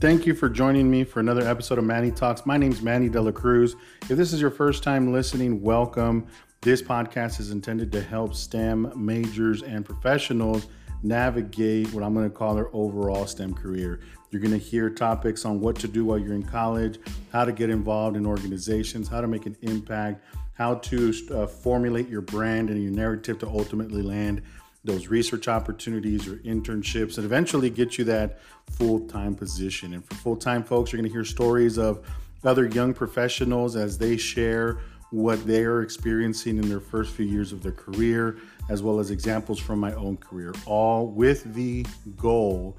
Thank 0.00 0.26
you 0.26 0.34
for 0.34 0.48
joining 0.48 0.88
me 0.88 1.02
for 1.02 1.18
another 1.18 1.42
episode 1.42 1.76
of 1.76 1.84
Manny 1.84 2.12
Talks. 2.12 2.46
My 2.46 2.56
name 2.56 2.70
is 2.70 2.82
Manny 2.82 3.08
De 3.08 3.20
La 3.20 3.32
Cruz. 3.32 3.74
If 4.02 4.16
this 4.16 4.32
is 4.32 4.40
your 4.40 4.52
first 4.52 4.84
time 4.84 5.12
listening, 5.12 5.60
welcome. 5.60 6.28
This 6.60 6.80
podcast 6.80 7.40
is 7.40 7.50
intended 7.50 7.90
to 7.90 8.00
help 8.00 8.32
STEM 8.32 8.92
majors 8.94 9.64
and 9.64 9.84
professionals 9.84 10.68
navigate 11.02 11.92
what 11.92 12.04
I'm 12.04 12.14
going 12.14 12.30
to 12.30 12.36
call 12.36 12.54
their 12.54 12.68
overall 12.72 13.26
STEM 13.26 13.54
career. 13.54 13.98
You're 14.30 14.40
going 14.40 14.52
to 14.52 14.64
hear 14.64 14.88
topics 14.88 15.44
on 15.44 15.58
what 15.58 15.74
to 15.80 15.88
do 15.88 16.04
while 16.04 16.18
you're 16.18 16.34
in 16.34 16.44
college, 16.44 17.00
how 17.32 17.44
to 17.44 17.50
get 17.50 17.68
involved 17.68 18.16
in 18.16 18.24
organizations, 18.24 19.08
how 19.08 19.20
to 19.20 19.26
make 19.26 19.46
an 19.46 19.56
impact, 19.62 20.24
how 20.52 20.76
to 20.76 21.12
uh, 21.32 21.48
formulate 21.48 22.08
your 22.08 22.20
brand 22.20 22.70
and 22.70 22.80
your 22.80 22.92
narrative 22.92 23.40
to 23.40 23.48
ultimately 23.48 24.02
land 24.02 24.42
those 24.84 25.08
research 25.08 25.48
opportunities 25.48 26.28
or 26.28 26.36
internships 26.38 27.16
and 27.16 27.24
eventually 27.24 27.68
get 27.70 27.98
you 27.98 28.04
that 28.04 28.38
full-time 28.70 29.34
position. 29.34 29.94
And 29.94 30.04
for 30.04 30.14
full-time 30.14 30.62
folks, 30.62 30.92
you're 30.92 31.00
going 31.00 31.10
to 31.10 31.12
hear 31.12 31.24
stories 31.24 31.78
of 31.78 32.06
other 32.44 32.66
young 32.66 32.94
professionals 32.94 33.76
as 33.76 33.98
they 33.98 34.16
share 34.16 34.78
what 35.10 35.44
they 35.46 35.64
are 35.64 35.82
experiencing 35.82 36.58
in 36.58 36.68
their 36.68 36.80
first 36.80 37.12
few 37.12 37.26
years 37.26 37.52
of 37.52 37.62
their 37.62 37.72
career, 37.72 38.36
as 38.68 38.82
well 38.82 39.00
as 39.00 39.10
examples 39.10 39.58
from 39.58 39.78
my 39.80 39.92
own 39.94 40.16
career, 40.18 40.52
all 40.66 41.08
with 41.08 41.54
the 41.54 41.84
goal 42.16 42.76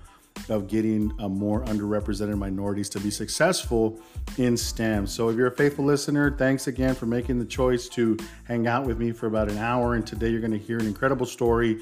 of 0.47 0.67
getting 0.67 1.11
a 1.19 1.27
more 1.27 1.63
underrepresented 1.65 2.37
minorities 2.37 2.89
to 2.89 2.99
be 2.99 3.11
successful 3.11 3.99
in 4.37 4.55
STEM. 4.55 5.07
So 5.07 5.29
if 5.29 5.35
you're 5.35 5.47
a 5.47 5.51
faithful 5.55 5.85
listener, 5.85 6.35
thanks 6.37 6.67
again 6.67 6.95
for 6.95 7.05
making 7.05 7.39
the 7.39 7.45
choice 7.45 7.89
to 7.89 8.17
hang 8.45 8.67
out 8.67 8.85
with 8.85 8.99
me 8.99 9.11
for 9.11 9.27
about 9.27 9.49
an 9.49 9.57
hour. 9.57 9.95
And 9.95 10.05
today 10.05 10.29
you're 10.29 10.39
going 10.39 10.51
to 10.51 10.57
hear 10.57 10.79
an 10.79 10.85
incredible 10.85 11.25
story 11.25 11.81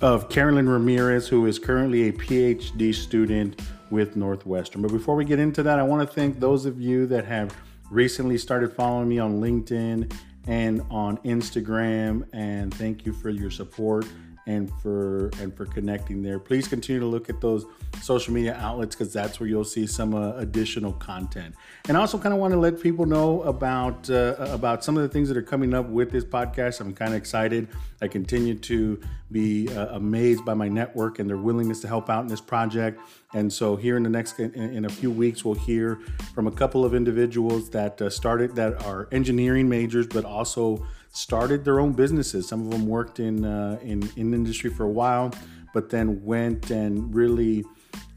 of 0.00 0.28
Carolyn 0.28 0.68
Ramirez, 0.68 1.26
who 1.28 1.46
is 1.46 1.58
currently 1.58 2.08
a 2.08 2.12
PhD 2.12 2.94
student 2.94 3.60
with 3.90 4.16
Northwestern. 4.16 4.82
But 4.82 4.92
before 4.92 5.16
we 5.16 5.24
get 5.24 5.38
into 5.38 5.62
that, 5.62 5.78
I 5.78 5.82
want 5.82 6.06
to 6.06 6.14
thank 6.14 6.38
those 6.38 6.66
of 6.66 6.80
you 6.80 7.06
that 7.06 7.24
have 7.24 7.56
recently 7.90 8.36
started 8.36 8.72
following 8.72 9.08
me 9.08 9.18
on 9.18 9.40
LinkedIn 9.40 10.12
and 10.46 10.82
on 10.90 11.18
Instagram. 11.18 12.26
And 12.32 12.72
thank 12.74 13.06
you 13.06 13.12
for 13.12 13.30
your 13.30 13.50
support 13.50 14.06
and 14.46 14.70
for 14.80 15.30
and 15.40 15.54
for 15.56 15.66
connecting 15.66 16.22
there. 16.22 16.38
Please 16.38 16.68
continue 16.68 17.00
to 17.00 17.06
look 17.06 17.28
at 17.28 17.40
those 17.40 17.66
social 18.00 18.32
media 18.32 18.54
outlets 18.54 18.94
because 18.94 19.12
that's 19.12 19.40
where 19.40 19.48
you'll 19.48 19.64
see 19.64 19.86
some 19.86 20.14
uh, 20.14 20.36
additional 20.36 20.92
content. 20.92 21.54
And 21.88 21.96
I 21.96 22.00
also 22.00 22.16
kind 22.18 22.32
of 22.32 22.38
want 22.38 22.52
to 22.52 22.60
let 22.60 22.80
people 22.80 23.06
know 23.06 23.42
about 23.42 24.08
uh, 24.08 24.36
about 24.38 24.84
some 24.84 24.96
of 24.96 25.02
the 25.02 25.08
things 25.08 25.28
that 25.28 25.36
are 25.36 25.42
coming 25.42 25.74
up 25.74 25.88
with 25.88 26.12
this 26.12 26.24
podcast. 26.24 26.80
I'm 26.80 26.94
kind 26.94 27.12
of 27.12 27.16
excited. 27.16 27.68
I 28.00 28.08
continue 28.08 28.54
to 28.54 29.00
be 29.32 29.68
uh, 29.70 29.96
amazed 29.96 30.44
by 30.44 30.54
my 30.54 30.68
network 30.68 31.18
and 31.18 31.28
their 31.28 31.36
willingness 31.36 31.80
to 31.80 31.88
help 31.88 32.08
out 32.08 32.22
in 32.22 32.28
this 32.28 32.40
project. 32.40 33.00
And 33.34 33.52
so 33.52 33.74
here 33.74 33.96
in 33.96 34.04
the 34.04 34.08
next 34.10 34.38
in, 34.38 34.54
in 34.54 34.84
a 34.84 34.88
few 34.88 35.10
weeks, 35.10 35.44
we'll 35.44 35.54
hear 35.54 35.98
from 36.34 36.46
a 36.46 36.52
couple 36.52 36.84
of 36.84 36.94
individuals 36.94 37.70
that 37.70 38.00
uh, 38.00 38.08
started 38.10 38.54
that 38.54 38.84
are 38.84 39.08
engineering 39.10 39.68
majors, 39.68 40.06
but 40.06 40.24
also 40.24 40.86
started 41.16 41.64
their 41.64 41.80
own 41.80 41.92
businesses. 41.92 42.46
Some 42.46 42.62
of 42.66 42.70
them 42.70 42.86
worked 42.86 43.20
in 43.20 43.44
uh, 43.44 43.78
in 43.82 44.08
in 44.16 44.34
industry 44.34 44.70
for 44.70 44.84
a 44.84 44.90
while, 44.90 45.32
but 45.72 45.90
then 45.90 46.24
went 46.24 46.70
and 46.70 47.14
really 47.14 47.64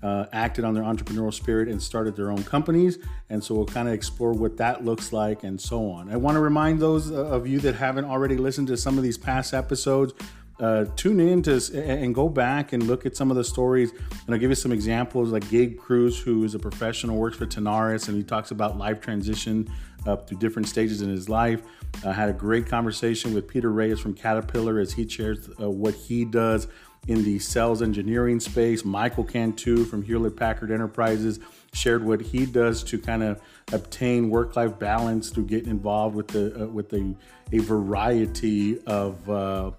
uh, 0.04 0.26
acted 0.32 0.66
on 0.66 0.74
their 0.74 0.84
entrepreneurial 0.84 1.34
spirit 1.34 1.68
and 1.68 1.82
started 1.82 2.16
their 2.16 2.32
own 2.32 2.44
companies. 2.44 2.98
And 3.30 3.44
so 3.44 3.56
we'll 3.56 3.66
kind 3.66 3.88
of 3.88 3.94
explore 3.94 4.34
what 4.34 4.58
that 4.58 4.86
looks 4.86 5.12
like 5.12 5.44
and 5.44 5.60
so 5.60 5.90
on. 5.90 6.10
I 6.12 6.18
want 6.18 6.36
to 6.36 6.42
remind 6.42 6.80
those 6.80 7.12
of 7.12 7.48
you 7.48 7.60
that 7.62 7.76
haven't 7.76 8.06
already 8.06 8.38
listened 8.38 8.68
to 8.68 8.78
some 8.78 8.98
of 8.98 9.04
these 9.04 9.18
past 9.18 9.54
episodes. 9.54 10.14
Uh, 10.60 10.84
tune 10.98 11.22
in 11.22 11.42
to 11.42 11.56
and 11.74 12.14
go 12.14 12.28
back 12.28 12.74
and 12.74 12.84
look 12.84 13.06
at 13.06 13.16
some 13.16 13.32
of 13.32 13.38
the 13.38 13.44
stories. 13.46 13.92
And 13.92 14.36
I'll 14.36 14.38
give 14.38 14.52
you 14.52 14.56
some 14.56 14.74
examples 14.74 15.32
like 15.32 15.50
Gabe 15.50 15.78
Cruz, 15.78 16.20
who 16.20 16.44
is 16.44 16.54
a 16.54 16.60
professional, 16.60 17.16
works 17.16 17.38
for 17.38 17.46
Tenaris, 17.46 18.10
and 18.10 18.18
he 18.18 18.24
talks 18.24 18.52
about 18.52 18.78
life 18.78 19.00
transition 19.00 19.70
up 20.06 20.28
through 20.28 20.40
different 20.40 20.68
stages 20.68 21.02
in 21.02 21.10
his 21.10 21.30
life. 21.30 21.62
I 22.06 22.14
had 22.14 22.30
a 22.30 22.34
great 22.34 22.68
conversation 22.68 23.34
with 23.34 23.48
Peter 23.48 23.72
Reyes 23.72 24.00
from 24.00 24.14
Caterpillar 24.14 24.80
as 24.80 24.94
he 24.94 25.08
shares 25.08 25.50
uh, 25.60 25.70
what 25.70 25.94
he 25.94 26.26
does 26.26 26.68
in 27.08 27.24
the 27.24 27.40
sales 27.40 27.82
engineering 27.82 28.40
space. 28.40 28.86
Michael 28.86 29.24
Cantu 29.24 29.86
from 29.86 30.04
Hewlett 30.04 30.36
Packard 30.36 30.72
Enterprises 30.72 31.40
shared 31.74 32.04
what 32.04 32.22
he 32.22 32.46
does 32.46 32.84
to 32.84 33.00
kind 33.00 33.24
of 33.24 33.42
obtain 33.72 34.30
work-life 34.30 34.78
balance 34.80 35.30
through 35.30 35.46
getting 35.46 35.70
involved 35.70 36.16
with 36.16 36.28
the 36.28 36.64
uh, 36.64 36.68
with 36.68 36.92
a, 36.94 37.16
a 37.52 37.60
variety 37.60 38.80
of 38.86 39.30
uh, 39.30 39.72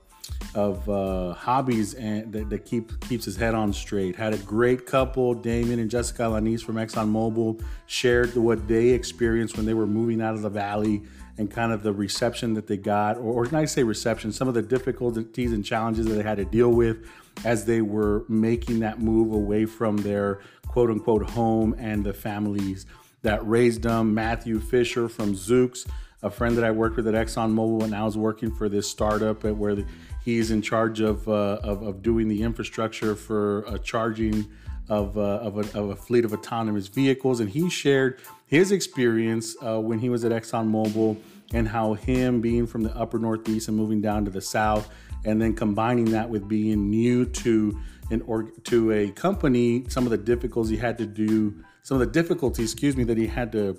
of 0.54 0.88
uh, 0.88 1.32
hobbies 1.34 1.94
and 1.94 2.32
that, 2.32 2.50
that, 2.50 2.64
keep 2.64 2.98
keeps 3.08 3.24
his 3.24 3.36
head 3.36 3.54
on 3.54 3.72
straight. 3.72 4.16
Had 4.16 4.34
a 4.34 4.38
great 4.38 4.84
couple, 4.84 5.34
Damon 5.34 5.78
and 5.78 5.90
Jessica 5.90 6.22
Alanis 6.22 6.62
from 6.62 6.76
ExxonMobil, 6.76 7.62
shared 7.86 8.36
what 8.36 8.66
they 8.66 8.88
experienced 8.88 9.56
when 9.56 9.66
they 9.66 9.74
were 9.74 9.86
moving 9.86 10.20
out 10.20 10.34
of 10.34 10.42
the 10.42 10.48
valley 10.48 11.02
and 11.38 11.50
kind 11.50 11.72
of 11.72 11.82
the 11.82 11.92
reception 11.92 12.54
that 12.54 12.66
they 12.66 12.76
got, 12.76 13.16
or, 13.16 13.44
or 13.44 13.46
not 13.50 13.68
say 13.68 13.82
reception, 13.82 14.32
some 14.32 14.48
of 14.48 14.54
the 14.54 14.62
difficulties 14.62 15.52
and 15.52 15.64
challenges 15.64 16.06
that 16.06 16.14
they 16.14 16.22
had 16.22 16.36
to 16.36 16.44
deal 16.44 16.70
with 16.70 17.06
as 17.44 17.64
they 17.64 17.80
were 17.80 18.24
making 18.28 18.80
that 18.80 19.00
move 19.00 19.32
away 19.32 19.64
from 19.64 19.96
their 19.98 20.40
quote 20.66 20.90
unquote 20.90 21.30
home 21.30 21.74
and 21.78 22.04
the 22.04 22.12
families 22.12 22.86
that 23.22 23.46
raised 23.46 23.82
them. 23.82 24.14
Matthew 24.14 24.60
Fisher 24.60 25.08
from 25.08 25.34
Zoox, 25.34 25.86
a 26.22 26.30
friend 26.30 26.56
that 26.56 26.64
I 26.64 26.70
worked 26.70 26.96
with 26.96 27.08
at 27.08 27.14
ExxonMobil, 27.14 27.84
and 27.84 27.94
I 27.94 28.04
was 28.04 28.18
working 28.18 28.54
for 28.54 28.68
this 28.68 28.88
startup 28.88 29.44
at 29.44 29.56
where 29.56 29.74
the, 29.74 29.86
He's 30.24 30.50
in 30.50 30.62
charge 30.62 31.00
of, 31.00 31.28
uh, 31.28 31.60
of, 31.62 31.82
of, 31.82 32.02
doing 32.02 32.28
the 32.28 32.42
infrastructure 32.42 33.14
for 33.14 33.64
uh, 33.66 33.78
charging 33.78 34.46
of, 34.88 35.16
uh, 35.16 35.20
of 35.20 35.56
a, 35.56 35.78
of, 35.78 35.90
a, 35.90 35.96
fleet 35.96 36.24
of 36.24 36.32
autonomous 36.32 36.88
vehicles. 36.88 37.40
And 37.40 37.48
he 37.48 37.70
shared 37.70 38.20
his 38.46 38.72
experience 38.72 39.56
uh, 39.62 39.80
when 39.80 39.98
he 39.98 40.08
was 40.08 40.24
at 40.24 40.32
ExxonMobil 40.32 41.16
and 41.52 41.66
how 41.66 41.94
him 41.94 42.40
being 42.40 42.66
from 42.66 42.82
the 42.82 42.94
upper 42.96 43.18
Northeast 43.18 43.68
and 43.68 43.76
moving 43.76 44.00
down 44.00 44.24
to 44.24 44.30
the 44.30 44.40
South, 44.40 44.88
and 45.24 45.40
then 45.40 45.54
combining 45.54 46.06
that 46.06 46.28
with 46.28 46.48
being 46.48 46.90
new 46.90 47.24
to 47.24 47.78
an 48.10 48.22
or 48.26 48.44
to 48.64 48.92
a 48.92 49.10
company, 49.10 49.84
some 49.88 50.04
of 50.04 50.10
the 50.10 50.18
difficulties 50.18 50.70
he 50.70 50.76
had 50.76 50.98
to 50.98 51.06
do, 51.06 51.54
some 51.82 52.00
of 52.00 52.00
the 52.00 52.12
difficulties, 52.12 52.72
excuse 52.72 52.96
me, 52.96 53.04
that 53.04 53.18
he 53.18 53.26
had 53.26 53.52
to 53.52 53.78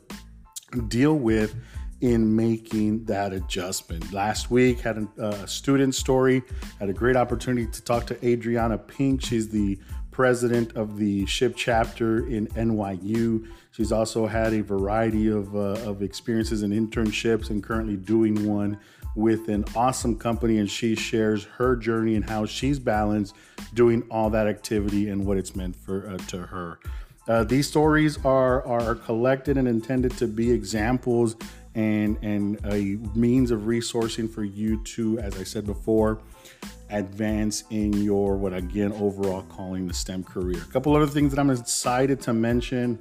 deal 0.88 1.16
with 1.16 1.56
in 2.01 2.35
making 2.35 3.06
that 3.06 3.31
adjustment. 3.31 4.12
Last 4.12 4.51
week 4.51 4.79
had 4.79 5.07
a, 5.17 5.23
a 5.23 5.47
student 5.47 5.95
story. 5.95 6.44
Had 6.79 6.89
a 6.89 6.94
great 6.94 7.16
opportunity 7.16 7.67
to 7.67 7.81
talk 7.84 8.07
to 8.07 8.25
Adriana 8.28 8.78
Pink. 8.78 9.23
She's 9.23 9.50
the 9.50 9.79
president 10.09 10.75
of 10.75 10.97
the 10.97 11.25
SHPE 11.25 11.56
chapter 11.56 12.28
in 12.28 12.47
NYU. 12.47 13.47
She's 13.72 13.91
also 13.91 14.28
had 14.28 14.53
a 14.53 14.61
variety 14.61 15.29
of, 15.29 15.56
uh, 15.56 15.90
of 15.90 16.01
experiences 16.01 16.63
and 16.63 16.73
internships 16.73 17.50
and 17.50 17.63
currently 17.63 17.95
doing 17.95 18.47
one 18.47 18.78
with 19.16 19.47
an 19.47 19.63
awesome 19.75 20.17
company. 20.17 20.57
And 20.57 20.69
she 20.69 20.95
shares 20.95 21.45
her 21.45 21.75
journey 21.75 22.16
and 22.16 22.28
how 22.28 22.45
she's 22.45 22.79
balanced 22.79 23.35
doing 23.73 24.03
all 24.09 24.29
that 24.31 24.47
activity 24.47 25.09
and 25.09 25.25
what 25.25 25.38
it's 25.38 25.56
meant 25.56 25.75
for 25.75 26.09
uh, 26.09 26.17
to 26.28 26.40
her. 26.40 26.79
Uh, 27.28 27.44
these 27.44 27.67
stories 27.67 28.17
are, 28.25 28.66
are 28.66 28.95
collected 28.95 29.57
and 29.57 29.67
intended 29.67 30.11
to 30.17 30.28
be 30.28 30.51
examples 30.51 31.35
and 31.75 32.17
and 32.21 32.59
a 32.65 32.97
means 33.17 33.51
of 33.51 33.61
resourcing 33.61 34.29
for 34.29 34.43
you 34.43 34.83
to, 34.83 35.19
as 35.19 35.37
I 35.39 35.43
said 35.43 35.65
before, 35.65 36.19
advance 36.89 37.63
in 37.69 37.93
your 37.93 38.35
what 38.37 38.53
again 38.53 38.91
overall 38.93 39.43
calling 39.43 39.87
the 39.87 39.93
STEM 39.93 40.23
career. 40.23 40.61
A 40.61 40.71
couple 40.71 40.95
other 40.95 41.07
things 41.07 41.33
that 41.33 41.39
I'm 41.39 41.49
excited 41.49 42.21
to 42.21 42.33
mention. 42.33 42.99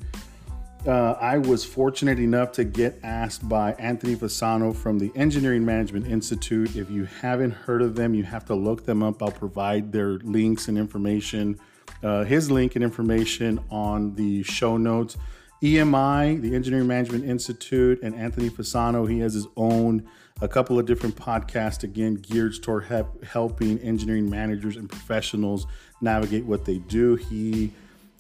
Uh, 0.87 1.13
I 1.21 1.37
was 1.37 1.63
fortunate 1.63 2.19
enough 2.19 2.53
to 2.53 2.65
get 2.65 2.99
asked 3.03 3.47
by 3.47 3.73
Anthony 3.73 4.17
Fasano 4.17 4.75
from 4.75 4.99
the 4.99 5.13
Engineering 5.15 5.63
Management 5.63 6.07
Institute. 6.07 6.75
If 6.75 6.91
you 6.91 7.05
haven't 7.05 7.51
heard 7.51 7.83
of 7.83 7.97
them, 7.97 8.15
you 8.15 8.23
have 8.25 8.47
to 8.47 8.55
look 8.55 8.87
them 8.87 9.03
up. 9.03 9.23
I'll 9.23 9.31
provide 9.31 9.93
their 9.93 10.13
links 10.21 10.69
and 10.69 10.79
information, 10.79 11.61
uh, 12.03 12.25
his 12.25 12.51
link 12.51 12.77
and 12.77 12.85
information 12.85 13.61
on 13.71 14.15
the 14.15 14.43
show 14.45 14.79
notes. 14.79 15.19
EMI, 15.63 16.41
the 16.41 16.55
Engineering 16.55 16.87
Management 16.87 17.25
Institute, 17.25 18.01
and 18.03 18.15
Anthony 18.15 18.49
Fasano. 18.49 19.09
He 19.09 19.21
has 19.21 19.35
his 19.35 19.47
own 19.57 20.09
a 20.41 20.49
couple 20.49 20.79
of 20.79 20.87
different 20.87 21.17
podcasts 21.17 21.83
again 21.83 22.15
geared 22.15 22.63
toward 22.63 22.85
help, 22.85 23.23
helping 23.25 23.79
engineering 23.81 24.29
managers 24.31 24.77
and 24.77 24.89
professionals 24.89 25.67
navigate 26.01 26.47
what 26.47 26.65
they 26.65 26.79
do. 26.79 27.17
He 27.17 27.73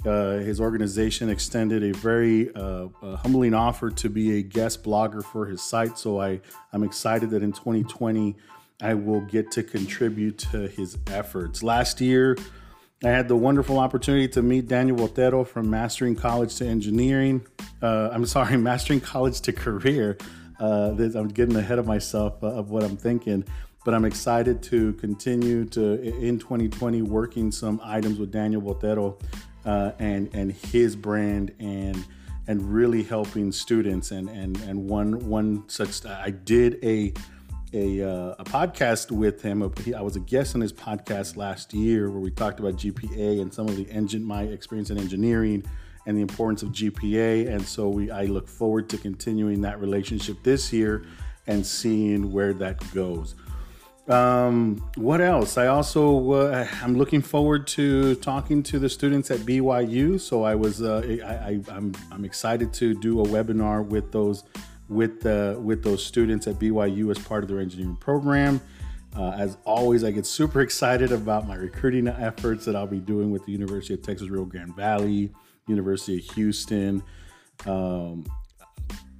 uh, 0.04 0.38
his 0.38 0.60
organization 0.60 1.28
extended 1.28 1.82
a 1.82 1.92
very 1.92 2.54
uh, 2.54 2.88
uh, 3.02 3.16
humbling 3.16 3.52
offer 3.52 3.90
to 3.90 4.08
be 4.08 4.38
a 4.38 4.42
guest 4.42 4.82
blogger 4.82 5.22
for 5.22 5.46
his 5.46 5.62
site. 5.62 5.98
So 5.98 6.20
I 6.20 6.40
I'm 6.72 6.82
excited 6.82 7.30
that 7.30 7.42
in 7.42 7.52
2020 7.52 8.36
I 8.82 8.94
will 8.94 9.20
get 9.22 9.50
to 9.52 9.62
contribute 9.62 10.38
to 10.50 10.68
his 10.68 10.98
efforts. 11.06 11.62
Last 11.62 12.00
year. 12.00 12.36
I 13.02 13.08
had 13.08 13.28
the 13.28 13.36
wonderful 13.36 13.78
opportunity 13.78 14.28
to 14.28 14.42
meet 14.42 14.68
Daniel 14.68 14.94
Botero 14.98 15.46
from 15.46 15.70
Mastering 15.70 16.14
College 16.14 16.54
to 16.56 16.66
Engineering. 16.66 17.46
Uh, 17.80 18.10
I'm 18.12 18.26
sorry, 18.26 18.56
Mastering 18.58 19.00
College 19.00 19.40
to 19.42 19.54
Career. 19.54 20.18
Uh, 20.58 20.94
I'm 21.14 21.28
getting 21.28 21.56
ahead 21.56 21.78
of 21.78 21.86
myself 21.86 22.42
uh, 22.42 22.48
of 22.48 22.68
what 22.68 22.84
I'm 22.84 22.98
thinking, 22.98 23.42
but 23.86 23.94
I'm 23.94 24.04
excited 24.04 24.62
to 24.64 24.92
continue 24.94 25.64
to 25.66 26.02
in 26.02 26.38
2020 26.38 27.00
working 27.00 27.50
some 27.50 27.80
items 27.82 28.18
with 28.18 28.30
Daniel 28.30 28.60
Botero 28.60 29.18
uh, 29.64 29.92
and 29.98 30.28
and 30.34 30.52
his 30.52 30.94
brand 30.94 31.54
and 31.58 32.04
and 32.48 32.70
really 32.70 33.02
helping 33.02 33.50
students 33.50 34.10
and 34.10 34.28
and 34.28 34.58
and 34.60 34.90
one 34.90 35.20
one 35.20 35.64
such 35.68 36.04
I 36.04 36.28
did 36.28 36.84
a 36.84 37.14
a, 37.72 38.02
uh, 38.02 38.34
a 38.38 38.44
podcast 38.44 39.10
with 39.10 39.42
him. 39.42 39.62
I 39.62 40.00
was 40.00 40.16
a 40.16 40.20
guest 40.20 40.54
on 40.54 40.60
his 40.60 40.72
podcast 40.72 41.36
last 41.36 41.72
year 41.72 42.10
where 42.10 42.20
we 42.20 42.30
talked 42.30 42.60
about 42.60 42.74
GPA 42.74 43.40
and 43.40 43.52
some 43.52 43.68
of 43.68 43.76
the 43.76 43.88
engine 43.90 44.24
my 44.24 44.42
experience 44.42 44.90
in 44.90 44.98
engineering 44.98 45.64
and 46.06 46.16
the 46.16 46.22
importance 46.22 46.62
of 46.62 46.70
GPA. 46.70 47.48
And 47.48 47.62
so 47.62 47.88
we 47.88 48.10
I 48.10 48.24
look 48.24 48.48
forward 48.48 48.88
to 48.90 48.98
continuing 48.98 49.60
that 49.62 49.80
relationship 49.80 50.42
this 50.42 50.72
year 50.72 51.04
and 51.46 51.64
seeing 51.64 52.32
where 52.32 52.52
that 52.54 52.78
goes. 52.92 53.34
Um, 54.08 54.84
what 54.96 55.20
else? 55.20 55.56
I 55.56 55.68
also 55.68 56.32
uh, 56.32 56.66
I'm 56.82 56.96
looking 56.96 57.22
forward 57.22 57.68
to 57.68 58.16
talking 58.16 58.62
to 58.64 58.80
the 58.80 58.88
students 58.88 59.30
at 59.30 59.40
BYU. 59.40 60.18
So 60.18 60.42
I 60.42 60.56
was 60.56 60.82
uh, 60.82 61.02
I, 61.24 61.30
I, 61.30 61.60
I'm 61.68 61.94
I'm 62.10 62.24
excited 62.24 62.72
to 62.74 62.98
do 62.98 63.20
a 63.20 63.24
webinar 63.24 63.86
with 63.86 64.10
those 64.10 64.42
with 64.90 65.20
the 65.20 65.58
with 65.62 65.82
those 65.82 66.04
students 66.04 66.46
at 66.46 66.56
BYU 66.56 67.10
as 67.10 67.18
part 67.18 67.42
of 67.44 67.48
their 67.48 67.60
engineering 67.60 67.96
program. 67.96 68.60
Uh, 69.16 69.30
as 69.30 69.56
always, 69.64 70.04
I 70.04 70.10
get 70.10 70.26
super 70.26 70.60
excited 70.60 71.10
about 71.10 71.48
my 71.48 71.56
recruiting 71.56 72.06
efforts 72.06 72.64
that 72.66 72.76
I'll 72.76 72.86
be 72.86 73.00
doing 73.00 73.30
with 73.30 73.44
the 73.44 73.52
University 73.52 73.94
of 73.94 74.02
Texas 74.02 74.28
Rio 74.28 74.44
Grande 74.44 74.74
Valley, 74.76 75.32
University 75.66 76.18
of 76.18 76.34
Houston. 76.34 77.02
Um, 77.66 78.24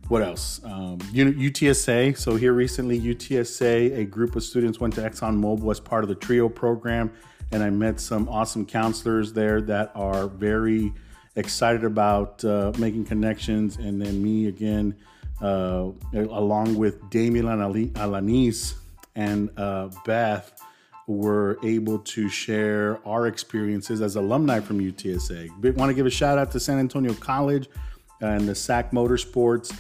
what 0.09 0.23
else? 0.23 0.61
Um, 0.65 0.99
UTSA. 0.99 2.17
So 2.19 2.37
here 2.37 2.53
recently, 2.53 3.01
UTSA, 3.01 3.99
a 3.99 4.05
group 4.05 4.35
of 4.37 4.43
students 4.43 4.81
went 4.81 4.95
to 4.95 5.03
ExxonMobil 5.03 5.71
as 5.71 5.79
part 5.79 6.03
of 6.03 6.09
the 6.09 6.17
TRIO 6.17 6.49
program, 6.49 7.13
and 7.53 7.63
I 7.63 7.71
met 7.71 8.01
some 8.01 8.29
awesome 8.29 8.67
counselors 8.67 9.33
there 9.33 9.61
that 9.63 9.93
are 9.95 10.27
very 10.27 10.93
excited 11.37 11.85
about 11.85 12.45
uh, 12.45 12.73
making 12.79 13.05
connections. 13.05 13.77
And 13.77 14.01
then 14.01 14.23
me 14.23 14.47
again, 14.47 14.97
uh, 15.43 15.91
along 16.15 16.77
with 16.77 17.09
Damien 17.11 17.47
Alanis 17.47 18.75
and 19.15 19.51
uh, 19.59 19.89
Beth, 20.05 20.53
were 21.07 21.59
able 21.65 21.99
to 21.99 22.29
share 22.29 23.01
our 23.07 23.27
experiences 23.27 24.01
as 24.01 24.17
alumni 24.17 24.61
from 24.61 24.79
UTSA. 24.79 25.77
Want 25.77 25.91
to 25.91 25.95
give 25.95 26.07
a 26.07 26.11
shout 26.11 26.39
out 26.39 26.53
to 26.53 26.61
San 26.61 26.79
Antonio 26.79 27.15
College 27.15 27.69
and 28.21 28.49
the 28.49 28.55
SAC 28.55 28.93
Motorsports 28.93 29.77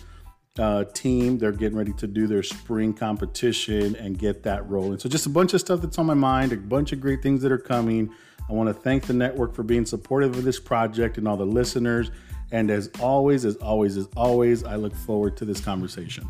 uh, 0.58 0.84
team. 0.84 1.38
They're 1.38 1.52
getting 1.52 1.78
ready 1.78 1.92
to 1.94 2.06
do 2.06 2.26
their 2.26 2.42
spring 2.42 2.92
competition 2.92 3.94
and 3.96 4.18
get 4.18 4.42
that 4.42 4.68
rolling. 4.68 4.98
So, 4.98 5.08
just 5.08 5.26
a 5.26 5.30
bunch 5.30 5.54
of 5.54 5.60
stuff 5.60 5.80
that's 5.80 5.98
on 5.98 6.06
my 6.06 6.14
mind, 6.14 6.52
a 6.52 6.56
bunch 6.56 6.92
of 6.92 7.00
great 7.00 7.22
things 7.22 7.42
that 7.42 7.52
are 7.52 7.58
coming. 7.58 8.12
I 8.48 8.52
want 8.52 8.68
to 8.68 8.74
thank 8.74 9.06
the 9.06 9.12
network 9.12 9.54
for 9.54 9.62
being 9.62 9.86
supportive 9.86 10.36
of 10.36 10.42
this 10.42 10.58
project 10.58 11.18
and 11.18 11.28
all 11.28 11.36
the 11.36 11.46
listeners. 11.46 12.10
And 12.52 12.70
as 12.70 12.90
always, 13.00 13.44
as 13.44 13.56
always, 13.56 13.96
as 13.96 14.08
always, 14.16 14.64
I 14.64 14.76
look 14.76 14.94
forward 14.94 15.36
to 15.38 15.44
this 15.44 15.60
conversation. 15.60 16.28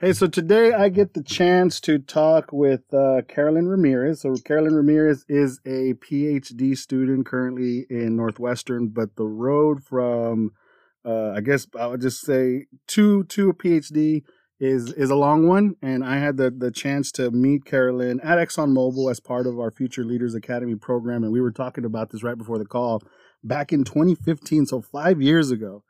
Hey, 0.00 0.12
so 0.12 0.26
today 0.26 0.72
I 0.72 0.88
get 0.88 1.14
the 1.14 1.22
chance 1.22 1.80
to 1.82 2.00
talk 2.00 2.52
with 2.52 2.92
uh, 2.92 3.22
Carolyn 3.28 3.68
Ramirez. 3.68 4.22
So, 4.22 4.34
Carolyn 4.34 4.74
Ramirez 4.74 5.24
is 5.28 5.60
a 5.64 5.94
PhD 5.94 6.76
student 6.76 7.24
currently 7.24 7.86
in 7.88 8.16
Northwestern, 8.16 8.88
but 8.88 9.14
the 9.14 9.28
road 9.28 9.84
from, 9.84 10.50
uh, 11.04 11.30
I 11.30 11.40
guess 11.40 11.68
I 11.78 11.86
would 11.86 12.00
just 12.00 12.20
say, 12.22 12.66
to 12.88 13.22
to 13.22 13.50
a 13.50 13.54
PhD 13.54 14.24
is 14.62 14.92
is 14.92 15.10
a 15.10 15.16
long 15.16 15.46
one. 15.46 15.74
And 15.82 16.04
I 16.04 16.18
had 16.18 16.36
the 16.36 16.50
the 16.50 16.70
chance 16.70 17.12
to 17.12 17.30
meet 17.30 17.64
Carolyn 17.64 18.20
at 18.20 18.38
ExxonMobil 18.38 19.10
as 19.10 19.20
part 19.20 19.46
of 19.46 19.58
our 19.58 19.70
Future 19.70 20.04
Leaders 20.04 20.34
Academy 20.34 20.76
program, 20.76 21.24
and 21.24 21.32
we 21.32 21.40
were 21.40 21.52
talking 21.52 21.84
about 21.84 22.10
this 22.10 22.22
right 22.22 22.38
before 22.38 22.58
the 22.58 22.64
call 22.64 23.02
back 23.44 23.72
in 23.72 23.82
2015, 23.82 24.66
so 24.66 24.80
five 24.80 25.20
years 25.20 25.50
ago 25.50 25.82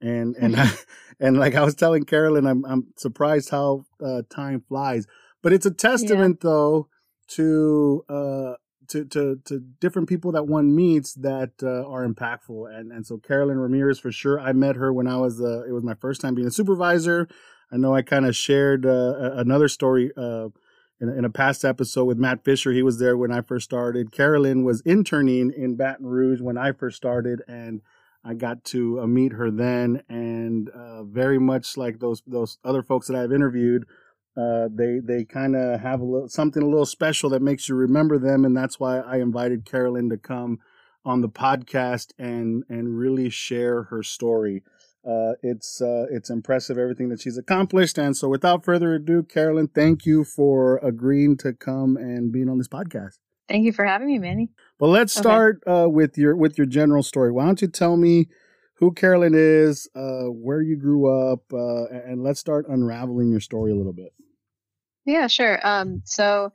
and 0.00 0.36
and 0.36 0.56
I, 0.56 0.70
and 1.20 1.38
like 1.38 1.54
I 1.54 1.64
was 1.64 1.74
telling 1.74 2.04
Carolyn, 2.04 2.46
I'm 2.46 2.64
I'm 2.64 2.86
surprised 2.96 3.50
how 3.50 3.84
uh, 4.04 4.22
time 4.30 4.62
flies. 4.68 5.06
But 5.42 5.52
it's 5.52 5.66
a 5.66 5.70
testament, 5.70 6.38
yeah. 6.40 6.50
though, 6.50 6.88
to 7.28 8.04
uh, 8.08 8.54
to 8.88 9.04
to 9.06 9.40
to 9.44 9.60
different 9.80 10.08
people 10.08 10.32
that 10.32 10.46
one 10.46 10.74
meets 10.74 11.14
that 11.14 11.52
uh, 11.62 11.88
are 11.88 12.06
impactful. 12.06 12.74
And 12.74 12.92
and 12.92 13.06
so 13.06 13.18
Carolyn 13.18 13.58
Ramirez 13.58 13.98
for 13.98 14.12
sure. 14.12 14.40
I 14.40 14.52
met 14.52 14.76
her 14.76 14.92
when 14.92 15.06
I 15.06 15.16
was 15.16 15.40
uh, 15.40 15.64
it 15.66 15.72
was 15.72 15.84
my 15.84 15.94
first 15.94 16.20
time 16.20 16.34
being 16.34 16.48
a 16.48 16.52
supervisor. 16.52 17.28
I 17.72 17.76
know 17.76 17.94
I 17.94 18.02
kind 18.02 18.26
of 18.26 18.34
shared 18.34 18.84
uh, 18.84 19.32
another 19.34 19.68
story. 19.68 20.10
Uh, 20.16 20.48
in, 21.00 21.08
in 21.08 21.24
a 21.24 21.30
past 21.30 21.64
episode 21.64 22.04
with 22.04 22.18
Matt 22.18 22.44
Fisher, 22.44 22.72
he 22.72 22.82
was 22.82 22.98
there 22.98 23.16
when 23.16 23.32
I 23.32 23.40
first 23.40 23.64
started. 23.64 24.12
Carolyn 24.12 24.64
was 24.64 24.82
interning 24.82 25.52
in 25.56 25.76
Baton 25.76 26.06
Rouge 26.06 26.40
when 26.40 26.58
I 26.58 26.72
first 26.72 26.96
started, 26.96 27.42
and 27.48 27.80
I 28.24 28.34
got 28.34 28.64
to 28.66 29.00
uh, 29.00 29.06
meet 29.06 29.32
her 29.32 29.50
then, 29.50 30.02
and 30.08 30.68
uh, 30.68 31.04
very 31.04 31.38
much 31.38 31.76
like 31.76 32.00
those 32.00 32.22
those 32.26 32.58
other 32.64 32.82
folks 32.82 33.06
that 33.06 33.16
I've 33.16 33.32
interviewed, 33.32 33.86
uh, 34.36 34.68
they 34.70 35.00
they 35.02 35.24
kind 35.24 35.56
of 35.56 35.80
have 35.80 36.00
a 36.00 36.04
little 36.04 36.28
something 36.28 36.62
a 36.62 36.68
little 36.68 36.86
special 36.86 37.30
that 37.30 37.40
makes 37.40 37.68
you 37.68 37.76
remember 37.76 38.18
them, 38.18 38.44
and 38.44 38.54
that's 38.54 38.78
why 38.78 38.98
I 38.98 39.18
invited 39.18 39.64
Carolyn 39.64 40.10
to 40.10 40.18
come 40.18 40.58
on 41.02 41.22
the 41.22 41.30
podcast 41.30 42.12
and 42.18 42.64
and 42.68 42.98
really 42.98 43.30
share 43.30 43.84
her 43.84 44.02
story. 44.02 44.62
Uh, 45.06 45.32
it's 45.42 45.80
uh, 45.80 46.06
it's 46.10 46.28
impressive 46.28 46.76
everything 46.76 47.08
that 47.08 47.20
she's 47.20 47.38
accomplished, 47.38 47.96
and 47.96 48.16
so 48.16 48.28
without 48.28 48.64
further 48.64 48.94
ado, 48.94 49.22
Carolyn, 49.22 49.68
thank 49.68 50.04
you 50.04 50.24
for 50.24 50.76
agreeing 50.78 51.36
to 51.38 51.54
come 51.54 51.96
and 51.96 52.30
being 52.30 52.48
on 52.50 52.58
this 52.58 52.68
podcast. 52.68 53.18
Thank 53.48 53.64
you 53.64 53.72
for 53.72 53.84
having 53.84 54.08
me, 54.08 54.18
Manny. 54.18 54.50
Well, 54.78 54.90
let's 54.90 55.12
start 55.12 55.62
okay. 55.66 55.84
uh, 55.84 55.88
with 55.88 56.18
your 56.18 56.36
with 56.36 56.58
your 56.58 56.66
general 56.66 57.02
story. 57.02 57.32
Why 57.32 57.46
don't 57.46 57.60
you 57.62 57.68
tell 57.68 57.96
me 57.96 58.28
who 58.74 58.92
Carolyn 58.92 59.34
is, 59.34 59.88
uh, 59.94 60.24
where 60.24 60.60
you 60.60 60.76
grew 60.76 61.06
up, 61.06 61.40
uh, 61.52 61.84
and 61.86 62.22
let's 62.22 62.40
start 62.40 62.66
unraveling 62.68 63.30
your 63.30 63.40
story 63.40 63.72
a 63.72 63.74
little 63.74 63.92
bit. 63.92 64.12
Yeah, 65.04 65.26
sure. 65.26 65.58
Um, 65.66 66.02
so 66.04 66.52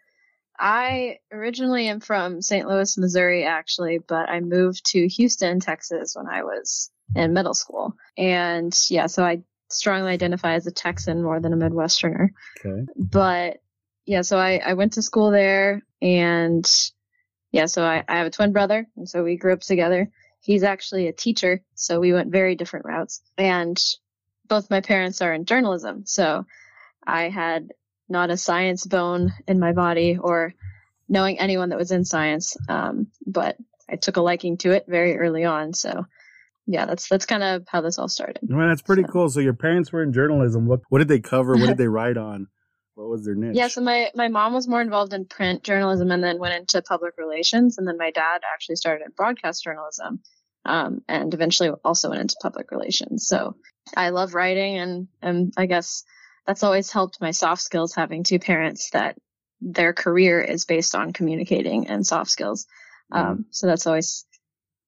I 0.57 1.19
originally 1.31 1.87
am 1.87 1.99
from 1.99 2.41
St. 2.41 2.67
Louis, 2.67 2.97
Missouri, 2.97 3.43
actually, 3.43 3.99
but 3.99 4.29
I 4.29 4.39
moved 4.39 4.85
to 4.91 5.07
Houston, 5.07 5.59
Texas 5.59 6.15
when 6.15 6.27
I 6.27 6.43
was 6.43 6.91
in 7.15 7.33
middle 7.33 7.53
school. 7.53 7.93
And 8.17 8.75
yeah, 8.89 9.07
so 9.07 9.23
I 9.23 9.43
strongly 9.69 10.11
identify 10.11 10.53
as 10.53 10.67
a 10.67 10.71
Texan 10.71 11.21
more 11.23 11.39
than 11.39 11.53
a 11.53 11.57
Midwesterner. 11.57 12.29
Okay. 12.63 12.85
But 12.95 13.57
yeah, 14.05 14.21
so 14.21 14.37
I, 14.37 14.61
I 14.63 14.73
went 14.73 14.93
to 14.93 15.01
school 15.01 15.31
there 15.31 15.81
and 16.01 16.69
yeah, 17.51 17.65
so 17.65 17.83
I, 17.83 18.03
I 18.07 18.17
have 18.17 18.27
a 18.27 18.31
twin 18.31 18.53
brother 18.53 18.87
and 18.95 19.07
so 19.09 19.23
we 19.23 19.37
grew 19.37 19.53
up 19.53 19.61
together. 19.61 20.09
He's 20.39 20.63
actually 20.63 21.07
a 21.07 21.13
teacher, 21.13 21.63
so 21.73 21.99
we 21.99 22.13
went 22.13 22.31
very 22.31 22.55
different 22.55 22.85
routes. 22.85 23.21
And 23.37 23.81
both 24.47 24.69
my 24.69 24.81
parents 24.81 25.21
are 25.21 25.33
in 25.33 25.45
journalism, 25.45 26.03
so 26.05 26.45
I 27.05 27.29
had 27.29 27.69
not 28.07 28.29
a 28.29 28.37
science 28.37 28.85
bone 28.85 29.33
in 29.47 29.59
my 29.59 29.73
body 29.73 30.17
or 30.19 30.53
knowing 31.07 31.39
anyone 31.39 31.69
that 31.69 31.77
was 31.77 31.91
in 31.91 32.05
science. 32.05 32.57
Um, 32.69 33.07
but 33.25 33.57
I 33.89 33.95
took 33.95 34.17
a 34.17 34.21
liking 34.21 34.57
to 34.57 34.71
it 34.71 34.85
very 34.87 35.17
early 35.17 35.43
on. 35.43 35.73
So 35.73 36.05
yeah, 36.67 36.85
that's 36.85 37.07
that's 37.07 37.25
kind 37.25 37.43
of 37.43 37.65
how 37.67 37.81
this 37.81 37.99
all 37.99 38.07
started. 38.07 38.39
Well, 38.41 38.67
that's 38.67 38.81
pretty 38.81 39.03
so. 39.03 39.09
cool. 39.09 39.29
So 39.29 39.39
your 39.39 39.53
parents 39.53 39.91
were 39.91 40.01
in 40.01 40.13
journalism. 40.13 40.65
What 40.65 40.81
what 40.89 40.99
did 40.99 41.07
they 41.07 41.19
cover? 41.19 41.53
What 41.53 41.67
did 41.67 41.77
they 41.77 41.87
write 41.87 42.17
on? 42.17 42.47
What 42.95 43.09
was 43.09 43.25
their 43.25 43.35
niche? 43.35 43.55
Yeah, 43.55 43.67
so 43.67 43.81
my, 43.81 44.09
my 44.15 44.29
mom 44.29 44.53
was 44.53 44.69
more 44.69 44.81
involved 44.81 45.13
in 45.13 45.25
print 45.25 45.63
journalism 45.63 46.11
and 46.11 46.23
then 46.23 46.39
went 46.39 46.55
into 46.55 46.81
public 46.81 47.15
relations. 47.17 47.77
And 47.77 47.85
then 47.85 47.97
my 47.97 48.09
dad 48.09 48.41
actually 48.53 48.77
started 48.77 49.03
in 49.03 49.11
broadcast 49.15 49.63
journalism 49.63 50.21
um, 50.63 51.01
and 51.07 51.33
eventually 51.33 51.69
also 51.83 52.09
went 52.09 52.21
into 52.21 52.37
public 52.41 52.71
relations. 52.71 53.27
So 53.27 53.57
I 53.95 54.09
love 54.09 54.33
writing 54.33 54.77
and, 54.77 55.07
and 55.21 55.53
I 55.57 55.65
guess 55.65 56.05
that's 56.45 56.63
always 56.63 56.91
helped 56.91 57.21
my 57.21 57.31
soft 57.31 57.61
skills 57.61 57.95
having 57.95 58.23
two 58.23 58.39
parents 58.39 58.89
that 58.91 59.17
their 59.61 59.93
career 59.93 60.41
is 60.41 60.65
based 60.65 60.95
on 60.95 61.13
communicating 61.13 61.87
and 61.87 62.05
soft 62.05 62.29
skills. 62.29 62.67
Mm-hmm. 63.11 63.27
Um, 63.27 63.45
so 63.51 63.67
that's 63.67 63.87
always 63.87 64.25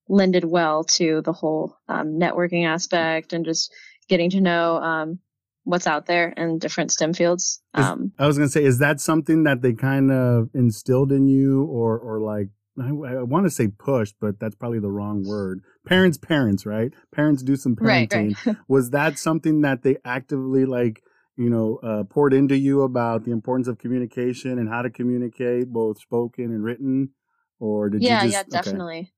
lended 0.08 0.44
well 0.44 0.84
to 0.84 1.20
the 1.22 1.32
whole 1.32 1.76
um, 1.88 2.18
networking 2.18 2.66
aspect 2.66 3.32
and 3.32 3.44
just 3.44 3.72
getting 4.08 4.30
to 4.30 4.40
know 4.40 4.76
um, 4.76 5.18
what's 5.64 5.86
out 5.86 6.06
there 6.06 6.30
in 6.30 6.58
different 6.58 6.90
STEM 6.90 7.12
fields. 7.12 7.60
Um, 7.74 8.12
I 8.18 8.26
was 8.26 8.38
going 8.38 8.48
to 8.48 8.52
say, 8.52 8.64
is 8.64 8.78
that 8.78 9.00
something 9.00 9.44
that 9.44 9.62
they 9.62 9.74
kind 9.74 10.10
of 10.10 10.48
instilled 10.54 11.12
in 11.12 11.28
you 11.28 11.64
or, 11.64 11.98
or 11.98 12.20
like, 12.20 12.48
I, 12.80 12.88
I 12.88 13.22
want 13.22 13.44
to 13.44 13.50
say 13.50 13.68
pushed, 13.68 14.14
but 14.20 14.38
that's 14.38 14.54
probably 14.54 14.78
the 14.78 14.90
wrong 14.90 15.24
word. 15.26 15.60
Parents, 15.84 16.16
parents, 16.16 16.64
right? 16.64 16.92
Parents 17.12 17.42
do 17.42 17.56
some 17.56 17.76
parenting. 17.76 18.36
Right, 18.36 18.46
right. 18.46 18.56
was 18.68 18.90
that 18.90 19.18
something 19.18 19.60
that 19.62 19.82
they 19.82 19.96
actively 20.04 20.64
like, 20.64 21.02
you 21.38 21.48
know, 21.48 21.76
uh, 21.76 22.04
poured 22.04 22.34
into 22.34 22.56
you 22.56 22.82
about 22.82 23.24
the 23.24 23.30
importance 23.30 23.68
of 23.68 23.78
communication 23.78 24.58
and 24.58 24.68
how 24.68 24.82
to 24.82 24.90
communicate, 24.90 25.72
both 25.72 26.00
spoken 26.00 26.46
and 26.46 26.62
written? 26.62 27.10
Or 27.60 27.88
did 27.88 28.02
yeah, 28.02 28.24
you 28.24 28.30
just, 28.30 28.34
yeah, 28.50 28.62
definitely. 28.62 28.98
Okay. 28.98 29.12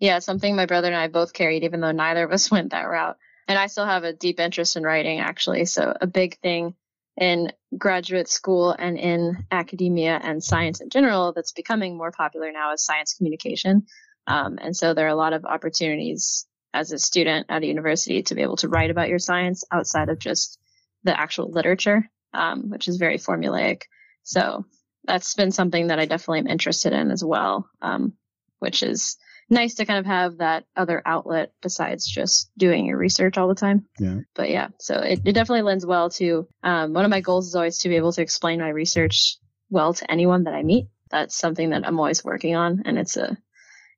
Yeah, 0.00 0.18
something 0.18 0.56
my 0.56 0.66
brother 0.66 0.88
and 0.88 0.96
I 0.96 1.06
both 1.06 1.32
carried, 1.32 1.62
even 1.62 1.80
though 1.80 1.92
neither 1.92 2.24
of 2.24 2.32
us 2.32 2.50
went 2.50 2.72
that 2.72 2.82
route 2.82 3.16
and 3.48 3.58
I 3.58 3.66
still 3.66 3.86
have 3.86 4.04
a 4.04 4.12
deep 4.12 4.40
interest 4.40 4.76
in 4.76 4.82
writing 4.82 5.20
actually. 5.20 5.64
So 5.66 5.94
a 6.00 6.06
big 6.06 6.38
thing 6.40 6.74
in 7.16 7.52
graduate 7.76 8.28
school 8.28 8.70
and 8.70 8.98
in 8.98 9.44
academia 9.50 10.18
and 10.22 10.42
science 10.42 10.80
in 10.80 10.88
general 10.88 11.32
that's 11.32 11.52
becoming 11.52 11.96
more 11.96 12.10
popular 12.10 12.50
now 12.52 12.72
is 12.72 12.84
science 12.84 13.14
communication. 13.14 13.86
Um, 14.26 14.58
and 14.60 14.76
so 14.76 14.94
there 14.94 15.06
are 15.06 15.10
a 15.10 15.16
lot 15.16 15.32
of 15.32 15.44
opportunities 15.44 16.46
as 16.72 16.92
a 16.92 16.98
student 16.98 17.46
at 17.50 17.62
a 17.62 17.66
university 17.66 18.22
to 18.22 18.34
be 18.34 18.42
able 18.42 18.56
to 18.56 18.68
write 18.68 18.90
about 18.90 19.08
your 19.08 19.18
science 19.18 19.64
outside 19.70 20.08
of 20.08 20.18
just 20.18 20.58
the 21.04 21.18
actual 21.18 21.50
literature, 21.50 22.08
um, 22.32 22.70
which 22.70 22.88
is 22.88 22.96
very 22.96 23.18
formulaic. 23.18 23.82
So 24.22 24.64
that's 25.04 25.34
been 25.34 25.50
something 25.50 25.88
that 25.88 25.98
I 25.98 26.06
definitely 26.06 26.40
am 26.40 26.46
interested 26.46 26.92
in 26.92 27.10
as 27.10 27.24
well, 27.24 27.68
um, 27.80 28.14
which 28.60 28.82
is 28.82 29.16
nice 29.50 29.74
to 29.74 29.84
kind 29.84 29.98
of 29.98 30.06
have 30.06 30.38
that 30.38 30.64
other 30.76 31.02
outlet 31.04 31.52
besides 31.60 32.06
just 32.06 32.50
doing 32.56 32.86
your 32.86 32.98
research 32.98 33.36
all 33.36 33.48
the 33.48 33.54
time. 33.54 33.86
Yeah. 33.98 34.20
But 34.34 34.50
yeah, 34.50 34.68
so 34.78 34.96
it, 34.96 35.20
it 35.24 35.32
definitely 35.32 35.62
lends 35.62 35.84
well 35.84 36.10
to 36.10 36.48
um, 36.62 36.92
one 36.92 37.04
of 37.04 37.10
my 37.10 37.20
goals 37.20 37.48
is 37.48 37.54
always 37.54 37.78
to 37.78 37.88
be 37.88 37.96
able 37.96 38.12
to 38.12 38.22
explain 38.22 38.60
my 38.60 38.68
research 38.68 39.36
well 39.70 39.94
to 39.94 40.10
anyone 40.10 40.44
that 40.44 40.54
I 40.54 40.62
meet. 40.62 40.86
That's 41.10 41.36
something 41.36 41.70
that 41.70 41.86
I'm 41.86 41.98
always 41.98 42.24
working 42.24 42.56
on, 42.56 42.82
and 42.86 42.98
it's 42.98 43.16
a 43.16 43.36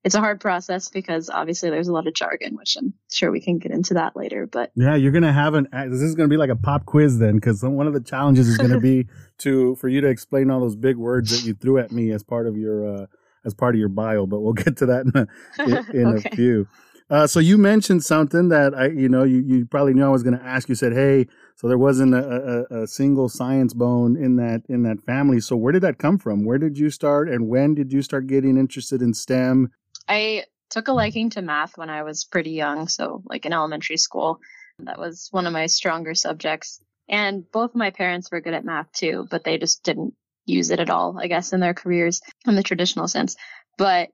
it's 0.05 0.15
a 0.15 0.21
hard 0.21 0.41
process 0.41 0.91
because 0.91 1.31
obviously 1.31 1.71
there's 1.71 1.89
a 1.89 1.93
lot 1.93 2.07
of 2.07 2.15
jargon, 2.15 2.57
which 2.57 2.77
I'm 2.77 2.93
sure 3.11 3.31
we 3.31 3.41
can 3.41 3.59
get 3.59 3.73
into 3.73 3.95
that 3.95 4.15
later. 4.15 4.47
But 4.47 4.71
yeah, 4.77 4.95
you're 4.97 5.13
gonna 5.13 5.33
have 5.33 5.55
an 5.55 5.69
this 5.73 6.03
is 6.03 6.15
gonna 6.15 6.29
be 6.29 6.37
like 6.37 6.51
a 6.51 6.57
pop 6.57 6.85
quiz 6.85 7.19
then, 7.19 7.37
because 7.37 7.63
one 7.63 7.87
of 7.87 7.95
the 7.95 8.01
challenges 8.01 8.47
is 8.49 8.59
gonna 8.59 8.81
be 8.81 9.07
to 9.39 9.75
for 9.77 9.89
you 9.89 10.01
to 10.03 10.09
explain 10.09 10.51
all 10.51 10.61
those 10.61 10.77
big 10.77 10.97
words 10.97 11.31
that 11.31 11.47
you 11.47 11.55
threw 11.55 11.79
at 11.79 11.91
me 11.91 12.13
as 12.13 12.23
part 12.23 12.47
of 12.47 12.57
your 12.57 12.87
uh, 12.87 13.07
as 13.47 13.55
part 13.55 13.75
of 13.75 13.79
your 13.79 13.89
bio, 13.89 14.27
but 14.27 14.41
we'll 14.41 14.53
get 14.53 14.77
to 14.79 14.87
that 14.87 15.07
in 15.07 15.73
a, 15.73 15.91
in, 15.97 16.07
okay. 16.19 16.29
a 16.33 16.37
few. 16.37 16.69
Uh, 17.11 17.27
so 17.27 17.39
you 17.39 17.59
mentioned 17.59 18.03
something 18.03 18.49
that 18.49 18.75
I, 18.75 18.87
you 18.87 19.09
know, 19.11 19.25
you, 19.25 19.43
you 19.47 19.67
probably 19.67 19.93
knew 19.93 20.05
I 20.05 20.09
was 20.09 20.23
going 20.23 20.39
to 20.39 20.45
ask. 20.45 20.69
You 20.69 20.75
said, 20.75 20.95
"Hey, 20.95 21.27
so 21.55 21.69
there 21.69 21.79
wasn't 21.79 22.15
a, 22.15 22.67
a, 22.71 22.83
a, 22.83 22.87
single 22.87 23.29
science 23.29 23.75
bone 23.75 24.17
in 24.17 24.37
that 24.37 24.63
in 24.69 24.83
that 24.85 25.03
family. 25.03 25.41
So 25.41 25.57
where 25.57 25.73
did 25.73 25.83
that 25.83 25.99
come 25.99 26.19
from? 26.19 26.45
Where 26.45 26.59
did 26.59 26.79
you 26.79 26.91
start, 26.91 27.29
and 27.29 27.49
when 27.49 27.75
did 27.75 27.93
you 27.93 28.03
start 28.03 28.27
getting 28.27 28.57
interested 28.57 29.03
in 29.03 29.15
STEM? 29.15 29.71
I 30.09 30.45
took 30.71 30.89
a 30.89 30.93
liking 30.93 31.31
to 31.31 31.43
math 31.43 31.79
when 31.79 31.91
I 31.91 32.03
was 32.03 32.25
pretty 32.25 32.51
young, 32.51 32.89
so 32.89 33.23
like 33.27 33.47
in 33.47 33.53
elementary 33.53 33.97
school. 33.97 34.41
That 34.81 34.99
was 34.99 35.29
one 35.31 35.47
of 35.47 35.53
my 35.53 35.67
stronger 35.67 36.15
subjects. 36.15 36.81
And 37.09 37.49
both 37.51 37.75
my 37.75 37.91
parents 37.91 38.31
were 38.31 38.41
good 38.41 38.55
at 38.55 38.65
math 38.65 38.91
too, 38.93 39.27
but 39.31 39.45
they 39.45 39.59
just 39.59 39.85
didn't 39.85 40.15
use 40.47 40.71
it 40.71 40.81
at 40.81 40.91
all, 40.91 41.19
I 41.19 41.29
guess, 41.29 41.53
in 41.53 41.61
their 41.61 41.75
careers 41.75 42.21
in 42.47 42.55
the 42.57 42.63
traditional 42.63 43.09
sense. 43.09 43.37
But 43.79 44.11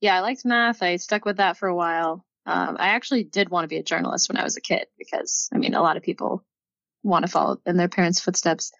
yeah, 0.00 0.16
I 0.16 0.20
liked 0.20 0.44
math. 0.44 0.82
I 0.82 0.96
stuck 0.96 1.24
with 1.24 1.38
that 1.38 1.56
for 1.56 1.68
a 1.68 1.74
while. 1.74 2.24
Um, 2.46 2.76
I 2.78 2.88
actually 2.88 3.24
did 3.24 3.48
want 3.48 3.64
to 3.64 3.68
be 3.68 3.78
a 3.78 3.82
journalist 3.82 4.28
when 4.28 4.36
I 4.36 4.44
was 4.44 4.56
a 4.56 4.60
kid 4.60 4.86
because, 4.98 5.48
I 5.52 5.58
mean, 5.58 5.74
a 5.74 5.82
lot 5.82 5.96
of 5.96 6.02
people 6.02 6.44
want 7.02 7.24
to 7.24 7.30
follow 7.30 7.58
in 7.66 7.76
their 7.76 7.88
parents' 7.88 8.20
footsteps. 8.20 8.72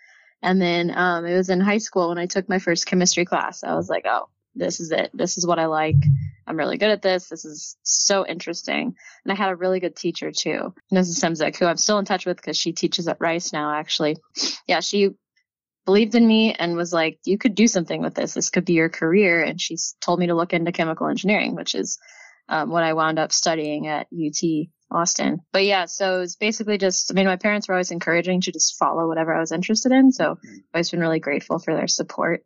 And 0.43 0.61
then 0.61 0.97
um, 0.97 1.25
it 1.27 1.37
was 1.37 1.49
in 1.49 1.61
high 1.61 1.79
school 1.79 2.11
when 2.11 2.19
I 2.19 2.27
took 2.27 2.49
my 2.49 2.59
first 2.59 2.87
chemistry 2.87 3.25
class. 3.25 3.65
I 3.65 3.75
was 3.75 3.89
like, 3.89 4.05
oh, 4.07 4.29
this 4.55 4.81
is 4.81 4.91
it. 4.93 5.11
This 5.15 5.39
is 5.39 5.47
what 5.47 5.59
I 5.59 5.67
like. 5.67 5.97
I'm 6.47 6.57
really 6.57 6.79
good 6.79 6.91
at 6.91 7.03
this. 7.03 7.29
This 7.29 7.45
is 7.45 7.77
so 7.83 8.27
interesting. 8.27 8.95
And 9.25 9.33
I 9.33 9.35
had 9.35 9.51
a 9.51 9.57
really 9.57 9.81
good 9.81 9.97
teacher 9.97 10.31
too, 10.31 10.75
Mrs. 10.93 11.19
Semzik, 11.19 11.57
who 11.57 11.67
I'm 11.67 11.77
still 11.77 11.99
in 11.99 12.05
touch 12.05 12.27
with 12.27 12.37
because 12.37 12.57
she 12.57 12.73
teaches 12.73 13.09
at 13.09 13.21
Rice 13.21 13.53
now, 13.53 13.75
actually. 13.75 14.17
Yeah, 14.67 14.81
she 14.81 15.11
believed 15.85 16.15
in 16.15 16.27
me 16.27 16.53
and 16.53 16.77
was 16.77 16.93
like, 16.93 17.19
you 17.25 17.39
could 17.39 17.55
do 17.55 17.67
something 17.67 18.03
with 18.03 18.15
this. 18.15 18.35
This 18.35 18.51
could 18.51 18.65
be 18.65 18.75
your 18.75 18.89
career. 18.89 19.43
And 19.43 19.61
she 19.61 19.77
told 20.01 20.19
me 20.19 20.27
to 20.27 20.35
look 20.35 20.53
into 20.53 20.73
chemical 20.73 21.09
engineering, 21.09 21.55
which 21.55 21.75
is 21.75 21.99
um, 22.49 22.71
what 22.71 22.85
I 22.85 22.93
wound 22.93 23.19
up 23.19 23.33
studying 23.33 23.87
at 23.89 24.07
UT 24.13 24.69
Austin. 24.91 25.41
But 25.53 25.65
yeah, 25.65 25.87
so 25.87 26.21
it's 26.21 26.37
basically 26.37 26.79
just, 26.79 27.11
I 27.11 27.15
mean, 27.15 27.27
my 27.27 27.37
parents 27.37 27.69
were 27.69 27.75
always 27.75 27.91
encouraging 27.91 28.43
to 28.43 28.53
just 28.53 28.79
follow 28.79 29.09
whatever 29.09 29.35
I 29.35 29.41
was 29.41 29.53
interested 29.53 29.93
in. 29.93 30.13
So 30.13 30.33
I've 30.33 30.61
always 30.75 30.91
been 30.91 31.01
really 31.01 31.21
grateful 31.21 31.59
for 31.59 31.75
their 31.75 31.89
support. 31.89 32.45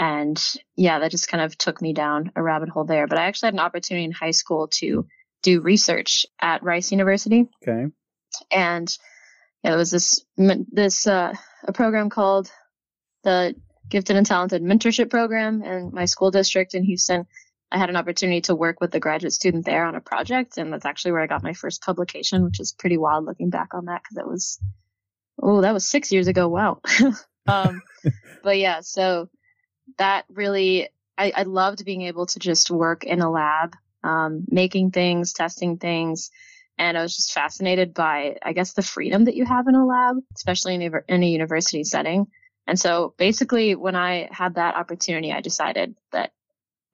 And 0.00 0.42
yeah, 0.76 0.98
that 1.00 1.10
just 1.10 1.28
kind 1.28 1.44
of 1.44 1.58
took 1.58 1.82
me 1.82 1.92
down 1.92 2.32
a 2.34 2.42
rabbit 2.42 2.70
hole 2.70 2.84
there. 2.84 3.06
But 3.06 3.18
I 3.18 3.26
actually 3.26 3.48
had 3.48 3.54
an 3.54 3.60
opportunity 3.60 4.06
in 4.06 4.12
high 4.12 4.30
school 4.30 4.68
to 4.78 5.06
do 5.42 5.60
research 5.60 6.24
at 6.40 6.62
Rice 6.62 6.90
University. 6.90 7.50
Okay. 7.62 7.92
And 8.50 8.98
yeah, 9.62 9.70
there 9.72 9.78
was 9.78 9.90
this, 9.90 10.24
this, 10.38 11.06
uh, 11.06 11.34
a 11.64 11.72
program 11.74 12.08
called 12.08 12.50
the 13.24 13.54
Gifted 13.90 14.16
and 14.16 14.24
Talented 14.24 14.62
Mentorship 14.62 15.10
Program 15.10 15.62
in 15.62 15.90
my 15.92 16.06
school 16.06 16.30
district 16.30 16.72
in 16.74 16.82
Houston. 16.82 17.26
I 17.70 17.76
had 17.76 17.90
an 17.90 17.96
opportunity 17.96 18.40
to 18.42 18.54
work 18.54 18.80
with 18.80 18.94
a 18.94 19.00
graduate 19.00 19.34
student 19.34 19.66
there 19.66 19.84
on 19.84 19.96
a 19.96 20.00
project, 20.00 20.56
and 20.56 20.72
that's 20.72 20.86
actually 20.86 21.12
where 21.12 21.20
I 21.20 21.26
got 21.26 21.42
my 21.42 21.52
first 21.52 21.82
publication, 21.82 22.42
which 22.42 22.58
is 22.58 22.72
pretty 22.72 22.96
wild 22.96 23.26
looking 23.26 23.50
back 23.50 23.74
on 23.74 23.84
that 23.84 24.00
because 24.02 24.16
it 24.16 24.26
was, 24.26 24.58
oh, 25.42 25.60
that 25.60 25.74
was 25.74 25.84
six 25.84 26.10
years 26.10 26.26
ago. 26.26 26.48
Wow. 26.48 26.80
um, 27.46 27.82
but 28.42 28.56
yeah, 28.56 28.80
so 28.80 29.28
that 29.98 30.24
really, 30.28 30.88
I, 31.16 31.32
I, 31.34 31.42
loved 31.42 31.84
being 31.84 32.02
able 32.02 32.26
to 32.26 32.38
just 32.38 32.70
work 32.70 33.04
in 33.04 33.20
a 33.20 33.30
lab, 33.30 33.76
um, 34.02 34.44
making 34.48 34.90
things, 34.90 35.32
testing 35.32 35.78
things. 35.78 36.30
And 36.78 36.96
I 36.96 37.02
was 37.02 37.14
just 37.14 37.32
fascinated 37.32 37.92
by, 37.92 38.36
I 38.42 38.52
guess, 38.52 38.72
the 38.72 38.82
freedom 38.82 39.26
that 39.26 39.36
you 39.36 39.44
have 39.44 39.68
in 39.68 39.74
a 39.74 39.84
lab, 39.84 40.16
especially 40.34 40.74
in 40.76 40.82
a, 40.82 40.90
in 41.08 41.22
a 41.22 41.28
university 41.28 41.84
setting. 41.84 42.26
And 42.66 42.78
so 42.78 43.14
basically, 43.18 43.74
when 43.74 43.96
I 43.96 44.28
had 44.30 44.54
that 44.54 44.76
opportunity, 44.76 45.32
I 45.32 45.40
decided 45.40 45.94
that, 46.12 46.32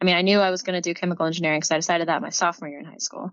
I 0.01 0.05
mean, 0.05 0.17
I 0.17 0.23
knew 0.23 0.41
I 0.41 0.51
was 0.51 0.63
going 0.63 0.81
to 0.81 0.81
do 0.81 0.95
chemical 0.95 1.27
engineering 1.27 1.61
because 1.61 1.71
I 1.71 1.77
decided 1.77 2.09
that 2.09 2.23
my 2.23 2.31
sophomore 2.31 2.69
year 2.69 2.81
in 2.81 2.85
high 2.85 2.97
school. 2.99 3.31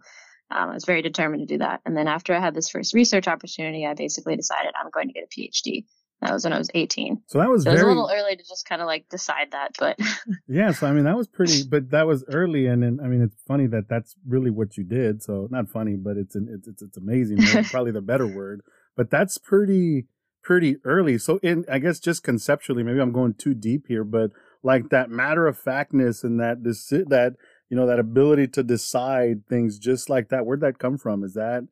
Um, 0.51 0.70
I 0.70 0.74
was 0.74 0.86
very 0.86 1.01
determined 1.01 1.48
to 1.48 1.53
do 1.53 1.60
that. 1.60 1.82
And 1.86 1.98
then 1.98 2.08
after 2.08 2.36
I 2.36 2.39
had 2.39 2.53
this 2.53 2.70
first 2.70 2.93
research 2.93 3.27
opportunity, 3.27 3.86
I 3.86 3.93
basically 3.93 4.36
decided 4.36 4.74
I'm 4.75 4.91
going 4.91 5.08
to 5.08 5.13
get 5.13 5.24
a 5.24 5.27
PhD. 5.27 5.86
That 6.23 6.31
was 6.31 6.45
when 6.45 6.53
I 6.53 6.57
was 6.57 6.69
18. 6.73 7.21
So 7.27 7.39
that 7.39 7.49
was 7.49 7.63
so 7.63 7.71
very... 7.71 7.81
it 7.81 7.85
was 7.85 7.97
a 7.97 8.01
little 8.01 8.11
early 8.13 8.37
to 8.37 8.43
just 8.43 8.65
kind 8.65 8.81
of 8.81 8.87
like 8.87 9.09
decide 9.09 9.51
that, 9.51 9.75
but 9.77 9.99
yeah. 10.47 10.71
So 10.71 10.87
I 10.87 10.93
mean, 10.93 11.03
that 11.03 11.17
was 11.17 11.27
pretty, 11.27 11.63
but 11.69 11.91
that 11.91 12.07
was 12.07 12.23
early, 12.31 12.67
and 12.67 12.81
then 12.81 12.99
I 13.03 13.07
mean, 13.07 13.21
it's 13.21 13.35
funny 13.45 13.67
that 13.67 13.89
that's 13.89 14.15
really 14.25 14.49
what 14.49 14.77
you 14.77 14.85
did. 14.85 15.21
So 15.21 15.49
not 15.51 15.69
funny, 15.69 15.97
but 15.97 16.15
it's 16.15 16.33
an, 16.35 16.47
it's 16.49 16.67
it's, 16.67 16.81
it's 16.81 16.97
amazing. 16.97 17.39
probably 17.65 17.91
the 17.91 18.01
better 18.01 18.25
word, 18.25 18.61
but 18.95 19.09
that's 19.09 19.37
pretty 19.37 20.05
pretty 20.41 20.77
early. 20.85 21.17
So 21.17 21.39
in 21.43 21.65
I 21.69 21.79
guess 21.79 21.99
just 21.99 22.23
conceptually, 22.23 22.83
maybe 22.83 23.01
I'm 23.01 23.11
going 23.11 23.33
too 23.33 23.53
deep 23.53 23.87
here, 23.89 24.05
but 24.05 24.31
like 24.63 24.89
that 24.89 25.09
matter 25.09 25.45
of 25.45 25.59
factness 25.59 26.23
and 26.23 26.39
that 26.39 26.63
this 26.63 26.87
that 26.87 27.33
you 27.69 27.75
know 27.75 27.85
that 27.85 27.99
ability 27.99 28.47
to 28.47 28.63
decide 28.63 29.45
things 29.49 29.77
just 29.77 30.09
like 30.09 30.29
that. 30.29 30.45
Where'd 30.45 30.61
that 30.61 30.79
come 30.79 30.97
from? 30.97 31.25
Is 31.25 31.33
that 31.33 31.67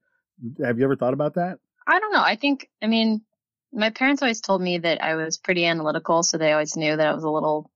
have 0.61 0.77
you 0.77 0.83
ever 0.83 0.97
thought 0.97 1.13
about 1.13 1.35
that? 1.35 1.59
I 1.87 1.99
don't 1.99 2.11
know. 2.11 2.23
I 2.23 2.35
think 2.35 2.69
I 2.81 2.87
mean 2.87 3.21
my 3.73 3.89
parents 3.89 4.21
always 4.21 4.41
told 4.41 4.61
me 4.61 4.79
that 4.79 5.03
I 5.03 5.15
was 5.15 5.37
pretty 5.37 5.65
analytical, 5.65 6.23
so 6.23 6.37
they 6.37 6.51
always 6.51 6.75
knew 6.75 6.95
that 6.95 7.07
I 7.07 7.13
was 7.13 7.23
a 7.23 7.29
little 7.29 7.71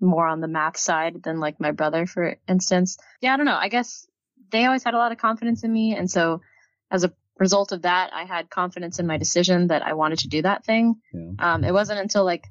more 0.00 0.26
on 0.26 0.40
the 0.40 0.48
math 0.48 0.76
side 0.76 1.22
than 1.22 1.40
like 1.40 1.60
my 1.60 1.70
brother, 1.70 2.06
for 2.06 2.36
instance. 2.48 2.98
Yeah, 3.20 3.34
I 3.34 3.36
don't 3.36 3.46
know. 3.46 3.58
I 3.58 3.68
guess 3.68 4.06
they 4.50 4.64
always 4.64 4.84
had 4.84 4.94
a 4.94 4.98
lot 4.98 5.12
of 5.12 5.18
confidence 5.18 5.64
in 5.64 5.72
me, 5.72 5.96
and 5.96 6.10
so 6.10 6.40
as 6.90 7.04
a 7.04 7.12
result 7.38 7.72
of 7.72 7.82
that, 7.82 8.12
I 8.12 8.24
had 8.24 8.50
confidence 8.50 8.98
in 8.98 9.06
my 9.06 9.16
decision 9.16 9.68
that 9.68 9.82
I 9.82 9.92
wanted 9.92 10.20
to 10.20 10.28
do 10.28 10.42
that 10.42 10.64
thing. 10.64 10.96
Yeah. 11.12 11.30
Um, 11.38 11.64
it 11.64 11.72
wasn't 11.72 12.00
until 12.00 12.24
like, 12.24 12.44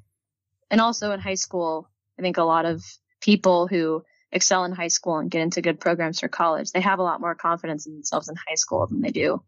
and 0.70 0.80
also 0.80 1.12
in 1.12 1.20
high 1.20 1.34
school, 1.34 1.88
I 2.18 2.22
think 2.22 2.38
a 2.38 2.44
lot 2.44 2.64
of 2.64 2.82
people 3.20 3.66
who 3.66 4.02
excel 4.32 4.64
in 4.64 4.72
high 4.72 4.88
school 4.88 5.18
and 5.18 5.30
get 5.30 5.42
into 5.42 5.62
good 5.62 5.80
programs 5.80 6.20
for 6.20 6.28
college, 6.28 6.70
they 6.72 6.80
have 6.80 6.98
a 6.98 7.02
lot 7.02 7.20
more 7.20 7.34
confidence 7.34 7.86
in 7.86 7.94
themselves 7.94 8.28
in 8.28 8.36
high 8.36 8.54
school 8.54 8.86
than 8.86 9.00
they 9.00 9.10
do 9.10 9.42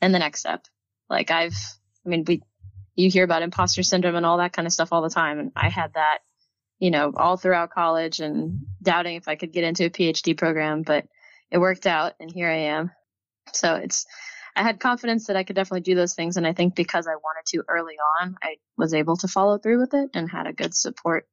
in 0.00 0.12
the 0.12 0.18
next 0.18 0.40
step. 0.40 0.64
Like 1.08 1.30
I've, 1.30 1.56
I 2.04 2.08
mean, 2.08 2.24
we, 2.26 2.42
you 2.98 3.10
hear 3.10 3.22
about 3.22 3.42
imposter 3.42 3.84
syndrome 3.84 4.16
and 4.16 4.26
all 4.26 4.38
that 4.38 4.52
kind 4.52 4.66
of 4.66 4.72
stuff 4.72 4.92
all 4.92 5.02
the 5.02 5.08
time. 5.08 5.38
And 5.38 5.52
I 5.54 5.68
had 5.68 5.94
that, 5.94 6.18
you 6.80 6.90
know, 6.90 7.12
all 7.16 7.36
throughout 7.36 7.70
college 7.70 8.18
and 8.18 8.66
doubting 8.82 9.14
if 9.14 9.28
I 9.28 9.36
could 9.36 9.52
get 9.52 9.62
into 9.62 9.84
a 9.84 9.90
PhD 9.90 10.36
program, 10.36 10.82
but 10.82 11.06
it 11.50 11.58
worked 11.58 11.86
out 11.86 12.14
and 12.18 12.30
here 12.30 12.48
I 12.48 12.56
am. 12.56 12.90
So 13.52 13.76
it's, 13.76 14.04
I 14.56 14.64
had 14.64 14.80
confidence 14.80 15.28
that 15.28 15.36
I 15.36 15.44
could 15.44 15.54
definitely 15.54 15.82
do 15.82 15.94
those 15.94 16.14
things. 16.14 16.36
And 16.36 16.44
I 16.44 16.52
think 16.52 16.74
because 16.74 17.06
I 17.06 17.14
wanted 17.14 17.46
to 17.50 17.62
early 17.68 17.94
on, 18.20 18.34
I 18.42 18.56
was 18.76 18.92
able 18.92 19.16
to 19.18 19.28
follow 19.28 19.58
through 19.58 19.78
with 19.78 19.94
it 19.94 20.10
and 20.12 20.28
had 20.28 20.48
a 20.48 20.52
good 20.52 20.74
support, 20.74 21.28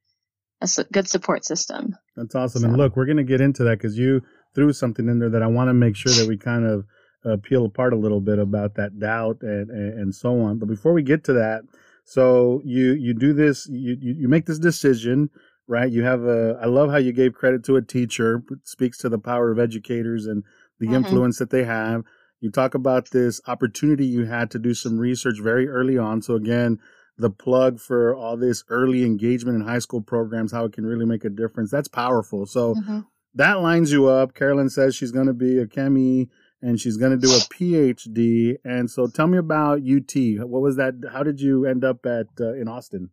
a 0.61 0.67
su- 0.67 0.85
good 0.93 1.09
support 1.09 1.45
system. 1.45 1.95
That's 2.15 2.35
awesome. 2.35 2.61
So. 2.61 2.67
And 2.67 2.77
look, 2.77 2.95
we're 2.95 3.07
going 3.07 3.17
to 3.17 3.23
get 3.23 3.41
into 3.41 3.63
that 3.63 3.79
because 3.79 3.97
you 3.97 4.21
threw 4.53 4.71
something 4.71 5.09
in 5.09 5.17
there 5.17 5.31
that 5.31 5.41
I 5.41 5.47
want 5.47 5.69
to 5.69 5.73
make 5.73 5.95
sure 5.95 6.11
that 6.11 6.27
we 6.27 6.37
kind 6.37 6.63
of 6.67 6.85
uh, 7.27 7.37
peel 7.41 7.65
apart 7.65 7.93
a 7.93 7.97
little 7.97 8.21
bit 8.21 8.39
about 8.39 8.75
that 8.75 8.99
doubt 8.99 9.37
and, 9.41 9.69
and, 9.69 9.99
and 9.99 10.15
so 10.15 10.39
on. 10.41 10.59
But 10.59 10.67
before 10.67 10.93
we 10.93 11.03
get 11.03 11.23
to 11.25 11.33
that, 11.33 11.63
so 12.03 12.61
you, 12.63 12.91
you 12.93 13.13
do 13.13 13.33
this, 13.33 13.67
you, 13.67 13.97
you, 13.99 14.13
you 14.19 14.27
make 14.27 14.45
this 14.45 14.59
decision, 14.59 15.29
right? 15.67 15.91
You 15.91 16.03
have 16.03 16.23
a, 16.23 16.59
I 16.61 16.67
love 16.67 16.91
how 16.91 16.97
you 16.97 17.11
gave 17.11 17.33
credit 17.33 17.63
to 17.65 17.77
a 17.77 17.81
teacher, 17.81 18.43
speaks 18.63 18.97
to 18.99 19.09
the 19.09 19.17
power 19.17 19.51
of 19.51 19.59
educators 19.59 20.27
and 20.27 20.43
the 20.79 20.87
mm-hmm. 20.87 20.95
influence 20.95 21.39
that 21.39 21.49
they 21.49 21.63
have. 21.63 22.03
You 22.41 22.51
talk 22.51 22.75
about 22.75 23.09
this 23.09 23.41
opportunity 23.47 24.05
you 24.05 24.25
had 24.25 24.51
to 24.51 24.59
do 24.59 24.75
some 24.75 24.99
research 24.99 25.39
very 25.41 25.67
early 25.67 25.97
on. 25.97 26.21
So 26.21 26.35
again, 26.35 26.79
the 27.17 27.31
plug 27.31 27.79
for 27.79 28.13
all 28.13 28.37
this 28.37 28.63
early 28.69 29.03
engagement 29.03 29.55
in 29.55 29.65
high 29.65 29.79
school 29.79 30.01
programs, 30.01 30.51
how 30.51 30.65
it 30.65 30.73
can 30.73 30.85
really 30.85 31.05
make 31.05 31.25
a 31.25 31.29
difference. 31.29 31.71
That's 31.71 31.87
powerful. 31.87 32.45
So 32.45 32.75
mm-hmm. 32.75 32.99
that 33.35 33.61
lines 33.61 33.91
you 33.91 34.07
up. 34.07 34.35
Carolyn 34.35 34.69
says 34.69 34.95
she's 34.95 35.11
going 35.11 35.27
to 35.27 35.33
be 35.33 35.57
a 35.57 35.65
chemi 35.65 36.29
and 36.65 36.81
she's 36.81 36.97
going 36.97 37.11
to 37.11 37.17
do 37.17 37.31
a 37.31 37.39
PhD. 37.39 38.57
And 38.65 38.89
so, 38.89 39.05
tell 39.07 39.27
me 39.27 39.37
about 39.37 39.79
UT. 39.79 40.15
What 40.47 40.61
was 40.61 40.77
that? 40.77 40.95
How 41.13 41.21
did 41.21 41.39
you 41.39 41.65
end 41.65 41.85
up 41.85 42.05
at 42.05 42.27
uh, 42.39 42.53
in 42.53 42.67
Austin? 42.67 43.11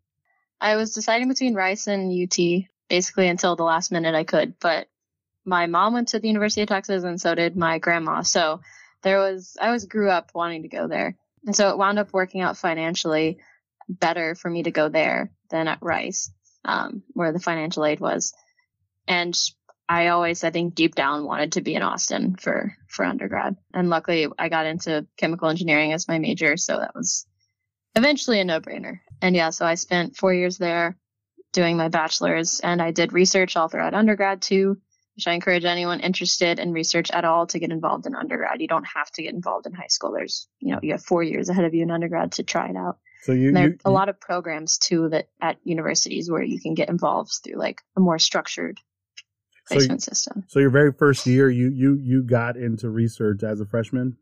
I 0.60 0.76
was 0.76 0.94
deciding 0.94 1.28
between 1.28 1.54
Rice 1.54 1.86
and 1.86 2.10
UT 2.10 2.38
basically 2.88 3.28
until 3.28 3.56
the 3.56 3.64
last 3.64 3.92
minute 3.92 4.14
I 4.14 4.24
could, 4.24 4.54
but 4.58 4.86
my 5.44 5.66
mom 5.66 5.94
went 5.94 6.08
to 6.08 6.18
the 6.18 6.28
University 6.28 6.62
of 6.62 6.68
Texas 6.68 7.04
and 7.04 7.20
so 7.20 7.34
did 7.34 7.56
my 7.56 7.78
grandma. 7.78 8.22
So 8.22 8.60
there 9.02 9.18
was 9.18 9.56
I 9.60 9.70
was 9.70 9.84
grew 9.84 10.10
up 10.10 10.30
wanting 10.34 10.62
to 10.62 10.68
go 10.68 10.88
there. 10.88 11.16
And 11.44 11.54
so 11.54 11.70
it 11.70 11.78
wound 11.78 11.98
up 11.98 12.12
working 12.12 12.40
out 12.40 12.56
financially 12.56 13.38
better 13.88 14.34
for 14.34 14.48
me 14.48 14.62
to 14.62 14.70
go 14.70 14.88
there 14.88 15.32
than 15.50 15.68
at 15.68 15.82
Rice, 15.82 16.30
um, 16.64 17.02
where 17.12 17.32
the 17.32 17.40
financial 17.40 17.84
aid 17.84 18.00
was. 18.00 18.32
And 19.08 19.36
I 19.92 20.06
always, 20.06 20.42
I 20.42 20.50
think 20.50 20.74
deep 20.74 20.94
down 20.94 21.26
wanted 21.26 21.52
to 21.52 21.60
be 21.60 21.74
in 21.74 21.82
Austin 21.82 22.36
for, 22.36 22.74
for 22.88 23.04
undergrad. 23.04 23.56
And 23.74 23.90
luckily 23.90 24.26
I 24.38 24.48
got 24.48 24.64
into 24.64 25.06
chemical 25.18 25.50
engineering 25.50 25.92
as 25.92 26.08
my 26.08 26.18
major. 26.18 26.56
So 26.56 26.78
that 26.78 26.94
was 26.94 27.26
eventually 27.94 28.40
a 28.40 28.44
no 28.44 28.58
brainer. 28.58 29.00
And 29.20 29.36
yeah, 29.36 29.50
so 29.50 29.66
I 29.66 29.74
spent 29.74 30.16
four 30.16 30.32
years 30.32 30.56
there 30.56 30.96
doing 31.52 31.76
my 31.76 31.88
bachelor's 31.88 32.58
and 32.60 32.80
I 32.80 32.90
did 32.90 33.12
research 33.12 33.54
all 33.54 33.68
throughout 33.68 33.92
undergrad 33.92 34.40
too, 34.40 34.78
which 35.14 35.26
I 35.26 35.34
encourage 35.34 35.66
anyone 35.66 36.00
interested 36.00 36.58
in 36.58 36.72
research 36.72 37.10
at 37.10 37.26
all 37.26 37.46
to 37.48 37.58
get 37.58 37.70
involved 37.70 38.06
in 38.06 38.14
undergrad. 38.14 38.62
You 38.62 38.68
don't 38.68 38.88
have 38.96 39.10
to 39.12 39.22
get 39.22 39.34
involved 39.34 39.66
in 39.66 39.74
high 39.74 39.88
school. 39.88 40.12
There's, 40.12 40.48
you 40.58 40.72
know, 40.72 40.80
you 40.82 40.92
have 40.92 41.04
four 41.04 41.22
years 41.22 41.50
ahead 41.50 41.66
of 41.66 41.74
you 41.74 41.82
in 41.82 41.90
undergrad 41.90 42.32
to 42.32 42.44
try 42.44 42.70
it 42.70 42.76
out. 42.76 42.96
So 43.24 43.32
you, 43.32 43.52
there 43.52 43.68
you, 43.68 43.78
are 43.84 43.90
a 43.90 43.94
lot 43.94 44.08
of 44.08 44.18
programs 44.18 44.78
too 44.78 45.10
that 45.10 45.28
at 45.42 45.58
universities 45.64 46.30
where 46.30 46.42
you 46.42 46.58
can 46.58 46.72
get 46.72 46.88
involved 46.88 47.32
through 47.44 47.58
like 47.58 47.82
a 47.94 48.00
more 48.00 48.18
structured 48.18 48.78
placement 49.72 50.02
so 50.02 50.10
system. 50.10 50.44
So 50.48 50.58
your 50.60 50.70
very 50.70 50.92
first 50.92 51.26
year, 51.26 51.50
you 51.50 51.68
you 51.68 51.94
you 51.94 52.22
got 52.22 52.56
into 52.56 52.88
research 52.88 53.42
as 53.42 53.60
a 53.60 53.66
freshman. 53.66 54.16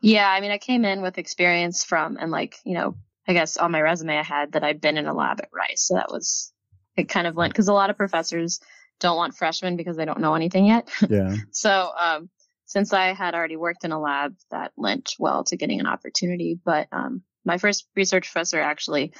Yeah, 0.00 0.28
I 0.28 0.40
mean, 0.40 0.50
I 0.50 0.58
came 0.58 0.84
in 0.84 1.02
with 1.02 1.18
experience 1.18 1.84
from 1.84 2.16
and 2.16 2.30
like 2.30 2.56
you 2.64 2.74
know, 2.74 2.96
I 3.26 3.32
guess 3.32 3.56
on 3.56 3.72
my 3.72 3.80
resume 3.80 4.18
I 4.18 4.22
had 4.22 4.52
that 4.52 4.64
I'd 4.64 4.80
been 4.80 4.98
in 4.98 5.06
a 5.06 5.14
lab 5.14 5.40
at 5.40 5.50
Rice, 5.52 5.86
so 5.86 5.94
that 5.94 6.10
was 6.10 6.52
it. 6.96 7.08
Kind 7.08 7.26
of 7.26 7.36
went 7.36 7.52
because 7.52 7.68
a 7.68 7.72
lot 7.72 7.90
of 7.90 7.96
professors 7.96 8.60
don't 9.00 9.16
want 9.16 9.34
freshmen 9.34 9.76
because 9.76 9.96
they 9.96 10.04
don't 10.04 10.20
know 10.20 10.34
anything 10.34 10.66
yet. 10.66 10.88
Yeah. 11.08 11.36
so 11.50 11.90
um, 11.98 12.30
since 12.66 12.92
I 12.92 13.12
had 13.12 13.34
already 13.34 13.56
worked 13.56 13.84
in 13.84 13.92
a 13.92 14.00
lab, 14.00 14.34
that 14.50 14.72
lent 14.76 15.14
well 15.18 15.44
to 15.44 15.56
getting 15.56 15.80
an 15.80 15.86
opportunity. 15.86 16.58
But 16.64 16.88
um, 16.90 17.22
my 17.44 17.58
first 17.58 17.86
research 17.94 18.30
professor 18.32 18.60
actually 18.60 19.12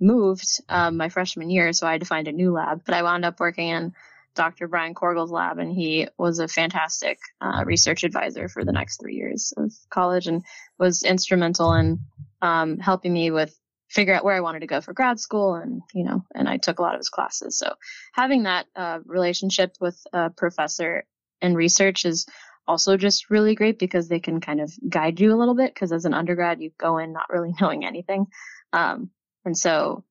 moved 0.00 0.60
um, 0.68 0.96
my 0.96 1.08
freshman 1.08 1.50
year, 1.50 1.72
so 1.72 1.86
I 1.86 1.92
had 1.92 2.00
to 2.00 2.06
find 2.06 2.28
a 2.28 2.32
new 2.32 2.52
lab. 2.52 2.82
But 2.84 2.94
I 2.94 3.02
wound 3.02 3.24
up 3.24 3.38
working 3.38 3.68
in 3.68 3.92
Dr. 4.36 4.68
Brian 4.68 4.94
Korgel's 4.94 5.30
lab, 5.30 5.58
and 5.58 5.72
he 5.72 6.08
was 6.18 6.38
a 6.38 6.48
fantastic 6.48 7.18
uh, 7.40 7.64
research 7.66 8.04
advisor 8.04 8.48
for 8.48 8.64
the 8.64 8.72
next 8.72 9.00
three 9.00 9.16
years 9.16 9.52
of 9.56 9.72
college 9.90 10.28
and 10.28 10.44
was 10.78 11.02
instrumental 11.02 11.72
in 11.74 11.98
um, 12.42 12.78
helping 12.78 13.12
me 13.12 13.30
with 13.30 13.58
figure 13.88 14.14
out 14.14 14.24
where 14.24 14.34
I 14.34 14.40
wanted 14.40 14.60
to 14.60 14.66
go 14.66 14.80
for 14.80 14.92
grad 14.92 15.20
school 15.20 15.54
and 15.54 15.80
you 15.94 16.04
know 16.04 16.24
and 16.34 16.48
I 16.48 16.56
took 16.56 16.78
a 16.78 16.82
lot 16.82 16.94
of 16.94 16.98
his 16.98 17.08
classes 17.08 17.56
so 17.56 17.72
having 18.12 18.42
that 18.42 18.66
uh, 18.74 18.98
relationship 19.04 19.76
with 19.80 19.96
a 20.12 20.30
professor 20.30 21.04
in 21.40 21.54
research 21.54 22.04
is 22.04 22.26
also 22.66 22.96
just 22.96 23.30
really 23.30 23.54
great 23.54 23.78
because 23.78 24.08
they 24.08 24.18
can 24.18 24.40
kind 24.40 24.60
of 24.60 24.72
guide 24.88 25.20
you 25.20 25.32
a 25.32 25.38
little 25.38 25.54
bit 25.54 25.72
because 25.72 25.92
as 25.92 26.04
an 26.04 26.14
undergrad 26.14 26.60
you 26.60 26.72
go 26.78 26.98
in 26.98 27.12
not 27.12 27.30
really 27.30 27.54
knowing 27.60 27.84
anything 27.84 28.26
um, 28.72 29.10
and 29.44 29.56
so 29.56 30.04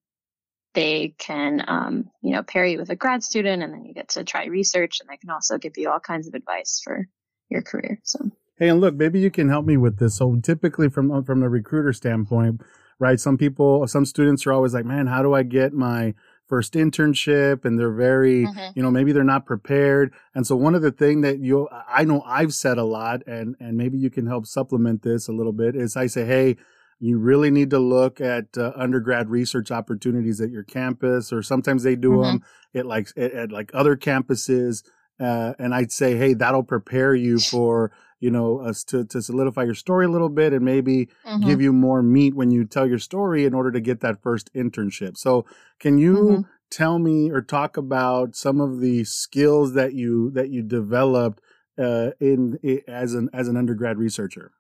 they 0.76 1.16
can, 1.18 1.64
um, 1.68 2.12
you 2.22 2.34
know, 2.34 2.44
pair 2.44 2.66
you 2.66 2.78
with 2.78 2.90
a 2.90 2.96
grad 2.96 3.24
student 3.24 3.64
and 3.64 3.74
then 3.74 3.86
you 3.86 3.94
get 3.94 4.10
to 4.10 4.24
try 4.24 4.46
research 4.46 5.00
and 5.00 5.10
they 5.10 5.18
can 5.18 5.32
also 5.32 5.58
give 5.58 5.74
you 5.78 5.90
all 5.90 6.00
kinds 6.00 6.28
of 6.28 6.36
advice 6.36 6.82
for 6.84 7.08
your 7.50 7.62
career. 7.62 8.00
So. 8.04 8.20
Hey, 8.58 8.70
and 8.70 8.80
look, 8.80 8.96
maybe 8.96 9.20
you 9.20 9.32
can 9.32 9.50
help 9.50 9.66
me 9.66 9.78
with 9.78 9.98
this. 9.98 10.18
So 10.18 10.36
typically 10.44 10.90
from, 10.90 11.24
from 11.24 11.40
the 11.40 11.50
recruiter 11.50 11.94
standpoint, 11.94 12.62
right? 13.00 13.20
Some 13.20 13.38
people, 13.38 13.88
some 13.88 14.06
students 14.06 14.46
are 14.46 14.54
always 14.54 14.74
like, 14.74 14.86
man, 14.86 15.08
how 15.08 15.24
do 15.24 15.34
I 15.34 15.44
get 15.44 15.74
my 15.74 16.14
first 16.48 16.74
internship? 16.74 17.66
And 17.66 17.80
they're 17.80 17.92
very, 17.92 18.46
mm-hmm. 18.46 18.72
you 18.76 18.84
know, 18.84 18.92
maybe 18.92 19.12
they're 19.12 19.24
not 19.24 19.46
prepared. 19.46 20.14
And 20.34 20.46
so 20.46 20.56
one 20.56 20.76
of 20.76 20.82
the 20.82 20.92
thing 20.92 21.22
that 21.22 21.40
you, 21.40 21.68
I 21.72 22.04
know 22.04 22.22
I've 22.26 22.54
said 22.54 22.78
a 22.78 22.84
lot 22.84 23.24
and, 23.28 23.56
and 23.60 23.78
maybe 23.78 23.98
you 23.98 24.10
can 24.10 24.28
help 24.28 24.46
supplement 24.46 25.02
this 25.02 25.28
a 25.28 25.34
little 25.34 25.54
bit 25.54 25.76
is 25.76 25.98
I 25.98 26.08
say, 26.08 26.26
Hey, 26.26 26.58
you 27.00 27.18
really 27.18 27.52
need 27.52 27.70
to 27.72 27.80
look 27.80 28.22
at 28.22 28.58
uh, 28.58 28.72
undergrad 28.76 29.30
research 29.30 29.72
opportunities 29.72 30.40
at 30.40 30.50
your 30.50 30.64
campus, 30.64 31.34
or 31.34 31.42
sometimes 31.44 31.84
they 31.84 31.96
do 31.96 32.12
mm-hmm. 32.12 32.22
them 32.24 32.44
at 32.74 32.86
like 32.86 33.10
at, 33.18 33.32
at 33.32 33.52
like 33.52 33.72
other 33.74 33.96
campuses. 33.96 34.84
Uh, 35.20 35.54
and 35.60 35.74
I'd 35.74 35.94
say, 35.94 36.18
hey, 36.18 36.34
that'll 36.34 36.64
prepare 36.64 37.16
you 37.16 37.40
for 37.40 37.92
you 38.20 38.32
know 38.32 38.60
us 38.60 38.84
to 38.86 39.06
to 39.06 39.22
solidify 39.22 39.64
your 39.64 39.76
story 39.76 40.06
a 40.06 40.10
little 40.10 40.30
bit 40.30 40.54
and 40.54 40.64
maybe 40.64 41.10
mm-hmm. 41.26 41.46
give 41.46 41.62
you 41.62 41.74
more 41.74 42.02
meat 42.02 42.36
when 42.36 42.52
you 42.52 42.66
tell 42.66 42.88
your 42.88 43.00
story 43.00 43.46
in 43.46 43.54
order 43.54 43.72
to 43.72 43.82
get 43.82 44.02
that 44.02 44.22
first 44.22 44.54
internship. 44.54 45.18
So, 45.18 45.46
can 45.80 45.98
you? 45.98 46.16
Mm-hmm. 46.16 46.42
Tell 46.72 46.98
me 46.98 47.30
or 47.30 47.44
talk 47.44 47.78
about 47.78 48.36
some 48.36 48.60
of 48.60 48.82
the 48.82 49.04
skills 49.04 49.76
that 49.76 49.94
you 49.94 50.32
that 50.32 50.50
you 50.50 50.64
developed 50.64 51.40
uh, 51.78 52.12
in, 52.20 52.58
in 52.64 52.82
as 52.88 53.14
an 53.14 53.30
as 53.34 53.48
an 53.48 53.56
undergrad 53.56 54.00
researcher. 54.00 54.52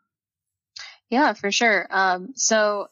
Yeah, 1.09 1.33
for 1.33 1.51
sure. 1.51 1.87
Um, 1.89 2.29
so 2.35 2.87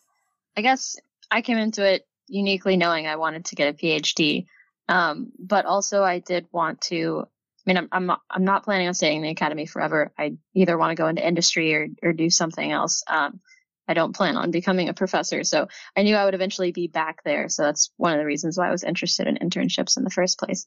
I 0.55 0.61
guess 0.61 0.97
I 1.31 1.41
came 1.41 1.57
into 1.57 1.85
it 1.85 2.05
uniquely 2.27 2.77
knowing 2.77 3.07
I 3.07 3.15
wanted 3.15 3.45
to 3.45 3.55
get 3.55 3.73
a 3.73 3.77
PhD. 3.77 4.45
Um, 4.87 5.31
but 5.39 5.65
also 5.65 6.03
I 6.03 6.19
did 6.19 6.47
want 6.51 6.81
to, 6.81 7.25
I 7.25 7.61
mean, 7.65 7.77
I'm, 7.77 7.87
I'm, 7.91 8.05
not, 8.05 8.21
I'm 8.29 8.43
not 8.43 8.63
planning 8.63 8.87
on 8.87 8.93
staying 8.93 9.17
in 9.17 9.23
the 9.23 9.29
academy 9.29 9.65
forever. 9.65 10.11
I 10.17 10.37
either 10.53 10.77
want 10.77 10.91
to 10.91 11.01
go 11.01 11.07
into 11.07 11.25
industry 11.25 11.73
or, 11.73 11.87
or 12.01 12.13
do 12.13 12.29
something 12.29 12.71
else. 12.71 13.03
Um, 13.07 13.39
I 13.87 13.93
don't 13.93 14.15
plan 14.15 14.37
on 14.37 14.51
becoming 14.51 14.89
a 14.89 14.93
professor. 14.93 15.43
So 15.43 15.67
I 15.95 16.03
knew 16.03 16.15
I 16.15 16.25
would 16.25 16.35
eventually 16.35 16.71
be 16.71 16.87
back 16.87 17.23
there. 17.23 17.49
So 17.49 17.63
that's 17.63 17.91
one 17.97 18.13
of 18.13 18.19
the 18.19 18.25
reasons 18.25 18.57
why 18.57 18.67
I 18.67 18.71
was 18.71 18.83
interested 18.83 19.27
in 19.27 19.37
internships 19.37 19.97
in 19.97 20.03
the 20.03 20.09
first 20.09 20.39
place. 20.39 20.65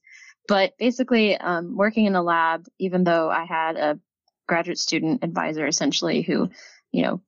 But 0.49 0.75
basically, 0.79 1.37
um, 1.37 1.77
working 1.77 2.05
in 2.07 2.15
a 2.15 2.23
lab, 2.23 2.67
even 2.79 3.05
though 3.05 3.31
I 3.31 3.45
had 3.45 3.77
a 3.77 3.99
graduate 4.47 4.79
student 4.79 5.25
advisor 5.25 5.67
essentially 5.67 6.23
who, 6.23 6.51
you 6.93 7.03
know, 7.03 7.23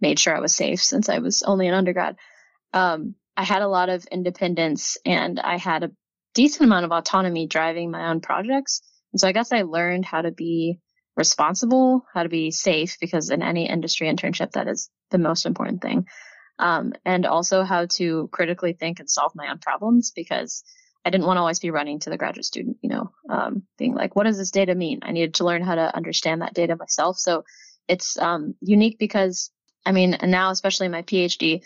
made 0.00 0.18
sure 0.18 0.36
I 0.36 0.40
was 0.40 0.54
safe 0.54 0.82
since 0.82 1.08
I 1.08 1.18
was 1.18 1.42
only 1.42 1.68
an 1.68 1.74
undergrad. 1.74 2.16
Um, 2.72 3.14
I 3.36 3.44
had 3.44 3.62
a 3.62 3.68
lot 3.68 3.88
of 3.88 4.04
independence 4.06 4.98
and 5.04 5.40
I 5.40 5.56
had 5.56 5.84
a 5.84 5.90
decent 6.34 6.64
amount 6.64 6.84
of 6.84 6.92
autonomy 6.92 7.46
driving 7.46 7.90
my 7.90 8.10
own 8.10 8.20
projects. 8.20 8.82
And 9.12 9.20
so 9.20 9.28
I 9.28 9.32
guess 9.32 9.52
I 9.52 9.62
learned 9.62 10.04
how 10.04 10.22
to 10.22 10.30
be 10.30 10.78
responsible, 11.16 12.04
how 12.14 12.22
to 12.22 12.28
be 12.28 12.50
safe, 12.50 12.96
because 13.00 13.30
in 13.30 13.42
any 13.42 13.68
industry 13.68 14.08
internship, 14.08 14.52
that 14.52 14.68
is 14.68 14.90
the 15.10 15.18
most 15.18 15.46
important 15.46 15.82
thing. 15.82 16.06
Um, 16.58 16.92
and 17.04 17.26
also 17.26 17.62
how 17.64 17.86
to 17.92 18.28
critically 18.32 18.74
think 18.74 19.00
and 19.00 19.10
solve 19.10 19.32
my 19.34 19.50
own 19.50 19.58
problems 19.58 20.12
because 20.14 20.62
I 21.04 21.10
didn't 21.10 21.26
want 21.26 21.38
to 21.38 21.40
always 21.40 21.58
be 21.58 21.70
running 21.70 22.00
to 22.00 22.10
the 22.10 22.18
graduate 22.18 22.44
student, 22.44 22.76
you 22.82 22.90
know, 22.90 23.10
um, 23.30 23.62
being 23.78 23.94
like, 23.94 24.14
what 24.14 24.24
does 24.24 24.36
this 24.36 24.50
data 24.50 24.74
mean? 24.74 25.00
I 25.02 25.12
needed 25.12 25.34
to 25.34 25.44
learn 25.44 25.62
how 25.62 25.74
to 25.74 25.96
understand 25.96 26.42
that 26.42 26.52
data 26.52 26.76
myself. 26.76 27.18
So 27.18 27.44
it's 27.88 28.18
um, 28.18 28.54
unique 28.60 28.98
because 28.98 29.50
I 29.84 29.92
mean, 29.92 30.14
and 30.14 30.30
now 30.30 30.50
especially 30.50 30.88
my 30.88 31.02
PhD, 31.02 31.62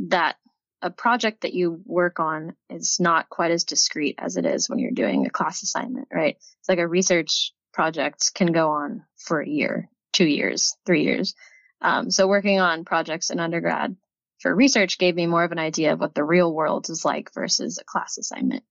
that 0.00 0.36
a 0.82 0.90
project 0.90 1.42
that 1.42 1.54
you 1.54 1.80
work 1.86 2.20
on 2.20 2.54
is 2.68 2.98
not 3.00 3.30
quite 3.30 3.50
as 3.50 3.64
discrete 3.64 4.16
as 4.18 4.36
it 4.36 4.44
is 4.44 4.68
when 4.68 4.78
you're 4.78 4.90
doing 4.90 5.24
a 5.24 5.30
class 5.30 5.62
assignment, 5.62 6.08
right? 6.12 6.36
It's 6.36 6.68
like 6.68 6.78
a 6.78 6.86
research 6.86 7.52
project 7.72 8.32
can 8.34 8.52
go 8.52 8.70
on 8.70 9.04
for 9.16 9.40
a 9.40 9.48
year, 9.48 9.88
two 10.12 10.26
years, 10.26 10.76
three 10.84 11.04
years. 11.04 11.34
Um, 11.80 12.10
so 12.10 12.26
working 12.26 12.60
on 12.60 12.84
projects 12.84 13.30
in 13.30 13.40
undergrad 13.40 13.96
for 14.40 14.54
research 14.54 14.98
gave 14.98 15.14
me 15.14 15.26
more 15.26 15.42
of 15.42 15.52
an 15.52 15.58
idea 15.58 15.94
of 15.94 16.00
what 16.00 16.14
the 16.14 16.22
real 16.22 16.52
world 16.52 16.90
is 16.90 17.04
like 17.04 17.32
versus 17.32 17.78
a 17.78 17.84
class 17.84 18.18
assignment. 18.18 18.62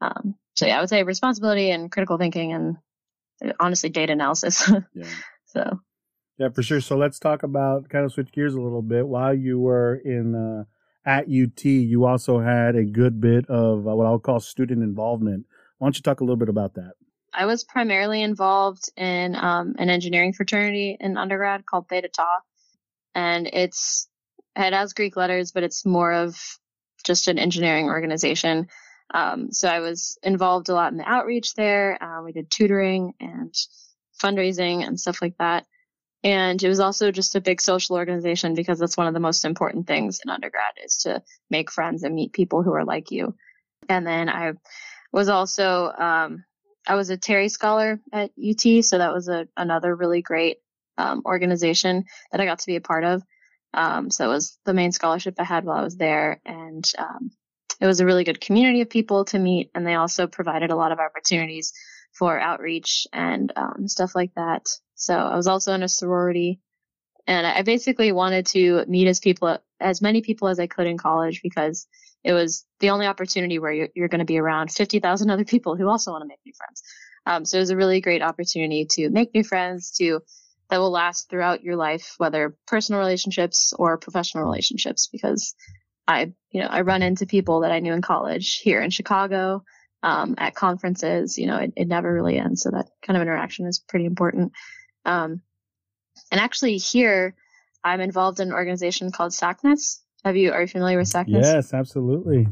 Um, 0.00 0.34
so 0.54 0.66
yeah, 0.66 0.78
I 0.78 0.80
would 0.80 0.88
say 0.88 1.02
responsibility 1.04 1.70
and 1.70 1.90
critical 1.90 2.18
thinking 2.18 2.52
and 2.52 2.76
honestly 3.60 3.90
data 3.90 4.12
analysis. 4.12 4.68
yeah. 4.94 5.06
So 5.46 5.80
yeah, 6.40 6.48
for 6.48 6.62
sure. 6.62 6.80
So 6.80 6.96
let's 6.96 7.18
talk 7.18 7.42
about 7.42 7.90
kind 7.90 8.06
of 8.06 8.12
switch 8.12 8.32
gears 8.32 8.54
a 8.54 8.60
little 8.60 8.80
bit. 8.80 9.06
While 9.06 9.34
you 9.34 9.58
were 9.58 9.96
in 9.96 10.34
uh, 10.34 10.64
at 11.04 11.24
UT, 11.24 11.62
you 11.66 12.06
also 12.06 12.40
had 12.40 12.76
a 12.76 12.84
good 12.84 13.20
bit 13.20 13.44
of 13.50 13.86
uh, 13.86 13.94
what 13.94 14.06
I'll 14.06 14.18
call 14.18 14.40
student 14.40 14.82
involvement. 14.82 15.44
Why 15.76 15.84
don't 15.84 15.98
you 15.98 16.02
talk 16.02 16.20
a 16.20 16.24
little 16.24 16.38
bit 16.38 16.48
about 16.48 16.74
that? 16.74 16.94
I 17.34 17.44
was 17.44 17.62
primarily 17.62 18.22
involved 18.22 18.90
in 18.96 19.36
um, 19.36 19.74
an 19.78 19.90
engineering 19.90 20.32
fraternity 20.32 20.96
in 20.98 21.18
undergrad 21.18 21.66
called 21.66 21.90
Theta 21.90 22.08
Tau, 22.08 22.38
and 23.14 23.46
it's 23.52 24.08
it 24.56 24.72
has 24.72 24.94
Greek 24.94 25.16
letters, 25.16 25.52
but 25.52 25.62
it's 25.62 25.84
more 25.84 26.10
of 26.10 26.40
just 27.04 27.28
an 27.28 27.38
engineering 27.38 27.84
organization. 27.84 28.68
Um, 29.12 29.52
so 29.52 29.68
I 29.68 29.80
was 29.80 30.16
involved 30.22 30.70
a 30.70 30.74
lot 30.74 30.90
in 30.90 30.96
the 30.96 31.08
outreach 31.08 31.52
there. 31.52 32.02
Uh, 32.02 32.22
we 32.22 32.32
did 32.32 32.50
tutoring 32.50 33.12
and 33.20 33.54
fundraising 34.22 34.86
and 34.86 34.98
stuff 34.98 35.20
like 35.20 35.36
that. 35.38 35.66
And 36.22 36.62
it 36.62 36.68
was 36.68 36.80
also 36.80 37.10
just 37.10 37.34
a 37.34 37.40
big 37.40 37.60
social 37.60 37.96
organization 37.96 38.54
because 38.54 38.78
that's 38.78 38.96
one 38.96 39.06
of 39.06 39.14
the 39.14 39.20
most 39.20 39.44
important 39.44 39.86
things 39.86 40.20
in 40.22 40.30
undergrad 40.30 40.74
is 40.84 40.98
to 40.98 41.22
make 41.48 41.70
friends 41.70 42.02
and 42.02 42.14
meet 42.14 42.32
people 42.32 42.62
who 42.62 42.74
are 42.74 42.84
like 42.84 43.10
you. 43.10 43.34
And 43.88 44.06
then 44.06 44.28
I 44.28 44.52
was 45.12 45.28
also, 45.28 45.90
um, 45.90 46.44
I 46.86 46.94
was 46.94 47.08
a 47.08 47.16
Terry 47.16 47.48
Scholar 47.48 48.00
at 48.12 48.32
UT, 48.38 48.84
so 48.84 48.98
that 48.98 49.12
was 49.12 49.28
a, 49.28 49.48
another 49.56 49.94
really 49.94 50.20
great 50.20 50.58
um, 50.98 51.22
organization 51.24 52.04
that 52.30 52.40
I 52.40 52.44
got 52.44 52.58
to 52.58 52.66
be 52.66 52.76
a 52.76 52.80
part 52.80 53.04
of. 53.04 53.22
Um, 53.72 54.10
so 54.10 54.26
it 54.26 54.32
was 54.32 54.58
the 54.64 54.74
main 54.74 54.92
scholarship 54.92 55.34
I 55.38 55.44
had 55.44 55.64
while 55.64 55.78
I 55.78 55.82
was 55.82 55.96
there. 55.96 56.40
And 56.44 56.90
um, 56.98 57.30
it 57.80 57.86
was 57.86 58.00
a 58.00 58.06
really 58.06 58.24
good 58.24 58.40
community 58.40 58.82
of 58.82 58.90
people 58.90 59.24
to 59.26 59.38
meet. 59.38 59.70
And 59.74 59.86
they 59.86 59.94
also 59.94 60.26
provided 60.26 60.70
a 60.70 60.76
lot 60.76 60.92
of 60.92 60.98
opportunities 60.98 61.72
for 62.12 62.38
outreach 62.38 63.06
and 63.12 63.52
um, 63.56 63.88
stuff 63.88 64.14
like 64.14 64.34
that. 64.34 64.68
So 65.00 65.14
I 65.14 65.34
was 65.34 65.46
also 65.46 65.72
in 65.72 65.82
a 65.82 65.88
sorority. 65.88 66.60
And 67.26 67.46
I 67.46 67.62
basically 67.62 68.12
wanted 68.12 68.46
to 68.46 68.84
meet 68.86 69.06
as 69.06 69.20
people, 69.20 69.58
as 69.80 70.02
many 70.02 70.20
people 70.20 70.48
as 70.48 70.60
I 70.60 70.66
could 70.66 70.86
in 70.86 70.98
college 70.98 71.42
because 71.42 71.86
it 72.22 72.32
was 72.32 72.66
the 72.80 72.90
only 72.90 73.06
opportunity 73.06 73.58
where 73.58 73.72
you're, 73.72 73.88
you're 73.94 74.08
going 74.08 74.20
to 74.20 74.24
be 74.24 74.38
around 74.38 74.70
50,000 74.70 75.30
other 75.30 75.44
people 75.44 75.76
who 75.76 75.88
also 75.88 76.12
want 76.12 76.22
to 76.22 76.28
make 76.28 76.40
new 76.44 76.52
friends. 76.54 76.82
Um, 77.26 77.44
so 77.44 77.56
it 77.58 77.60
was 77.60 77.70
a 77.70 77.76
really 77.76 78.00
great 78.00 78.22
opportunity 78.22 78.86
to 78.92 79.10
make 79.10 79.34
new 79.34 79.44
friends, 79.44 79.92
to 79.98 80.20
that 80.68 80.78
will 80.78 80.90
last 80.90 81.28
throughout 81.28 81.62
your 81.62 81.76
life, 81.76 82.14
whether 82.18 82.56
personal 82.66 83.00
relationships 83.00 83.72
or 83.76 83.98
professional 83.98 84.44
relationships, 84.44 85.08
because 85.10 85.54
I, 86.06 86.32
you 86.50 86.60
know, 86.60 86.68
I 86.68 86.82
run 86.82 87.02
into 87.02 87.26
people 87.26 87.60
that 87.60 87.72
I 87.72 87.80
knew 87.80 87.92
in 87.92 88.02
college 88.02 88.58
here 88.58 88.80
in 88.80 88.90
Chicago, 88.90 89.64
um, 90.02 90.34
at 90.38 90.54
conferences, 90.54 91.38
you 91.38 91.46
know, 91.46 91.56
it, 91.56 91.72
it, 91.76 91.88
never 91.88 92.12
really 92.12 92.38
ends. 92.38 92.62
So 92.62 92.70
that 92.70 92.88
kind 93.02 93.16
of 93.16 93.22
interaction 93.22 93.66
is 93.66 93.78
pretty 93.78 94.06
important. 94.06 94.52
Um, 95.04 95.42
and 96.30 96.40
actually 96.40 96.76
here, 96.76 97.34
I'm 97.84 98.00
involved 98.00 98.40
in 98.40 98.48
an 98.48 98.54
organization 98.54 99.10
called 99.10 99.32
SACNAS. 99.32 100.00
Have 100.24 100.36
you, 100.36 100.52
are 100.52 100.62
you 100.62 100.68
familiar 100.68 100.98
with 100.98 101.08
SACNAS? 101.08 101.42
Yes, 101.42 101.74
absolutely. 101.74 102.46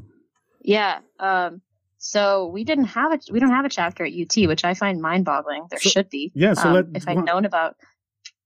Yeah. 0.63 1.01
Um, 1.21 1.61
so 1.99 2.47
we 2.47 2.65
didn't 2.65 2.87
have 2.87 3.13
a 3.13 3.19
we 3.31 3.41
don't 3.41 3.51
have 3.51 3.65
a 3.65 3.69
chapter 3.69 4.05
at 4.05 4.13
UT, 4.13 4.47
which 4.47 4.65
I 4.65 4.75
find 4.75 5.03
mind 5.03 5.25
boggling. 5.25 5.67
There 5.69 5.81
so, 5.81 5.91
should 5.91 6.09
be. 6.09 6.31
Yeah. 6.35 6.55
So 6.55 6.69
um, 6.69 6.75
let, 6.75 6.85
if 6.95 7.09
I'd 7.09 7.25
known 7.25 7.45
about 7.45 7.75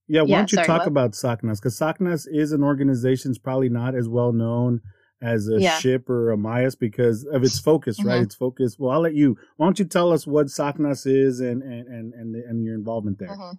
yeah, 0.08 0.22
why 0.22 0.28
yeah, 0.28 0.36
don't 0.38 0.52
you 0.52 0.56
sorry, 0.56 0.66
talk 0.66 0.78
what? 0.80 0.88
about 0.88 1.12
SACNAS? 1.12 1.60
Because 1.60 1.78
SACNAS 1.78 2.26
is 2.30 2.52
an 2.52 2.62
organization 2.62 3.30
that's 3.30 3.38
probably 3.38 3.68
not 3.68 3.94
as 3.94 4.08
well 4.08 4.32
known 4.32 4.80
as 5.22 5.48
a 5.48 5.60
yeah. 5.60 5.78
SHPE 5.78 6.08
or 6.10 6.30
a 6.30 6.36
MAES 6.36 6.74
because 6.74 7.24
of 7.24 7.44
its 7.44 7.58
focus, 7.58 7.98
mm-hmm. 7.98 8.08
right? 8.08 8.22
Its 8.22 8.34
focus. 8.34 8.76
Well, 8.78 8.90
I'll 8.90 9.00
let 9.00 9.14
you. 9.14 9.36
Why 9.56 9.66
don't 9.66 9.78
you 9.78 9.84
tell 9.84 10.12
us 10.12 10.26
what 10.26 10.46
SACNAS 10.46 11.06
is 11.06 11.40
and 11.40 11.62
and 11.62 11.86
and 11.86 12.14
and, 12.14 12.34
the, 12.34 12.42
and 12.48 12.64
your 12.64 12.74
involvement 12.74 13.18
there? 13.18 13.28
Mm-hmm. 13.28 13.56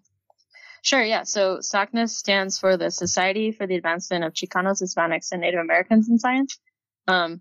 Sure, 0.84 1.02
yeah. 1.02 1.24
So 1.24 1.60
SACNAS 1.60 2.10
stands 2.10 2.60
for 2.60 2.76
the 2.76 2.92
Society 2.92 3.54
for 3.54 3.66
the 3.66 3.76
Advancement 3.76 4.26
of 4.26 4.34
Chicanos, 4.34 4.84
Hispanics, 4.84 5.32
and 5.32 5.40
Native 5.40 5.62
Americans 5.62 6.10
in 6.10 6.20
Science. 6.20 6.60
Um, 7.08 7.40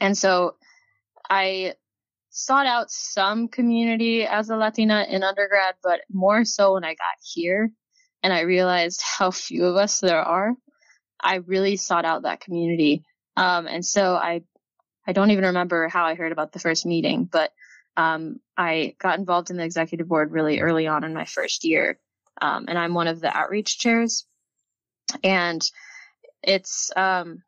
and 0.00 0.16
so 0.16 0.56
I 1.28 1.74
sought 2.30 2.64
out 2.64 2.90
some 2.90 3.48
community 3.48 4.24
as 4.24 4.48
a 4.48 4.56
Latina 4.56 5.06
in 5.06 5.22
undergrad, 5.22 5.74
but 5.82 6.00
more 6.10 6.46
so 6.46 6.72
when 6.72 6.84
I 6.84 6.94
got 6.94 7.16
here 7.22 7.70
and 8.22 8.32
I 8.32 8.40
realized 8.40 9.02
how 9.18 9.30
few 9.30 9.66
of 9.66 9.76
us 9.76 10.00
there 10.00 10.22
are, 10.22 10.54
I 11.20 11.36
really 11.36 11.76
sought 11.76 12.06
out 12.06 12.22
that 12.22 12.40
community. 12.40 13.04
Um, 13.36 13.66
and 13.66 13.84
so 13.84 14.14
I, 14.14 14.40
I 15.06 15.12
don't 15.12 15.32
even 15.32 15.44
remember 15.44 15.88
how 15.88 16.06
I 16.06 16.14
heard 16.14 16.32
about 16.32 16.52
the 16.52 16.60
first 16.60 16.86
meeting, 16.86 17.28
but 17.30 17.52
um, 17.98 18.40
I 18.56 18.94
got 18.98 19.18
involved 19.18 19.50
in 19.50 19.58
the 19.58 19.64
executive 19.64 20.08
board 20.08 20.32
really 20.32 20.60
early 20.60 20.86
on 20.86 21.04
in 21.04 21.12
my 21.12 21.26
first 21.26 21.64
year. 21.64 21.98
Um, 22.40 22.66
and 22.68 22.78
I'm 22.78 22.94
one 22.94 23.08
of 23.08 23.20
the 23.20 23.34
outreach 23.34 23.78
chairs. 23.78 24.26
And 25.22 25.62
it's, 26.42 26.90
um, 26.96 27.42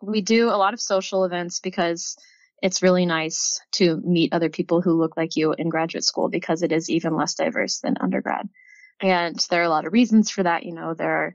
we 0.00 0.20
do 0.20 0.48
a 0.48 0.58
lot 0.58 0.74
of 0.74 0.80
social 0.80 1.24
events 1.24 1.60
because 1.60 2.16
it's 2.62 2.82
really 2.82 3.06
nice 3.06 3.60
to 3.72 3.96
meet 4.04 4.32
other 4.32 4.48
people 4.48 4.80
who 4.80 4.92
look 4.92 5.16
like 5.16 5.36
you 5.36 5.52
in 5.52 5.68
graduate 5.68 6.04
school 6.04 6.28
because 6.28 6.62
it 6.62 6.72
is 6.72 6.90
even 6.90 7.16
less 7.16 7.34
diverse 7.34 7.80
than 7.80 7.96
undergrad. 8.00 8.48
And 9.00 9.36
there 9.50 9.60
are 9.60 9.64
a 9.64 9.68
lot 9.68 9.86
of 9.86 9.92
reasons 9.92 10.30
for 10.30 10.44
that. 10.44 10.64
You 10.64 10.72
know, 10.74 10.94
there 10.94 11.34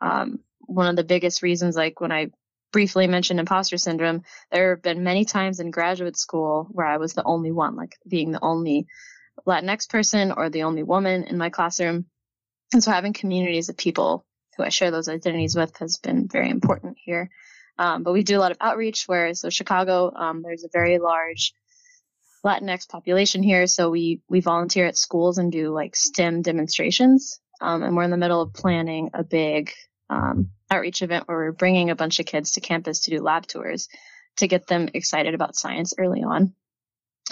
are 0.00 0.20
um, 0.22 0.38
one 0.60 0.88
of 0.88 0.96
the 0.96 1.04
biggest 1.04 1.42
reasons, 1.42 1.76
like 1.76 2.00
when 2.00 2.10
I 2.12 2.30
briefly 2.72 3.06
mentioned 3.06 3.38
imposter 3.38 3.76
syndrome, 3.76 4.22
there 4.50 4.70
have 4.70 4.82
been 4.82 5.04
many 5.04 5.26
times 5.26 5.60
in 5.60 5.70
graduate 5.70 6.16
school 6.16 6.66
where 6.70 6.86
I 6.86 6.96
was 6.96 7.12
the 7.12 7.24
only 7.24 7.52
one, 7.52 7.76
like 7.76 7.96
being 8.08 8.32
the 8.32 8.42
only 8.42 8.86
Latinx 9.46 9.88
person 9.88 10.32
or 10.32 10.48
the 10.48 10.62
only 10.62 10.82
woman 10.82 11.24
in 11.24 11.36
my 11.36 11.50
classroom. 11.50 12.06
And 12.72 12.82
so 12.82 12.90
having 12.90 13.12
communities 13.12 13.68
of 13.68 13.76
people 13.76 14.24
who 14.56 14.62
I 14.62 14.68
share 14.68 14.90
those 14.90 15.08
identities 15.08 15.54
with 15.54 15.76
has 15.78 15.98
been 15.98 16.28
very 16.28 16.50
important 16.50 16.96
here. 17.02 17.30
Um, 17.78 18.02
but 18.02 18.12
we 18.12 18.22
do 18.22 18.38
a 18.38 18.40
lot 18.40 18.52
of 18.52 18.58
outreach 18.60 19.04
where, 19.06 19.34
so 19.34 19.50
Chicago, 19.50 20.12
um, 20.14 20.42
there's 20.42 20.64
a 20.64 20.68
very 20.72 20.98
large 20.98 21.54
Latinx 22.44 22.88
population 22.88 23.42
here, 23.42 23.66
so 23.66 23.90
we 23.90 24.20
we 24.28 24.40
volunteer 24.40 24.86
at 24.86 24.98
schools 24.98 25.38
and 25.38 25.52
do 25.52 25.72
like 25.72 25.94
STEM 25.94 26.42
demonstrations. 26.42 27.40
Um, 27.60 27.82
and 27.82 27.96
we're 27.96 28.02
in 28.02 28.10
the 28.10 28.16
middle 28.16 28.42
of 28.42 28.52
planning 28.52 29.10
a 29.14 29.22
big 29.22 29.72
um, 30.10 30.50
outreach 30.68 31.02
event 31.02 31.28
where 31.28 31.36
we're 31.36 31.52
bringing 31.52 31.90
a 31.90 31.94
bunch 31.94 32.18
of 32.18 32.26
kids 32.26 32.52
to 32.52 32.60
campus 32.60 33.00
to 33.00 33.12
do 33.12 33.22
lab 33.22 33.46
tours 33.46 33.88
to 34.38 34.48
get 34.48 34.66
them 34.66 34.88
excited 34.92 35.34
about 35.34 35.54
science 35.54 35.94
early 35.96 36.22
on. 36.22 36.54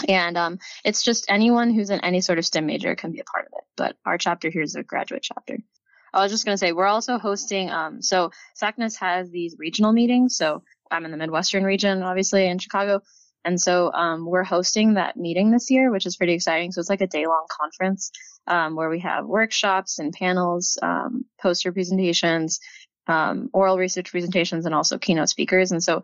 And 0.08 0.36
um, 0.36 0.58
it's 0.84 1.02
just 1.02 1.26
anyone 1.28 1.72
who's 1.72 1.90
in 1.90 2.00
any 2.00 2.20
sort 2.20 2.38
of 2.38 2.46
STEM 2.46 2.66
major 2.66 2.94
can 2.94 3.12
be 3.12 3.20
a 3.20 3.24
part 3.24 3.46
of 3.46 3.52
it. 3.58 3.64
But 3.76 3.96
our 4.04 4.18
chapter 4.18 4.50
here 4.50 4.62
is 4.62 4.74
a 4.74 4.82
graduate 4.82 5.22
chapter. 5.22 5.58
I 6.12 6.22
was 6.22 6.32
just 6.32 6.44
going 6.44 6.54
to 6.54 6.58
say, 6.58 6.72
we're 6.72 6.86
also 6.86 7.18
hosting, 7.18 7.70
um, 7.70 8.02
so 8.02 8.32
SACNAS 8.60 8.98
has 8.98 9.30
these 9.30 9.56
regional 9.58 9.92
meetings. 9.92 10.36
So 10.36 10.62
I'm 10.90 11.04
in 11.04 11.12
the 11.12 11.16
Midwestern 11.16 11.64
region, 11.64 12.02
obviously, 12.02 12.46
in 12.46 12.58
Chicago. 12.58 13.00
And 13.44 13.60
so 13.60 13.92
um, 13.92 14.26
we're 14.26 14.44
hosting 14.44 14.94
that 14.94 15.16
meeting 15.16 15.50
this 15.50 15.70
year, 15.70 15.90
which 15.90 16.06
is 16.06 16.16
pretty 16.16 16.34
exciting. 16.34 16.72
So 16.72 16.80
it's 16.80 16.90
like 16.90 17.00
a 17.00 17.06
day 17.06 17.26
long 17.26 17.46
conference 17.48 18.10
um, 18.46 18.76
where 18.76 18.90
we 18.90 19.00
have 19.00 19.24
workshops 19.24 19.98
and 19.98 20.12
panels, 20.12 20.78
um, 20.82 21.24
poster 21.40 21.72
presentations, 21.72 22.60
um, 23.06 23.48
oral 23.52 23.78
research 23.78 24.10
presentations, 24.10 24.66
and 24.66 24.74
also 24.74 24.98
keynote 24.98 25.30
speakers. 25.30 25.72
And 25.72 25.82
so 25.82 26.02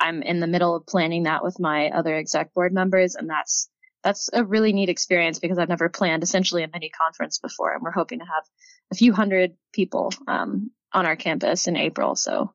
I'm 0.00 0.22
in 0.22 0.40
the 0.40 0.46
middle 0.46 0.74
of 0.74 0.86
planning 0.86 1.24
that 1.24 1.42
with 1.42 1.58
my 1.58 1.90
other 1.90 2.14
exec 2.14 2.54
board 2.54 2.72
members, 2.72 3.14
and 3.14 3.28
that's 3.28 3.68
that's 4.04 4.30
a 4.32 4.44
really 4.44 4.72
neat 4.72 4.88
experience 4.88 5.38
because 5.38 5.58
I've 5.58 5.68
never 5.68 5.88
planned 5.88 6.22
essentially 6.22 6.62
a 6.62 6.68
mini 6.72 6.90
conference 6.90 7.38
before, 7.38 7.72
and 7.72 7.82
we're 7.82 7.90
hoping 7.90 8.20
to 8.20 8.24
have 8.24 8.44
a 8.92 8.94
few 8.94 9.12
hundred 9.12 9.54
people 9.72 10.12
um, 10.26 10.70
on 10.92 11.06
our 11.06 11.16
campus 11.16 11.66
in 11.66 11.76
April. 11.76 12.14
So 12.14 12.52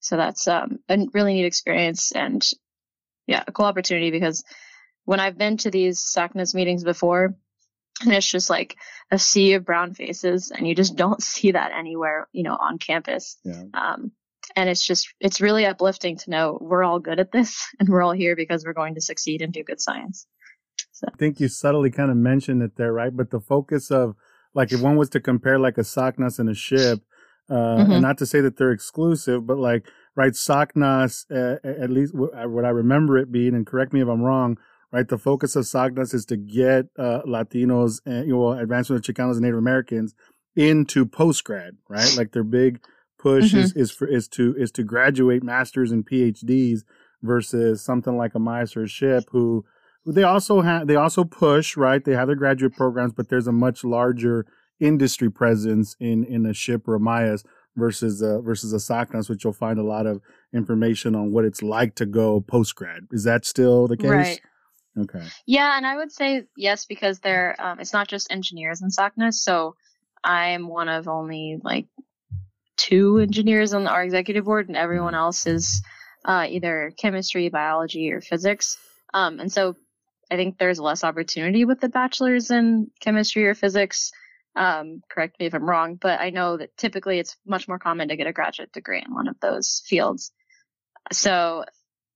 so 0.00 0.16
that's 0.16 0.48
um, 0.48 0.78
a 0.88 1.06
really 1.12 1.34
neat 1.34 1.44
experience 1.44 2.12
and 2.12 2.48
yeah, 3.26 3.44
a 3.46 3.52
cool 3.52 3.66
opportunity 3.66 4.10
because 4.10 4.44
when 5.04 5.20
I've 5.20 5.38
been 5.38 5.56
to 5.58 5.70
these 5.70 6.00
SACNAS 6.00 6.54
meetings 6.54 6.84
before, 6.84 7.34
and 8.02 8.12
it's 8.12 8.30
just 8.30 8.48
like 8.48 8.76
a 9.10 9.18
sea 9.18 9.54
of 9.54 9.64
brown 9.64 9.94
faces, 9.94 10.50
and 10.50 10.66
you 10.66 10.74
just 10.74 10.96
don't 10.96 11.22
see 11.34 11.52
that 11.52 11.72
anywhere, 11.72 12.28
you 12.32 12.42
know, 12.42 12.56
on 12.58 12.78
campus. 12.78 13.36
Yeah. 13.44 13.64
Um, 13.74 14.12
and 14.56 14.68
it's 14.68 14.86
just, 14.86 15.08
it's 15.20 15.40
really 15.40 15.66
uplifting 15.66 16.16
to 16.18 16.30
know 16.30 16.58
we're 16.60 16.84
all 16.84 16.98
good 16.98 17.20
at 17.20 17.32
this 17.32 17.66
and 17.80 17.88
we're 17.88 18.02
all 18.02 18.12
here 18.12 18.36
because 18.36 18.64
we're 18.64 18.72
going 18.72 18.94
to 18.94 19.00
succeed 19.00 19.42
and 19.42 19.52
do 19.52 19.62
good 19.62 19.80
science. 19.80 20.26
So. 20.92 21.06
I 21.12 21.16
think 21.16 21.40
you 21.40 21.48
subtly 21.48 21.90
kind 21.90 22.10
of 22.10 22.16
mentioned 22.16 22.62
it 22.62 22.76
there, 22.76 22.92
right? 22.92 23.16
But 23.16 23.30
the 23.30 23.40
focus 23.40 23.90
of, 23.90 24.14
like, 24.54 24.72
if 24.72 24.80
one 24.80 24.96
was 24.96 25.08
to 25.10 25.20
compare 25.20 25.58
like 25.58 25.78
a 25.78 25.82
SACNAS 25.82 26.38
and 26.38 26.48
a 26.48 26.52
SHPE, 26.52 27.00
uh, 27.50 27.54
mm-hmm. 27.54 27.92
and 27.92 28.02
not 28.02 28.18
to 28.18 28.26
say 28.26 28.40
that 28.40 28.56
they're 28.56 28.72
exclusive, 28.72 29.46
but 29.46 29.58
like 29.58 29.86
right? 30.18 30.32
SACNAS, 30.32 31.26
uh, 31.30 31.58
at 31.64 31.90
least 31.90 32.12
uh, 32.14 32.48
what 32.48 32.64
I 32.64 32.70
remember 32.70 33.16
it 33.16 33.30
being, 33.30 33.54
and 33.54 33.64
correct 33.64 33.92
me 33.92 34.02
if 34.02 34.08
I'm 34.08 34.20
wrong, 34.20 34.58
right? 34.92 35.06
The 35.06 35.16
focus 35.16 35.54
of 35.54 35.64
SACNAS 35.64 36.12
is 36.12 36.24
to 36.26 36.36
get 36.36 36.86
uh, 36.98 37.22
Latinos 37.24 38.00
and 38.04 38.26
you 38.26 38.34
know, 38.34 38.52
advancement 38.52 38.98
of 39.08 39.14
Chicanos 39.14 39.34
and 39.34 39.42
Native 39.42 39.58
Americans 39.58 40.14
into 40.56 41.06
post 41.06 41.44
grad, 41.44 41.76
right? 41.88 42.14
Like 42.16 42.32
their 42.32 42.42
big 42.42 42.80
push 43.18 43.52
mm-hmm. 43.52 43.58
is 43.58 43.72
is 43.74 43.90
for 43.90 44.06
is 44.06 44.28
to 44.28 44.54
is 44.56 44.70
to 44.72 44.82
graduate 44.82 45.42
masters 45.42 45.90
and 45.90 46.06
PhDs 46.06 46.80
versus 47.22 47.82
something 47.82 48.16
like 48.16 48.34
a 48.34 48.38
MAES 48.38 48.76
or 48.76 48.82
a 48.82 48.86
SHPE 48.86 49.24
who 49.30 49.64
they 50.06 50.22
also 50.22 50.62
have 50.62 50.86
they 50.86 50.96
also 50.96 51.24
push 51.24 51.76
right 51.76 52.04
they 52.04 52.12
have 52.12 52.28
their 52.28 52.36
graduate 52.36 52.74
programs 52.74 53.12
but 53.12 53.28
there's 53.28 53.48
a 53.48 53.52
much 53.52 53.84
larger 53.84 54.46
industry 54.80 55.30
presence 55.30 55.96
in 56.00 56.24
in 56.24 56.46
a 56.46 56.50
SHPE 56.50 56.86
or 56.86 56.94
a 56.94 57.38
versus 57.78 58.22
uh, 58.22 58.40
versus 58.40 58.72
a 58.72 58.76
SACNAS, 58.76 59.30
which 59.30 59.44
you'll 59.44 59.52
find 59.52 59.78
a 59.78 59.84
lot 59.84 60.06
of 60.06 60.20
information 60.52 61.14
on 61.14 61.32
what 61.32 61.44
it's 61.44 61.62
like 61.62 61.94
to 61.94 62.06
go 62.06 62.40
post 62.40 62.74
grad. 62.74 63.06
Is 63.12 63.24
that 63.24 63.46
still 63.46 63.86
the 63.86 63.96
case? 63.96 64.10
Right. 64.10 64.40
Okay. 64.98 65.24
Yeah, 65.46 65.76
and 65.76 65.86
I 65.86 65.96
would 65.96 66.10
say 66.10 66.44
yes 66.56 66.84
because 66.84 67.20
they're 67.20 67.54
um, 67.60 67.78
it's 67.78 67.92
not 67.92 68.08
just 68.08 68.30
engineers 68.30 68.82
in 68.82 68.90
SACNAS. 68.90 69.34
So 69.34 69.76
I'm 70.24 70.68
one 70.68 70.88
of 70.88 71.08
only 71.08 71.58
like 71.62 71.86
two 72.78 73.18
engineers 73.18 73.74
on 73.74 73.86
our 73.86 74.02
executive 74.02 74.46
board, 74.46 74.68
and 74.68 74.76
everyone 74.76 75.14
else 75.14 75.46
is 75.46 75.82
uh, 76.24 76.46
either 76.48 76.92
chemistry, 76.96 77.50
biology, 77.50 78.10
or 78.12 78.22
physics. 78.22 78.78
Um, 79.12 79.40
and 79.40 79.52
so 79.52 79.76
I 80.30 80.36
think 80.36 80.58
there's 80.58 80.80
less 80.80 81.04
opportunity 81.04 81.64
with 81.64 81.80
the 81.80 81.88
bachelors 81.88 82.50
in 82.50 82.90
chemistry 83.00 83.46
or 83.46 83.54
physics. 83.54 84.12
Um, 84.56 85.02
correct 85.10 85.38
me 85.38 85.46
if 85.46 85.54
I'm 85.54 85.68
wrong, 85.68 85.96
but 85.96 86.20
I 86.20 86.30
know 86.30 86.56
that 86.56 86.76
typically 86.76 87.18
it's 87.18 87.36
much 87.46 87.68
more 87.68 87.78
common 87.78 88.08
to 88.08 88.16
get 88.16 88.26
a 88.26 88.32
graduate 88.32 88.72
degree 88.72 89.02
in 89.04 89.14
one 89.14 89.28
of 89.28 89.36
those 89.40 89.82
fields. 89.86 90.32
So 91.12 91.64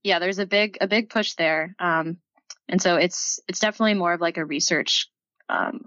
yeah, 0.02 0.18
there's 0.18 0.40
a 0.40 0.46
big, 0.46 0.78
a 0.80 0.86
big 0.86 1.08
push 1.08 1.34
there. 1.34 1.74
Um, 1.78 2.18
and 2.68 2.82
so 2.82 2.96
it's, 2.96 3.40
it's 3.48 3.60
definitely 3.60 3.94
more 3.94 4.12
of 4.12 4.20
like 4.20 4.38
a 4.38 4.44
research, 4.44 5.08
um, 5.48 5.84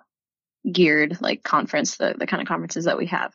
geared 0.70 1.22
like 1.22 1.44
conference, 1.44 1.98
the, 1.98 2.16
the 2.18 2.28
kind 2.28 2.42
of 2.42 2.48
conferences 2.48 2.86
that 2.86 2.98
we 2.98 3.08
have. 3.08 3.34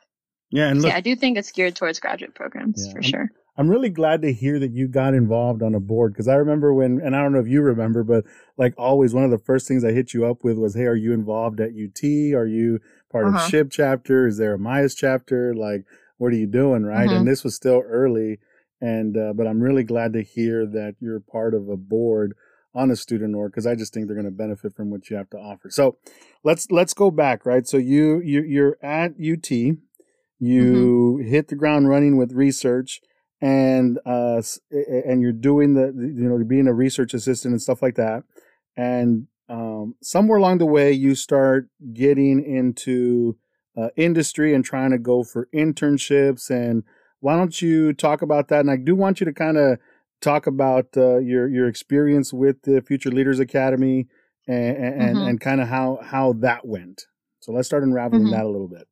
Yeah, 0.50 0.68
and 0.68 0.82
look, 0.82 0.90
yeah, 0.90 0.96
I 0.96 1.00
do 1.00 1.14
think 1.16 1.38
it's 1.38 1.50
geared 1.52 1.76
towards 1.76 2.00
graduate 2.00 2.34
programs 2.34 2.84
Yeah, 2.86 2.92
for 2.92 2.98
I'm- 2.98 3.02
sure. 3.10 3.32
I'm 3.56 3.68
really 3.68 3.90
glad 3.90 4.22
to 4.22 4.32
hear 4.32 4.58
that 4.58 4.70
you 4.72 4.88
got 4.88 5.12
involved 5.12 5.62
on 5.62 5.74
a 5.74 5.80
board 5.80 6.12
because 6.14 6.28
I 6.28 6.36
remember 6.36 6.72
when, 6.72 6.98
and 7.00 7.14
I 7.14 7.20
don't 7.22 7.32
know 7.32 7.40
if 7.40 7.46
you 7.48 7.60
remember, 7.60 8.02
but 8.02 8.24
like 8.56 8.72
always, 8.78 9.12
one 9.12 9.24
of 9.24 9.30
the 9.30 9.38
first 9.38 9.68
things 9.68 9.84
I 9.84 9.92
hit 9.92 10.14
you 10.14 10.24
up 10.24 10.42
with 10.44 10.56
was, 10.56 10.74
"Hey, 10.74 10.86
are 10.86 10.94
you 10.94 11.12
involved 11.12 11.60
at 11.60 11.72
UT? 11.74 12.32
Are 12.34 12.46
you 12.46 12.80
part 13.10 13.26
of 13.26 13.34
Uh-huh. 13.34 13.48
SHPE 13.50 13.70
chapter? 13.70 14.26
Is 14.26 14.38
there 14.38 14.54
a 14.54 14.58
MAES 14.58 14.94
chapter? 14.94 15.52
Like, 15.54 15.84
what 16.16 16.32
are 16.32 16.36
you 16.36 16.46
doing?" 16.46 16.84
Right? 16.84 17.08
Mhm. 17.10 17.16
And 17.18 17.28
this 17.28 17.44
was 17.44 17.54
still 17.54 17.82
early, 17.86 18.38
and 18.80 19.16
uh, 19.18 19.34
but 19.34 19.46
I'm 19.46 19.60
really 19.60 19.84
glad 19.84 20.14
to 20.14 20.22
hear 20.22 20.64
that 20.64 20.94
you're 20.98 21.20
part 21.20 21.52
of 21.52 21.68
a 21.68 21.76
board 21.76 22.34
on 22.74 22.90
a 22.90 22.96
student 22.96 23.34
org 23.34 23.50
because 23.52 23.66
I 23.66 23.74
just 23.74 23.92
think 23.92 24.06
they're 24.06 24.14
going 24.16 24.24
to 24.24 24.30
benefit 24.30 24.72
from 24.74 24.88
what 24.90 25.10
you 25.10 25.16
have 25.16 25.28
to 25.30 25.38
offer. 25.38 25.68
So 25.70 25.98
let's 26.44 26.70
let's 26.70 26.94
go 26.94 27.10
back, 27.10 27.44
right? 27.44 27.66
So 27.66 27.76
you 27.76 28.20
you 28.20 28.40
you're 28.42 28.78
at 28.80 29.16
UT, 29.20 29.76
you 30.40 31.18
hit 31.18 31.48
the 31.48 31.54
ground 31.54 31.88
running 31.88 32.16
with 32.16 32.32
research 32.32 33.00
and 33.42 33.98
uh 34.04 34.42
and 35.06 35.22
you're 35.22 35.32
doing 35.32 35.74
the 35.74 35.86
you 35.96 36.28
know 36.28 36.36
you're 36.36 36.44
being 36.44 36.66
a 36.66 36.74
research 36.74 37.14
assistant 37.14 37.52
and 37.52 37.62
stuff 37.62 37.82
like 37.82 37.94
that. 37.96 38.24
And 38.76 39.26
um 39.48 39.94
somewhere 40.02 40.38
along 40.38 40.58
the 40.58 40.66
way 40.66 40.92
you 40.92 41.14
start 41.14 41.68
getting 41.92 42.42
into 42.44 43.36
uh, 43.76 43.88
industry 43.96 44.52
and 44.54 44.64
trying 44.64 44.90
to 44.90 44.98
go 44.98 45.22
for 45.22 45.48
internships. 45.54 46.50
And 46.50 46.82
why 47.20 47.36
don't 47.36 47.62
you 47.62 47.92
talk 47.92 48.20
about 48.22 48.48
that? 48.48 48.60
And 48.60 48.70
i 48.70 48.76
do 48.76 48.94
want 48.96 49.20
you 49.20 49.26
to 49.26 49.32
kind 49.32 49.56
of 49.56 49.78
talk 50.20 50.46
about 50.46 50.86
uh, 50.96 51.18
your 51.18 51.48
your 51.48 51.68
experience 51.68 52.32
with 52.32 52.62
the 52.62 52.82
future 52.82 53.10
leaders 53.10 53.38
academy 53.38 54.06
and 54.46 54.76
and, 54.76 55.16
Mhm. 55.18 55.28
and 55.28 55.40
kind 55.40 55.60
of 55.60 55.68
how 55.68 55.98
how 56.02 56.32
that 56.40 56.66
went. 56.66 57.06
So 57.40 57.52
let's 57.52 57.68
start 57.68 57.84
unraveling 57.84 58.24
Mhm. 58.24 58.30
that 58.32 58.44
a 58.44 58.48
little 58.48 58.68
bit 58.68 58.86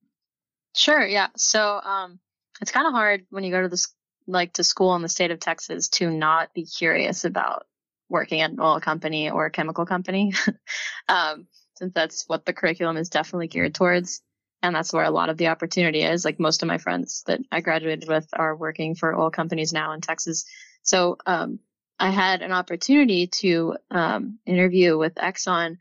Sure, 0.79 1.05
yeah. 1.05 1.27
So 1.37 1.81
um 1.83 2.21
it's 2.61 2.71
kind 2.71 2.87
of 2.87 2.93
hard 2.93 3.27
when 3.31 3.43
you 3.43 3.51
go 3.51 3.63
to 3.63 3.69
this 3.69 3.93
like 4.29 4.53
to 4.55 4.65
school 4.65 4.95
in 4.95 5.03
the 5.03 5.09
state 5.09 5.33
of 5.33 5.41
Texas 5.41 5.89
to 5.89 6.09
not 6.09 6.55
be 6.55 6.65
curious 6.67 7.25
about 7.25 7.67
working 8.09 8.43
at 8.43 8.53
an 8.53 8.61
oil 8.61 8.79
company 8.79 9.29
or 9.29 9.47
a 9.47 9.51
chemical 9.51 9.87
company. 9.87 10.33
um 11.09 11.49
since 11.75 11.93
that's 11.95 12.29
what 12.29 12.47
the 12.47 12.53
curriculum 12.53 12.97
is 12.97 13.09
definitely 13.09 13.49
geared 13.49 13.75
towards 13.75 14.23
and 14.63 14.73
that's 14.73 14.93
where 14.93 15.05
a 15.05 15.11
lot 15.11 15.31
of 15.31 15.37
the 15.37 15.49
opportunity 15.49 16.03
is. 16.03 16.25
Like 16.25 16.39
most 16.39 16.63
of 16.63 16.69
my 16.69 16.79
friends 16.79 17.25
that 17.27 17.41
I 17.51 17.61
graduated 17.61 18.09
with 18.09 18.29
are 18.33 18.55
working 18.55 18.95
for 18.95 19.19
oil 19.19 19.31
companies 19.33 19.73
now 19.73 19.93
in 19.95 20.01
Texas. 20.01 20.45
So 20.83 21.17
um 21.27 21.59
I 21.99 22.11
had 22.11 22.43
an 22.43 22.53
opportunity 22.53 23.27
to 23.41 23.79
um 23.91 24.39
interview 24.47 24.97
with 24.97 25.17
Exxon 25.17 25.79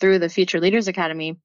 through 0.00 0.18
the 0.18 0.28
Future 0.28 0.58
Leaders 0.60 0.88
Academy 0.88 1.36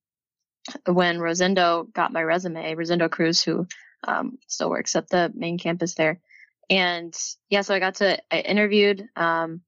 when 0.85 1.19
Rosendo 1.19 1.91
got 1.93 2.13
my 2.13 2.23
resume, 2.23 2.75
Rosendo 2.75 3.09
Cruz, 3.09 3.41
who 3.41 3.67
um, 4.03 4.37
still 4.47 4.69
works 4.69 4.95
at 4.95 5.09
the 5.09 5.31
main 5.35 5.57
campus 5.57 5.95
there. 5.95 6.19
And 6.69 7.15
yeah, 7.49 7.61
so 7.61 7.75
I 7.75 7.79
got 7.79 7.95
to, 7.95 8.19
I 8.31 8.39
interviewed 8.39 9.07
um, 9.15 9.61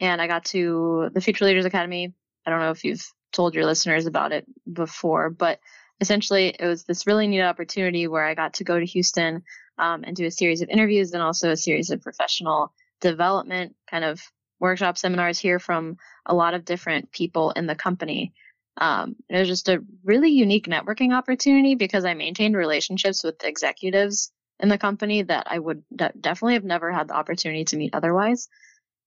and 0.00 0.20
I 0.20 0.26
got 0.26 0.46
to 0.46 1.10
the 1.12 1.20
Future 1.20 1.44
Leaders 1.44 1.64
Academy. 1.64 2.12
I 2.46 2.50
don't 2.50 2.60
know 2.60 2.70
if 2.70 2.84
you've 2.84 3.06
told 3.32 3.54
your 3.54 3.66
listeners 3.66 4.06
about 4.06 4.32
it 4.32 4.46
before, 4.70 5.30
but 5.30 5.60
essentially 6.00 6.48
it 6.48 6.66
was 6.66 6.84
this 6.84 7.06
really 7.06 7.28
neat 7.28 7.42
opportunity 7.42 8.08
where 8.08 8.24
I 8.24 8.34
got 8.34 8.54
to 8.54 8.64
go 8.64 8.78
to 8.78 8.86
Houston 8.86 9.42
um, 9.78 10.04
and 10.04 10.16
do 10.16 10.26
a 10.26 10.30
series 10.30 10.62
of 10.62 10.68
interviews 10.68 11.12
and 11.12 11.22
also 11.22 11.50
a 11.50 11.56
series 11.56 11.90
of 11.90 12.02
professional 12.02 12.72
development 13.00 13.76
kind 13.88 14.04
of 14.04 14.20
workshop 14.58 14.98
seminars, 14.98 15.38
hear 15.38 15.58
from 15.58 15.96
a 16.26 16.34
lot 16.34 16.54
of 16.54 16.64
different 16.64 17.10
people 17.12 17.50
in 17.52 17.66
the 17.66 17.74
company. 17.74 18.32
Um, 18.76 19.16
it 19.28 19.38
was 19.38 19.48
just 19.48 19.68
a 19.68 19.82
really 20.04 20.30
unique 20.30 20.66
networking 20.66 21.14
opportunity 21.14 21.74
because 21.74 22.04
I 22.04 22.14
maintained 22.14 22.56
relationships 22.56 23.22
with 23.22 23.44
executives 23.44 24.32
in 24.58 24.68
the 24.68 24.78
company 24.78 25.22
that 25.22 25.46
I 25.50 25.58
would 25.58 25.82
de- 25.94 26.12
definitely 26.18 26.54
have 26.54 26.64
never 26.64 26.92
had 26.92 27.08
the 27.08 27.14
opportunity 27.14 27.64
to 27.66 27.76
meet 27.76 27.94
otherwise. 27.94 28.48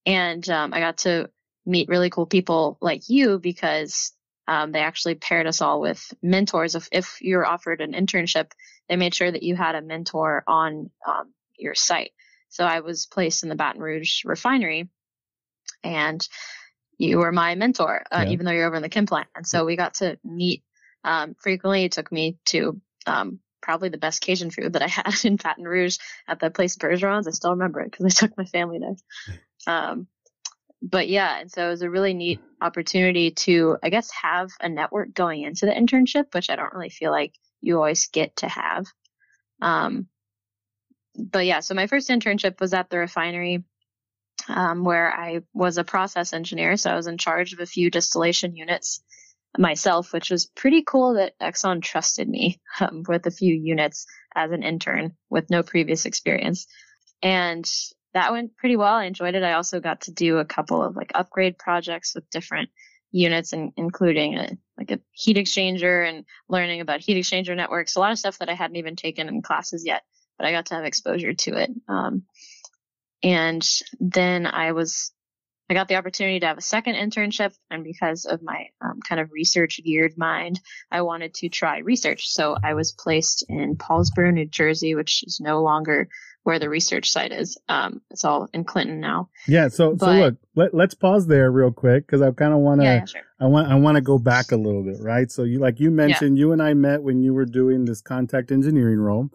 And 0.05 0.47
um, 0.49 0.73
I 0.73 0.79
got 0.79 0.97
to 0.99 1.29
meet 1.65 1.89
really 1.89 2.09
cool 2.09 2.25
people 2.25 2.77
like 2.81 3.09
you 3.09 3.39
because 3.39 4.11
um, 4.47 4.71
they 4.71 4.79
actually 4.79 5.15
paired 5.15 5.47
us 5.47 5.61
all 5.61 5.79
with 5.79 6.13
mentors. 6.21 6.75
If, 6.75 6.89
if 6.91 7.17
you're 7.21 7.45
offered 7.45 7.81
an 7.81 7.93
internship, 7.93 8.51
they 8.89 8.95
made 8.95 9.15
sure 9.15 9.31
that 9.31 9.43
you 9.43 9.55
had 9.55 9.75
a 9.75 9.81
mentor 9.81 10.43
on 10.45 10.89
um, 11.07 11.33
your 11.57 11.75
site. 11.75 12.11
So 12.49 12.65
I 12.65 12.81
was 12.81 13.05
placed 13.05 13.43
in 13.43 13.49
the 13.49 13.55
Baton 13.55 13.81
Rouge 13.81 14.25
refinery 14.25 14.89
and 15.83 16.27
you 16.97 17.17
were 17.19 17.31
my 17.31 17.55
mentor, 17.55 18.03
uh, 18.11 18.23
Yeah. 18.25 18.31
even 18.31 18.45
though 18.45 18.51
you're 18.51 18.67
over 18.67 18.75
in 18.75 18.81
the 18.81 18.89
chem 18.89 19.05
plant. 19.05 19.27
And 19.35 19.45
so 19.45 19.65
we 19.65 19.75
got 19.75 19.95
to 19.95 20.17
meet 20.23 20.63
um, 21.03 21.35
frequently. 21.39 21.83
It 21.85 21.91
took 21.93 22.11
me 22.11 22.37
to 22.45 22.79
um, 23.05 23.39
probably 23.61 23.89
the 23.89 23.97
best 23.97 24.21
Cajun 24.21 24.51
food 24.51 24.73
that 24.73 24.81
I 24.81 24.87
had 24.89 25.13
in 25.25 25.35
Baton 25.37 25.65
Rouge 25.65 25.97
at 26.27 26.39
the 26.39 26.51
place 26.51 26.77
Bergeron's. 26.77 27.27
I 27.27 27.31
still 27.31 27.51
remember 27.51 27.81
it 27.81 27.91
because 27.91 28.05
I 28.05 28.09
took 28.09 28.37
my 28.37 28.45
family 28.45 28.79
there. 28.79 28.95
Um, 29.67 30.07
but 30.81 31.07
yeah, 31.07 31.39
and 31.39 31.49
so 31.51 31.65
it 31.65 31.69
was 31.69 31.81
a 31.81 31.89
really 31.89 32.13
neat 32.13 32.41
opportunity 32.61 33.31
to, 33.31 33.77
I 33.81 33.89
guess, 33.89 34.09
have 34.11 34.49
a 34.59 34.67
network 34.67 35.13
going 35.13 35.43
into 35.43 35.65
the 35.65 35.71
internship, 35.71 36.33
which 36.33 36.49
I 36.49 36.57
don't 36.57 36.73
really 36.73 36.89
feel 36.89 37.11
like 37.11 37.33
you 37.61 37.77
always 37.77 38.07
get 38.07 38.35
to 38.37 38.49
have. 38.49 38.85
Um, 39.61 40.07
but 41.15 41.45
yeah, 41.45 41.61
so 41.61 41.73
my 41.73 41.87
first 41.87 42.09
internship 42.09 42.59
was 42.59 42.73
at 42.73 42.89
the 42.89 42.97
refinery 42.97 43.63
um, 44.47 44.83
where 44.83 45.11
I 45.11 45.41
was 45.53 45.77
a 45.77 45.83
process 45.83 46.33
engineer. 46.33 46.77
So 46.77 46.91
I 46.91 46.95
was 46.95 47.07
in 47.07 47.17
charge 47.17 47.53
of 47.53 47.59
a 47.59 47.65
few 47.65 47.89
distillation 47.89 48.55
units 48.55 49.01
myself, 49.57 50.13
which 50.13 50.29
was 50.29 50.47
pretty 50.55 50.83
cool 50.83 51.13
that 51.15 51.37
Exxon 51.39 51.81
trusted 51.81 52.27
me 52.27 52.59
um, 52.79 53.03
with 53.07 53.25
a 53.25 53.31
few 53.31 53.53
units 53.53 54.05
as 54.35 54.51
an 54.51 54.63
intern 54.63 55.15
with 55.29 55.49
no 55.49 55.63
previous 55.63 56.05
experience. 56.05 56.67
And 57.21 57.69
that 58.13 58.31
went 58.31 58.57
pretty 58.57 58.75
well. 58.75 58.95
I 58.95 59.05
enjoyed 59.05 59.35
it. 59.35 59.43
I 59.43 59.53
also 59.53 59.79
got 59.79 60.01
to 60.01 60.11
do 60.11 60.37
a 60.37 60.45
couple 60.45 60.83
of 60.83 60.95
like 60.95 61.11
upgrade 61.13 61.57
projects 61.57 62.13
with 62.15 62.29
different 62.29 62.69
units, 63.11 63.53
and 63.53 63.71
including 63.77 64.37
a, 64.37 64.57
like 64.77 64.91
a 64.91 64.99
heat 65.11 65.37
exchanger 65.37 66.07
and 66.07 66.25
learning 66.49 66.81
about 66.81 66.99
heat 66.99 67.17
exchanger 67.17 67.55
networks. 67.55 67.95
A 67.95 67.99
lot 67.99 68.11
of 68.11 68.19
stuff 68.19 68.39
that 68.39 68.49
I 68.49 68.55
hadn't 68.55 68.77
even 68.77 68.95
taken 68.95 69.29
in 69.29 69.41
classes 69.41 69.85
yet, 69.85 70.01
but 70.37 70.47
I 70.47 70.51
got 70.51 70.67
to 70.67 70.75
have 70.75 70.83
exposure 70.83 71.33
to 71.33 71.57
it. 71.57 71.71
Um, 71.87 72.23
and 73.23 73.67
then 73.99 74.45
I 74.45 74.73
was, 74.73 75.11
I 75.69 75.73
got 75.73 75.87
the 75.87 75.95
opportunity 75.95 76.41
to 76.41 76.47
have 76.47 76.57
a 76.57 76.61
second 76.61 76.95
internship. 76.95 77.53
And 77.71 77.83
because 77.83 78.25
of 78.25 78.41
my 78.43 78.67
um, 78.81 78.99
kind 79.07 79.21
of 79.21 79.31
research 79.31 79.79
geared 79.83 80.17
mind, 80.17 80.59
I 80.91 81.01
wanted 81.01 81.33
to 81.35 81.49
try 81.49 81.79
research. 81.79 82.27
So 82.27 82.57
I 82.61 82.73
was 82.73 82.91
placed 82.91 83.45
in 83.47 83.77
Paulsboro, 83.77 84.33
New 84.33 84.45
Jersey, 84.45 84.93
which 84.93 85.23
is 85.25 85.39
no 85.41 85.63
longer 85.63 86.09
where 86.43 86.59
the 86.59 86.69
research 86.69 87.09
site 87.09 87.31
is. 87.31 87.57
Um, 87.69 88.01
it's 88.11 88.25
all 88.25 88.49
in 88.53 88.65
Clinton 88.65 88.99
now. 88.99 89.29
Yeah. 89.47 89.69
So 89.69 89.95
so 89.95 90.11
look, 90.11 90.35
let, 90.55 90.73
let's 90.73 90.93
pause 90.93 91.27
there 91.27 91.49
real 91.49 91.71
quick 91.71 92.05
because 92.05 92.21
I 92.21 92.31
kind 92.31 92.53
of 92.53 92.59
want 92.59 92.81
to 92.81 92.85
yeah, 92.85 92.95
yeah, 92.95 93.05
sure. 93.05 93.21
I 93.39 93.45
want 93.45 93.71
I 93.71 93.75
want 93.75 93.95
to 93.95 94.01
go 94.01 94.19
back 94.19 94.51
a 94.51 94.57
little 94.57 94.83
bit, 94.83 94.97
right? 94.99 95.31
So 95.31 95.43
you 95.43 95.59
like 95.59 95.79
you 95.79 95.89
mentioned, 95.89 96.37
you 96.37 96.51
and 96.51 96.61
I 96.61 96.73
met 96.73 97.01
when 97.01 97.21
you 97.21 97.33
were 97.33 97.45
doing 97.45 97.85
this 97.85 98.01
contact 98.01 98.51
engineering 98.51 98.99
role, 98.99 99.29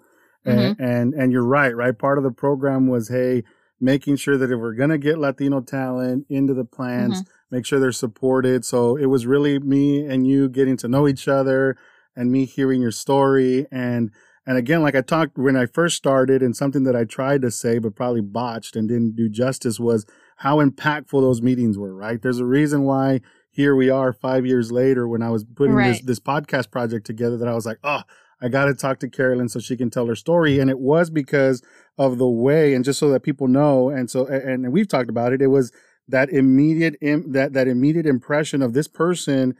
and 0.44 0.58
Mm-hmm. 0.58 0.82
and, 0.82 1.14
and 1.14 1.32
you're 1.32 1.44
right, 1.44 1.74
right? 1.74 1.98
Part 1.98 2.18
of 2.18 2.24
the 2.24 2.30
program 2.30 2.86
was 2.88 3.08
hey, 3.08 3.44
making 3.80 4.16
sure 4.16 4.36
that 4.36 4.50
if 4.50 4.58
we're 4.58 4.74
gonna 4.74 4.98
get 4.98 5.18
Latino 5.18 5.60
talent 5.60 6.26
into 6.28 6.54
the 6.54 6.64
plants, 6.64 7.20
Mm-hmm. 7.20 7.56
make 7.56 7.66
sure 7.66 7.78
they're 7.80 7.92
supported. 7.92 8.64
So 8.64 8.96
it 8.96 9.06
was 9.06 9.26
really 9.26 9.58
me 9.58 10.04
and 10.04 10.26
you 10.26 10.48
getting 10.48 10.76
to 10.78 10.88
know 10.88 11.06
each 11.08 11.28
other, 11.28 11.76
and 12.16 12.30
me 12.32 12.44
hearing 12.44 12.80
your 12.82 12.92
story 12.92 13.66
and. 13.70 14.10
And 14.46 14.56
again, 14.56 14.80
like 14.80 14.94
I 14.94 15.02
talked 15.02 15.36
when 15.36 15.56
I 15.56 15.66
first 15.66 15.94
started, 15.98 16.42
and 16.42 16.56
something 16.56 16.84
that 16.84 16.96
I 16.96 17.04
tried 17.04 17.42
to 17.42 17.50
say 17.50 17.78
but 17.78 17.94
probably 17.94 18.22
botched 18.22 18.76
and 18.76 18.88
didn't 18.88 19.14
do 19.14 19.28
justice 19.28 19.78
was 19.78 20.06
how 20.36 20.64
impactful 20.64 21.20
those 21.20 21.42
meetings 21.42 21.76
were, 21.76 21.94
right? 21.94 22.22
There's 22.22 22.38
a 22.38 22.46
reason 22.46 22.84
why 22.84 23.20
here 23.50 23.76
we 23.76 23.90
are 23.90 24.10
five 24.10 24.46
years 24.46 24.72
later 24.72 25.06
when 25.06 25.20
I 25.22 25.28
was 25.28 25.44
putting 25.44 25.74
this, 25.92 26.00
this 26.00 26.18
podcast 26.18 26.70
project 26.70 27.04
together 27.04 27.36
that 27.36 27.46
I 27.46 27.52
was 27.52 27.66
like, 27.66 27.76
oh, 27.84 28.00
I 28.40 28.48
got 28.48 28.66
to 28.66 28.74
talk 28.74 29.00
to 29.00 29.08
Carolyn 29.08 29.48
so 29.48 29.58
she 29.60 29.76
can 29.76 29.90
tell 29.90 30.06
her 30.06 30.14
story. 30.14 30.58
And 30.58 30.70
it 30.70 30.78
was 30.78 31.10
because 31.10 31.62
of 31.96 32.18
the 32.18 32.28
way, 32.28 32.74
and 32.74 32.84
just 32.84 32.98
so 32.98 33.10
that 33.10 33.22
people 33.22 33.48
know, 33.48 33.88
and 33.88 34.10
so, 34.10 34.26
and, 34.26 34.64
and 34.64 34.72
we've 34.72 34.88
talked 34.88 35.10
about 35.10 35.32
it, 35.32 35.42
it 35.42 35.48
was 35.48 35.72
that 36.06 36.30
immediate, 36.30 36.96
Im- 37.00 37.32
that, 37.32 37.52
that 37.52 37.68
immediate 37.68 38.06
impression 38.06 38.62
of 38.62 38.72
this 38.72 38.88
person 38.88 39.54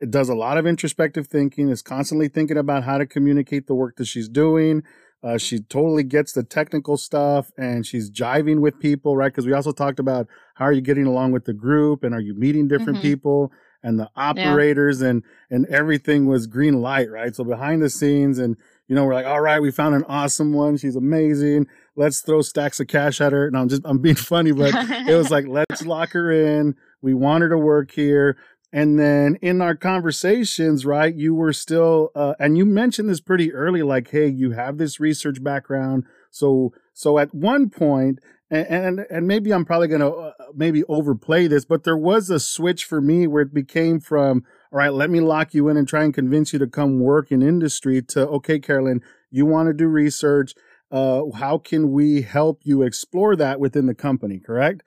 it 0.00 0.10
does 0.10 0.28
a 0.28 0.34
lot 0.34 0.58
of 0.58 0.66
introspective 0.66 1.28
thinking, 1.28 1.68
is 1.68 1.80
constantly 1.80 2.26
thinking 2.26 2.58
about 2.58 2.82
how 2.82 2.98
to 2.98 3.06
communicate 3.06 3.68
the 3.68 3.74
work 3.74 3.94
that 3.96 4.06
she's 4.06 4.28
doing. 4.28 4.82
Uh, 5.22 5.38
she 5.38 5.60
totally 5.60 6.02
gets 6.02 6.32
the 6.32 6.42
technical 6.42 6.96
stuff 6.96 7.52
and 7.56 7.86
she's 7.86 8.10
jiving 8.10 8.58
with 8.60 8.80
people, 8.80 9.16
right? 9.16 9.30
Because 9.30 9.46
we 9.46 9.52
also 9.52 9.70
talked 9.70 10.00
about 10.00 10.26
how 10.56 10.64
are 10.64 10.72
you 10.72 10.80
getting 10.80 11.06
along 11.06 11.30
with 11.30 11.44
the 11.44 11.52
group 11.52 12.02
and 12.02 12.12
are 12.12 12.20
you 12.20 12.34
meeting 12.34 12.66
different 12.66 12.98
Mhm. 12.98 13.02
people 13.02 13.52
and 13.82 13.98
the 13.98 14.10
operators 14.16 15.00
and 15.02 15.22
and 15.50 15.66
everything 15.66 16.26
was 16.26 16.46
green 16.46 16.80
light, 16.80 17.10
right? 17.10 17.34
So 17.34 17.44
behind 17.44 17.82
the 17.82 17.90
scenes 17.90 18.38
and 18.38 18.56
you 18.88 18.94
know 18.94 19.04
we're 19.04 19.14
like, 19.14 19.26
all 19.26 19.40
right, 19.40 19.60
we 19.60 19.70
found 19.70 19.94
an 19.94 20.04
awesome 20.08 20.52
one. 20.52 20.76
She's 20.76 20.96
amazing. 20.96 21.66
Let's 21.96 22.20
throw 22.20 22.42
stacks 22.42 22.80
of 22.80 22.88
cash 22.88 23.20
at 23.20 23.32
her. 23.32 23.46
And 23.46 23.56
I'm 23.56 23.68
just 23.68 23.82
I'm 23.84 23.98
being 23.98 24.14
funny, 24.32 24.52
but 24.52 24.74
it 24.74 25.14
was 25.16 25.30
like 25.30 25.46
let's 25.46 25.82
lock 25.86 26.12
her 26.12 26.30
in. 26.30 26.76
We 27.00 27.14
want 27.14 27.42
her 27.42 27.48
to 27.48 27.58
work 27.58 27.90
here. 27.90 28.36
And 28.72 28.98
then 28.98 29.36
in 29.42 29.60
our 29.60 29.74
conversations, 29.74 30.86
right, 30.86 31.14
you 31.14 31.34
were 31.34 31.52
still, 31.52 32.10
uh, 32.14 32.34
and 32.38 32.56
you 32.56 32.64
mentioned 32.64 33.10
this 33.10 33.20
pretty 33.20 33.52
early, 33.52 33.82
like, 33.82 34.10
hey, 34.10 34.28
you 34.28 34.52
have 34.52 34.78
this 34.78 34.98
research 34.98 35.44
background. 35.44 36.04
So, 36.30 36.72
so 36.94 37.18
at 37.18 37.34
one 37.34 37.68
point, 37.68 38.20
and 38.52 38.66
and, 38.66 39.06
and 39.10 39.26
maybe 39.26 39.52
I'm 39.52 39.64
probably 39.64 39.88
going 39.88 40.02
to 40.02 40.10
uh, 40.12 40.32
maybe 40.54 40.84
overplay 40.84 41.46
this, 41.48 41.64
but 41.64 41.84
there 41.84 41.96
was 41.96 42.30
a 42.30 42.38
switch 42.38 42.84
for 42.84 43.00
me 43.00 43.26
where 43.26 43.42
it 43.42 43.54
became 43.54 43.98
from, 43.98 44.44
all 44.70 44.78
right, 44.78 44.92
let 44.92 45.10
me 45.10 45.20
lock 45.20 45.54
you 45.54 45.68
in 45.68 45.76
and 45.76 45.88
try 45.88 46.04
and 46.04 46.12
convince 46.12 46.52
you 46.52 46.58
to 46.58 46.66
come 46.66 47.00
work 47.00 47.32
in 47.32 47.42
industry 47.42 48.02
to, 48.02 48.28
okay, 48.28 48.58
Carolyn, 48.58 49.00
you 49.30 49.46
want 49.46 49.68
to 49.68 49.72
do 49.72 49.86
research. 49.86 50.54
Uh, 50.90 51.22
how 51.34 51.56
can 51.56 51.90
we 51.90 52.22
help 52.22 52.60
you 52.64 52.82
explore 52.82 53.34
that 53.36 53.58
within 53.58 53.86
the 53.86 53.94
company? 53.94 54.38
Correct. 54.38 54.82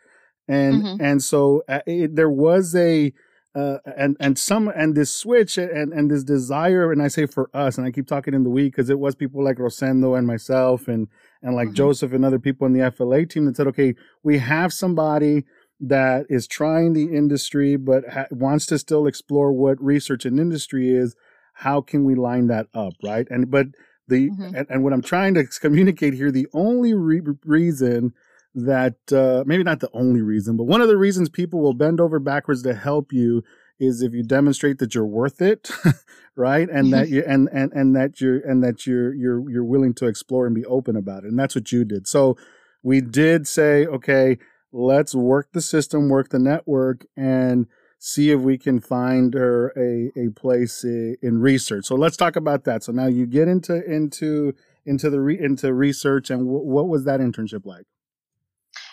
And, 0.47 0.84
mm-hmm. 0.84 1.04
and 1.04 1.23
so 1.23 1.63
uh, 1.67 1.80
it, 1.88 2.15
there 2.15 2.30
was 2.30 2.75
a, 2.75 3.12
uh, 3.56 3.78
and 3.97 4.17
and 4.19 4.38
some 4.38 4.67
and 4.67 4.95
this 4.95 5.15
switch 5.15 5.58
and 5.58 5.93
and 5.93 6.12
this 6.12 6.25
desire 6.25 6.91
and 6.91 7.01
I 7.01 7.08
say 7.08 7.25
for 7.25 7.49
us 7.54 7.78
and 7.78 7.88
I 7.88 7.91
keep 7.91 8.06
talking 8.06 8.34
in 8.34 8.43
the 8.43 8.49
week 8.49 8.73
because 8.73 8.89
it 8.89 8.99
was 8.99 9.15
people 9.15 9.41
like 9.41 9.60
Rosendo 9.60 10.17
and 10.17 10.28
myself 10.28 10.89
and 10.89 11.08
and 11.45 11.55
like 11.55 11.67
mm-hmm. 11.69 11.75
Joseph 11.75 12.12
and 12.12 12.25
other 12.25 12.39
people 12.39 12.67
in 12.67 12.73
the 12.73 12.91
FLA 12.91 13.25
team 13.25 13.45
that 13.45 13.55
said 13.55 13.67
okay 13.67 13.93
we 14.23 14.39
have 14.39 14.73
somebody 14.73 15.45
that 15.79 16.25
is 16.27 16.47
trying 16.47 16.93
the 16.93 17.15
industry 17.15 17.77
but 17.77 18.03
ha- 18.12 18.25
wants 18.31 18.65
to 18.65 18.79
still 18.79 19.08
explore 19.08 19.53
what 19.53 19.81
research 19.81 20.25
and 20.25 20.39
industry 20.39 20.93
is 20.93 21.15
how 21.53 21.79
can 21.79 22.03
we 22.03 22.15
line 22.15 22.47
that 22.47 22.67
up 22.73 22.93
right 23.03 23.27
and 23.29 23.49
but 23.49 23.67
the 24.08 24.29
mm-hmm. 24.29 24.55
and, 24.55 24.67
and, 24.69 24.84
what 24.84 24.93
I'm 24.93 25.01
trying 25.01 25.34
to 25.36 25.45
communicate 25.62 26.13
here 26.13 26.31
the 26.31 26.47
only 26.53 26.93
re- 26.93 27.21
reason 27.45 28.13
that 28.55 28.95
uh, 29.12 29.43
maybe 29.45 29.63
not 29.63 29.81
the 29.81 29.89
only 29.93 30.21
reason, 30.21 30.55
but 30.55 30.63
one 30.63 30.79
of 30.79 30.88
the 30.88 30.97
reasons 30.97 31.27
people 31.27 31.60
will 31.60 31.73
bend 31.73 31.99
over 31.99 32.19
backwards 32.19 32.63
to 32.63 32.73
help 32.73 33.12
you 33.12 33.43
is 33.79 34.01
if 34.01 34.13
you 34.13 34.23
demonstrate 34.23 34.79
that 34.79 34.95
you're 34.95 35.05
worth 35.05 35.41
it, 35.41 35.69
right? 36.35 36.69
And 36.69 36.93
that 36.93 37.07
mm-hmm. 37.07 37.15
you 37.15 37.23
and 37.27 37.49
and 37.51 37.71
and 37.73 37.95
that 37.95 38.21
you're 38.21 38.39
and 38.39 38.63
that 38.63 38.85
you're 38.85 39.13
you're 39.13 39.49
you're 39.49 39.65
willing 39.65 39.93
to 39.95 40.07
explore 40.07 40.45
and 40.45 40.55
be 40.55 40.65
open 40.65 40.95
about 40.95 41.23
it. 41.23 41.27
And 41.27 41.39
that's 41.39 41.55
what 41.55 41.71
you 41.71 41.85
did. 41.85 42.07
So 42.07 42.38
we 42.83 43.01
did 43.01 43.47
say, 43.47 43.85
okay, 43.85 44.38
let's 44.71 45.15
work 45.15 45.49
the 45.53 45.61
system, 45.61 46.09
work 46.09 46.29
the 46.29 46.39
network, 46.39 47.05
and 47.17 47.67
see 47.97 48.31
if 48.31 48.39
we 48.39 48.57
can 48.57 48.79
find 48.79 49.33
her 49.33 49.73
a 49.75 50.11
a 50.17 50.29
place 50.31 50.83
in 50.83 51.39
research. 51.39 51.85
So 51.85 51.95
let's 51.95 52.17
talk 52.17 52.35
about 52.35 52.63
that. 52.65 52.83
So 52.83 52.91
now 52.91 53.07
you 53.07 53.25
get 53.25 53.47
into 53.47 53.83
into 53.83 54.53
into 54.85 55.09
the 55.09 55.19
re, 55.19 55.39
into 55.39 55.73
research, 55.73 56.29
and 56.29 56.41
w- 56.41 56.63
what 56.63 56.88
was 56.88 57.05
that 57.05 57.19
internship 57.19 57.65
like? 57.65 57.85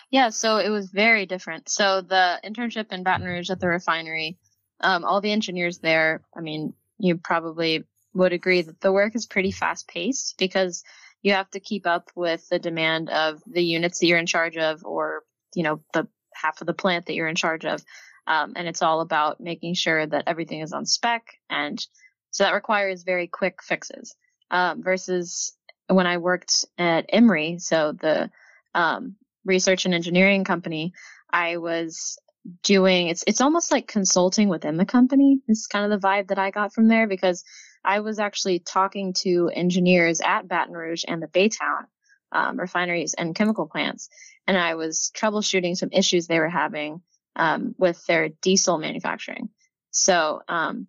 Yeah, 0.09 0.29
so 0.29 0.57
it 0.57 0.69
was 0.69 0.89
very 0.91 1.25
different. 1.25 1.69
So 1.69 2.01
the 2.01 2.39
internship 2.43 2.91
in 2.91 3.03
Baton 3.03 3.25
Rouge 3.25 3.49
at 3.49 3.59
the 3.59 3.67
refinery, 3.67 4.37
um, 4.83 5.05
all 5.05 5.21
the 5.21 5.31
engineers 5.31 5.79
there, 5.79 6.21
I 6.35 6.41
mean, 6.41 6.73
you 6.99 7.17
probably 7.17 7.85
would 8.13 8.33
agree 8.33 8.61
that 8.61 8.79
the 8.79 8.91
work 8.91 9.15
is 9.15 9.25
pretty 9.25 9.51
fast 9.51 9.87
paced 9.87 10.35
because 10.37 10.83
you 11.23 11.33
have 11.33 11.49
to 11.51 11.59
keep 11.59 11.87
up 11.87 12.11
with 12.15 12.47
the 12.49 12.59
demand 12.59 13.09
of 13.09 13.41
the 13.47 13.63
units 13.63 13.99
that 13.99 14.07
you're 14.07 14.19
in 14.19 14.25
charge 14.25 14.57
of 14.57 14.85
or, 14.85 15.23
you 15.55 15.63
know, 15.63 15.79
the 15.93 16.07
half 16.33 16.61
of 16.61 16.67
the 16.67 16.73
plant 16.73 17.05
that 17.05 17.15
you're 17.15 17.27
in 17.27 17.35
charge 17.35 17.65
of. 17.65 17.83
Um, 18.27 18.53
and 18.55 18.67
it's 18.67 18.81
all 18.81 19.01
about 19.01 19.39
making 19.39 19.73
sure 19.73 20.05
that 20.05 20.25
everything 20.27 20.61
is 20.61 20.73
on 20.73 20.85
spec. 20.85 21.23
And 21.49 21.83
so 22.31 22.43
that 22.43 22.53
requires 22.53 23.03
very 23.03 23.27
quick 23.27 23.63
fixes, 23.63 24.15
um, 24.51 24.83
versus 24.83 25.55
when 25.87 26.07
I 26.07 26.17
worked 26.17 26.65
at 26.77 27.09
EMRE. 27.11 27.61
So 27.61 27.93
the, 27.93 28.29
um, 28.75 29.15
research 29.45 29.85
and 29.85 29.93
engineering 29.93 30.43
company, 30.43 30.93
I 31.31 31.57
was 31.57 32.17
doing 32.63 33.07
it's 33.07 33.23
it's 33.27 33.41
almost 33.41 33.71
like 33.71 33.87
consulting 33.87 34.49
within 34.49 34.77
the 34.77 34.85
company. 34.85 35.39
Is 35.47 35.67
kind 35.67 35.91
of 35.91 36.01
the 36.01 36.05
vibe 36.05 36.27
that 36.27 36.39
I 36.39 36.51
got 36.51 36.73
from 36.73 36.87
there 36.87 37.07
because 37.07 37.43
I 37.83 37.99
was 38.01 38.19
actually 38.19 38.59
talking 38.59 39.13
to 39.19 39.49
engineers 39.53 40.21
at 40.21 40.47
Baton 40.47 40.73
Rouge 40.73 41.03
and 41.07 41.21
the 41.21 41.27
Baytown 41.27 41.85
um, 42.31 42.59
refineries 42.59 43.13
and 43.13 43.35
chemical 43.35 43.67
plants, 43.67 44.09
and 44.47 44.57
I 44.57 44.75
was 44.75 45.11
troubleshooting 45.15 45.77
some 45.77 45.89
issues 45.91 46.27
they 46.27 46.39
were 46.39 46.49
having 46.49 47.01
um, 47.35 47.75
with 47.77 48.05
their 48.05 48.29
diesel 48.29 48.77
manufacturing. 48.77 49.49
So 49.91 50.41
um, 50.47 50.87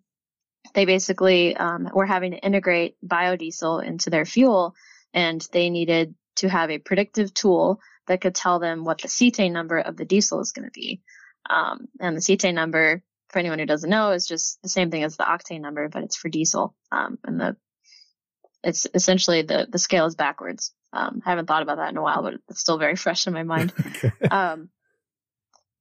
they 0.73 0.85
basically 0.85 1.55
um, 1.55 1.89
were 1.93 2.05
having 2.05 2.31
to 2.31 2.39
integrate 2.39 2.95
biodiesel 3.05 3.83
into 3.83 4.09
their 4.09 4.25
fuel, 4.25 4.73
and 5.13 5.45
they 5.51 5.69
needed 5.69 6.15
to 6.37 6.49
have 6.49 6.69
a 6.69 6.79
predictive 6.79 7.33
tool 7.33 7.79
that 8.07 8.21
could 8.21 8.35
tell 8.35 8.59
them 8.59 8.83
what 8.83 9.01
the 9.01 9.07
cetane 9.07 9.51
number 9.51 9.79
of 9.79 9.97
the 9.97 10.05
diesel 10.05 10.41
is 10.41 10.51
going 10.51 10.65
to 10.65 10.71
be. 10.71 11.01
Um, 11.49 11.87
and 11.99 12.15
the 12.15 12.21
cetane 12.21 12.53
number, 12.53 13.03
for 13.29 13.39
anyone 13.39 13.59
who 13.59 13.65
doesn't 13.65 13.89
know, 13.89 14.11
is 14.11 14.25
just 14.25 14.61
the 14.61 14.69
same 14.69 14.91
thing 14.91 15.03
as 15.03 15.17
the 15.17 15.23
octane 15.23 15.61
number, 15.61 15.89
but 15.89 16.03
it's 16.03 16.15
for 16.15 16.29
diesel. 16.29 16.75
Um, 16.91 17.17
and 17.23 17.39
the 17.39 17.55
it's 18.63 18.87
essentially 18.93 19.43
the 19.43 19.67
the 19.69 19.77
scale 19.77 20.05
is 20.05 20.15
backwards. 20.15 20.73
Um, 20.91 21.21
I 21.25 21.29
haven't 21.29 21.45
thought 21.45 21.61
about 21.61 21.77
that 21.77 21.91
in 21.91 21.97
a 21.97 22.01
while, 22.01 22.23
but 22.23 22.35
it's 22.49 22.61
still 22.61 22.77
very 22.77 22.95
fresh 22.95 23.27
in 23.27 23.33
my 23.33 23.43
mind. 23.53 23.73
okay. 23.79 24.11
Um, 24.29 24.69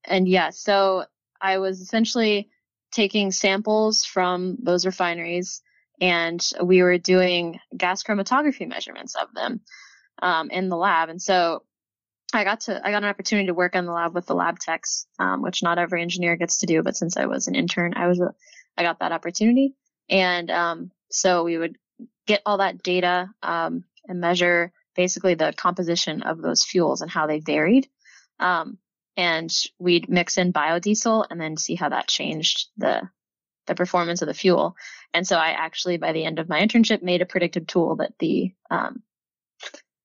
and 0.05 0.29
yeah, 0.29 0.51
so 0.51 1.05
I 1.41 1.59
was 1.59 1.81
essentially 1.81 2.51
taking 2.93 3.33
samples 3.33 4.05
from 4.05 4.59
those 4.63 4.85
refineries, 4.85 5.63
and 6.01 6.47
we 6.63 6.83
were 6.83 6.99
doing 6.99 7.59
gas 7.77 8.03
chromatography 8.03 8.69
measurements 8.69 9.15
of 9.15 9.33
them 9.35 9.61
um, 10.21 10.51
in 10.51 10.69
the 10.69 10.77
lab. 10.77 11.09
And 11.09 11.21
so 11.21 11.63
I 12.35 12.45
got 12.45 12.61
to 12.63 12.81
I 12.85 12.91
got 12.91 13.03
an 13.03 13.09
opportunity 13.09 13.47
to 13.47 13.55
work 13.55 13.77
on 13.77 13.87
the 13.87 13.93
lab 13.93 14.15
with 14.15 14.27
the 14.27 14.35
lab 14.35 14.59
techs, 14.59 15.07
um, 15.19 15.43
which 15.43 15.63
not 15.63 15.79
every 15.79 16.03
engineer 16.03 16.37
gets 16.37 16.59
to 16.59 16.67
do. 16.67 16.83
But 16.83 16.97
since 16.97 17.17
I 17.17 17.27
was 17.27 17.47
an 17.47 17.55
intern, 17.55 17.95
I 17.95 18.09
was 18.09 18.21
a, 18.21 18.35
I 18.77 18.83
got 18.83 18.99
that 19.01 19.13
opportunity, 19.13 19.75
and 20.09 20.51
um, 20.51 20.91
so 21.11 21.45
we 21.45 21.57
would 21.57 21.77
get 22.27 22.43
all 22.45 22.59
that 22.59 22.83
data 22.83 23.31
um, 23.43 23.85
and 24.09 24.21
measure 24.21 24.73
basically 24.97 25.35
the 25.35 25.53
composition 25.57 26.23
of 26.23 26.41
those 26.41 26.65
fuels 26.65 27.03
and 27.03 27.11
how 27.11 27.27
they 27.27 27.41
varied. 27.41 27.89
Um, 28.39 28.79
and 29.17 29.51
we'd 29.79 30.09
mix 30.09 30.39
in 30.39 30.53
biodiesel 30.53 31.27
and 31.31 31.41
then 31.41 31.57
see 31.57 31.77
how 31.77 31.89
that 31.91 32.09
changed 32.09 32.69
the 32.77 33.09
the 33.67 33.75
performance 33.75 34.21
of 34.21 34.29
the 34.29 34.35
fuel. 34.35 34.77
And 35.15 35.27
so 35.27 35.37
I 35.39 35.51
actually, 35.51 35.97
by 35.97 36.13
the 36.13 36.25
end 36.25 36.39
of 36.39 36.49
my 36.49 36.61
internship, 36.61 37.03
made 37.03 37.23
a 37.23 37.27
predictive 37.27 37.67
tool 37.67 37.97
that 37.97 38.13
the 38.19 38.53
um, 38.71 39.03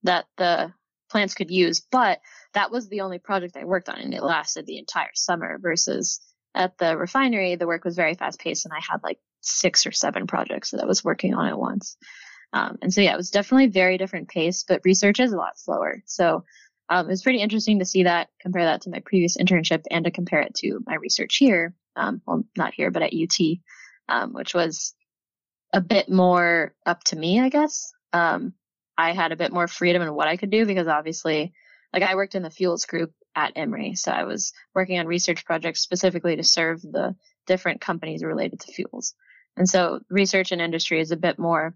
that 0.03 0.25
the 0.37 0.73
plants 1.09 1.33
could 1.33 1.51
use. 1.51 1.81
But 1.91 2.19
that 2.53 2.71
was 2.71 2.87
the 2.87 3.01
only 3.01 3.19
project 3.19 3.57
I 3.57 3.65
worked 3.65 3.89
on 3.89 3.99
and 3.99 4.13
it 4.13 4.23
lasted 4.23 4.65
the 4.65 4.77
entire 4.77 5.11
summer 5.13 5.57
versus 5.61 6.19
at 6.55 6.77
the 6.77 6.97
refinery, 6.97 7.55
the 7.55 7.67
work 7.67 7.85
was 7.85 7.95
very 7.95 8.15
fast 8.15 8.39
paced 8.39 8.65
and 8.65 8.73
I 8.73 8.79
had 8.79 9.03
like 9.03 9.19
six 9.41 9.85
or 9.85 9.91
seven 9.91 10.27
projects 10.27 10.71
that 10.71 10.81
I 10.81 10.85
was 10.85 11.03
working 11.03 11.33
on 11.33 11.47
at 11.47 11.59
once. 11.59 11.97
Um, 12.53 12.77
and 12.81 12.93
so 12.93 13.01
yeah, 13.01 13.13
it 13.13 13.17
was 13.17 13.29
definitely 13.29 13.67
very 13.67 13.97
different 13.97 14.29
pace, 14.29 14.63
but 14.67 14.81
research 14.83 15.19
is 15.19 15.31
a 15.31 15.37
lot 15.37 15.59
slower. 15.59 16.01
So 16.05 16.43
um, 16.89 17.05
it 17.05 17.09
was 17.09 17.21
pretty 17.21 17.39
interesting 17.39 17.79
to 17.79 17.85
see 17.85 18.03
that, 18.03 18.29
compare 18.41 18.65
that 18.65 18.81
to 18.81 18.89
my 18.89 18.99
previous 19.05 19.37
internship 19.37 19.83
and 19.91 20.05
to 20.05 20.11
compare 20.11 20.41
it 20.41 20.55
to 20.55 20.79
my 20.87 20.95
research 20.95 21.37
here. 21.37 21.75
Um, 21.95 22.21
well, 22.25 22.43
not 22.57 22.73
here, 22.73 22.89
but 22.89 23.03
at 23.03 23.13
UT, 23.13 23.57
um, 24.07 24.33
which 24.33 24.55
was 24.55 24.95
a 25.71 25.81
bit 25.81 26.09
more 26.09 26.73
up 26.85 27.03
to 27.05 27.15
me, 27.15 27.39
I 27.39 27.49
guess. 27.49 27.91
Um, 28.11 28.53
I 28.99 29.13
had 29.13 29.31
a 29.31 29.37
bit 29.37 29.53
more 29.53 29.67
freedom 29.69 30.01
in 30.01 30.13
what 30.13 30.27
I 30.27 30.35
could 30.35 30.49
do 30.49 30.65
because 30.65 30.87
obviously, 30.87 31.53
like 31.93 32.03
I 32.03 32.15
worked 32.15 32.35
in 32.35 32.43
the 32.43 32.49
fuels 32.49 32.85
group 32.85 33.13
at 33.33 33.55
EMRE, 33.55 33.97
so 33.97 34.11
I 34.11 34.25
was 34.25 34.51
working 34.75 34.99
on 34.99 35.07
research 35.07 35.45
projects 35.45 35.79
specifically 35.79 36.35
to 36.35 36.43
serve 36.43 36.81
the 36.81 37.15
different 37.47 37.79
companies 37.79 38.23
related 38.23 38.59
to 38.59 38.73
fuels. 38.73 39.13
And 39.55 39.69
so 39.69 40.01
research 40.09 40.51
and 40.51 40.61
industry 40.61 40.99
is 40.99 41.11
a 41.11 41.17
bit 41.17 41.39
more 41.39 41.75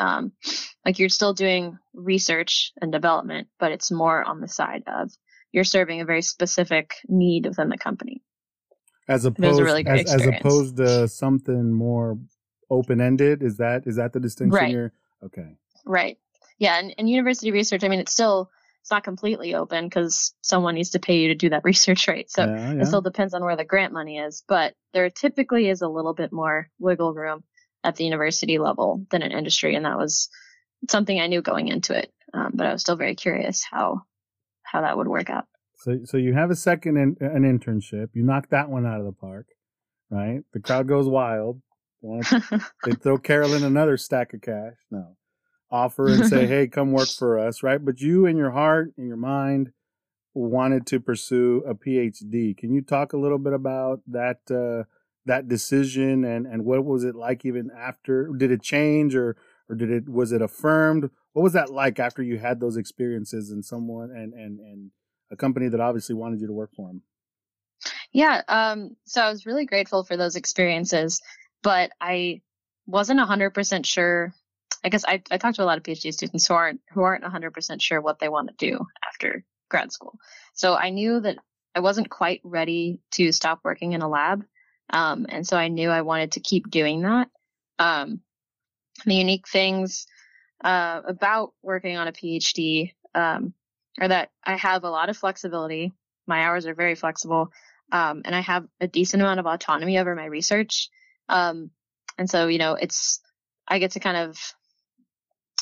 um, 0.00 0.32
like 0.84 0.98
you're 0.98 1.08
still 1.08 1.32
doing 1.32 1.78
research 1.94 2.72
and 2.80 2.90
development, 2.90 3.46
but 3.60 3.70
it's 3.70 3.92
more 3.92 4.24
on 4.24 4.40
the 4.40 4.48
side 4.48 4.82
of 4.88 5.12
you're 5.52 5.64
serving 5.64 6.00
a 6.00 6.04
very 6.04 6.22
specific 6.22 6.94
need 7.08 7.46
within 7.46 7.68
the 7.68 7.78
company. 7.78 8.20
As 9.08 9.24
opposed, 9.24 9.60
really 9.60 9.86
as, 9.86 10.12
as, 10.12 10.26
opposed 10.26 10.78
to 10.78 11.06
something 11.06 11.72
more 11.72 12.18
open 12.68 13.00
ended. 13.00 13.44
Is 13.44 13.58
that 13.58 13.86
is 13.86 13.96
that 13.96 14.12
the 14.12 14.18
distinction 14.18 14.56
right. 14.56 14.68
here? 14.68 14.92
Okay. 15.24 15.56
Right. 15.86 16.18
Yeah, 16.58 16.78
and, 16.78 16.94
and 16.98 17.08
university 17.08 17.50
research, 17.52 17.84
I 17.84 17.88
mean, 17.88 18.00
it's 18.00 18.12
still 18.12 18.50
it's 18.86 18.90
not 18.92 19.02
completely 19.02 19.54
open 19.56 19.86
because 19.86 20.32
someone 20.42 20.76
needs 20.76 20.90
to 20.90 21.00
pay 21.00 21.18
you 21.18 21.28
to 21.28 21.34
do 21.34 21.50
that 21.50 21.64
research, 21.64 22.06
right? 22.06 22.30
So 22.30 22.44
yeah, 22.44 22.72
yeah. 22.72 22.82
it 22.82 22.86
still 22.86 23.00
depends 23.00 23.34
on 23.34 23.42
where 23.42 23.56
the 23.56 23.64
grant 23.64 23.92
money 23.92 24.18
is, 24.18 24.44
but 24.46 24.74
there 24.92 25.10
typically 25.10 25.68
is 25.68 25.82
a 25.82 25.88
little 25.88 26.14
bit 26.14 26.32
more 26.32 26.68
wiggle 26.78 27.12
room 27.12 27.42
at 27.82 27.96
the 27.96 28.04
university 28.04 28.58
level 28.58 29.04
than 29.10 29.22
in 29.22 29.32
industry, 29.32 29.74
and 29.74 29.84
that 29.84 29.98
was 29.98 30.28
something 30.88 31.20
I 31.20 31.26
knew 31.26 31.42
going 31.42 31.68
into 31.68 31.98
it. 31.98 32.12
Um, 32.32 32.52
but 32.54 32.66
I 32.66 32.72
was 32.72 32.82
still 32.82 32.96
very 32.96 33.14
curious 33.14 33.64
how 33.68 34.02
how 34.62 34.82
that 34.82 34.96
would 34.96 35.08
work 35.08 35.30
out. 35.30 35.46
So, 35.78 36.00
so 36.04 36.16
you 36.16 36.32
have 36.32 36.50
a 36.50 36.56
second 36.56 36.96
in, 36.96 37.16
an 37.20 37.42
internship. 37.42 38.08
You 38.12 38.22
knock 38.22 38.48
that 38.50 38.70
one 38.70 38.86
out 38.86 39.00
of 39.00 39.06
the 39.06 39.12
park, 39.12 39.46
right? 40.10 40.42
The 40.52 40.60
crowd 40.60 40.88
goes 40.88 41.08
wild. 41.08 41.60
they 42.02 42.92
throw 43.02 43.18
Carolyn 43.18 43.64
another 43.64 43.96
stack 43.96 44.32
of 44.32 44.42
cash. 44.42 44.74
No, 44.90 45.16
offer 45.70 46.08
and 46.08 46.26
say, 46.26 46.46
"Hey, 46.46 46.68
come 46.68 46.92
work 46.92 47.08
for 47.08 47.38
us," 47.38 47.62
right? 47.62 47.84
But 47.84 48.00
you, 48.00 48.26
in 48.26 48.36
your 48.36 48.50
heart, 48.50 48.92
in 48.96 49.06
your 49.06 49.16
mind, 49.16 49.72
wanted 50.34 50.86
to 50.86 51.00
pursue 51.00 51.62
a 51.66 51.74
PhD. 51.74 52.56
Can 52.56 52.72
you 52.72 52.82
talk 52.82 53.12
a 53.12 53.16
little 53.16 53.38
bit 53.38 53.52
about 53.52 54.00
that 54.06 54.40
uh, 54.50 54.84
that 55.24 55.48
decision 55.48 56.24
and 56.24 56.46
and 56.46 56.64
what 56.64 56.84
was 56.84 57.04
it 57.04 57.14
like 57.14 57.44
even 57.44 57.70
after? 57.76 58.28
Did 58.36 58.50
it 58.50 58.62
change 58.62 59.14
or 59.14 59.36
or 59.68 59.76
did 59.76 59.90
it 59.90 60.08
was 60.08 60.32
it 60.32 60.42
affirmed? 60.42 61.10
What 61.32 61.42
was 61.42 61.52
that 61.52 61.70
like 61.70 61.98
after 61.98 62.22
you 62.22 62.38
had 62.38 62.60
those 62.60 62.76
experiences 62.76 63.50
and 63.50 63.64
someone 63.64 64.10
and 64.10 64.32
and 64.32 64.60
and 64.60 64.90
a 65.30 65.36
company 65.36 65.68
that 65.68 65.80
obviously 65.80 66.14
wanted 66.14 66.40
you 66.40 66.46
to 66.46 66.52
work 66.52 66.70
for 66.74 66.88
them? 66.88 67.02
Yeah, 68.12 68.42
um, 68.48 68.96
so 69.04 69.20
I 69.20 69.30
was 69.30 69.46
really 69.46 69.66
grateful 69.66 70.04
for 70.04 70.16
those 70.16 70.36
experiences, 70.36 71.20
but 71.62 71.90
I 72.00 72.40
wasn't 72.86 73.20
100% 73.20 73.84
sure. 73.84 74.32
I 74.86 74.88
guess 74.88 75.04
I, 75.04 75.20
I 75.32 75.36
talked 75.36 75.56
to 75.56 75.64
a 75.64 75.66
lot 75.66 75.78
of 75.78 75.82
PhD 75.82 76.14
students 76.14 76.46
who 76.46 76.54
aren't 76.54 76.80
who 76.92 77.02
aren't 77.02 77.24
100% 77.24 77.82
sure 77.82 78.00
what 78.00 78.20
they 78.20 78.28
want 78.28 78.48
to 78.48 78.54
do 78.56 78.86
after 79.04 79.44
grad 79.68 79.90
school. 79.90 80.16
So 80.54 80.76
I 80.76 80.90
knew 80.90 81.18
that 81.18 81.38
I 81.74 81.80
wasn't 81.80 82.08
quite 82.08 82.40
ready 82.44 83.00
to 83.14 83.32
stop 83.32 83.60
working 83.64 83.92
in 83.92 84.02
a 84.02 84.08
lab, 84.08 84.44
um, 84.90 85.26
and 85.28 85.44
so 85.44 85.56
I 85.56 85.66
knew 85.66 85.90
I 85.90 86.02
wanted 86.02 86.32
to 86.32 86.40
keep 86.40 86.70
doing 86.70 87.02
that. 87.02 87.28
Um, 87.80 88.20
the 89.04 89.16
unique 89.16 89.48
things 89.48 90.06
uh, 90.62 91.02
about 91.04 91.52
working 91.62 91.96
on 91.96 92.06
a 92.06 92.12
PhD 92.12 92.92
um, 93.12 93.54
are 94.00 94.06
that 94.06 94.30
I 94.44 94.54
have 94.54 94.84
a 94.84 94.90
lot 94.90 95.08
of 95.08 95.16
flexibility. 95.16 95.92
My 96.28 96.44
hours 96.44 96.64
are 96.64 96.74
very 96.74 96.94
flexible, 96.94 97.50
um, 97.90 98.22
and 98.24 98.36
I 98.36 98.40
have 98.40 98.64
a 98.80 98.86
decent 98.86 99.20
amount 99.20 99.40
of 99.40 99.46
autonomy 99.46 99.98
over 99.98 100.14
my 100.14 100.26
research. 100.26 100.90
Um, 101.28 101.72
and 102.16 102.30
so, 102.30 102.46
you 102.46 102.58
know, 102.58 102.74
it's 102.74 103.20
I 103.66 103.80
get 103.80 103.90
to 103.92 104.00
kind 104.00 104.16
of 104.16 104.38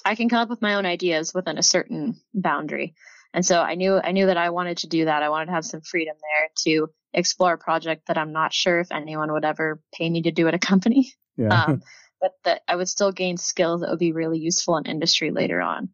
I 0.04 0.14
can 0.14 0.28
come 0.28 0.40
up 0.40 0.50
with 0.50 0.62
my 0.62 0.74
own 0.74 0.86
ideas 0.86 1.32
within 1.34 1.58
a 1.58 1.62
certain 1.62 2.20
boundary. 2.34 2.94
And 3.32 3.44
so 3.44 3.60
I 3.60 3.74
knew 3.74 4.00
I 4.02 4.12
knew 4.12 4.26
that 4.26 4.36
I 4.36 4.50
wanted 4.50 4.78
to 4.78 4.86
do 4.86 5.06
that. 5.06 5.22
I 5.22 5.28
wanted 5.28 5.46
to 5.46 5.52
have 5.52 5.64
some 5.64 5.80
freedom 5.80 6.14
there 6.20 6.48
to 6.64 6.90
explore 7.12 7.54
a 7.54 7.58
project 7.58 8.06
that 8.06 8.18
I'm 8.18 8.32
not 8.32 8.52
sure 8.52 8.80
if 8.80 8.92
anyone 8.92 9.32
would 9.32 9.44
ever 9.44 9.80
pay 9.92 10.08
me 10.08 10.22
to 10.22 10.30
do 10.30 10.46
at 10.46 10.54
a 10.54 10.58
company. 10.58 11.12
Yeah. 11.36 11.64
Um, 11.64 11.82
but 12.20 12.32
that 12.44 12.62
I 12.68 12.76
would 12.76 12.88
still 12.88 13.12
gain 13.12 13.36
skills 13.36 13.80
that 13.80 13.90
would 13.90 13.98
be 13.98 14.12
really 14.12 14.38
useful 14.38 14.76
in 14.76 14.86
industry 14.86 15.30
later 15.30 15.60
on. 15.60 15.90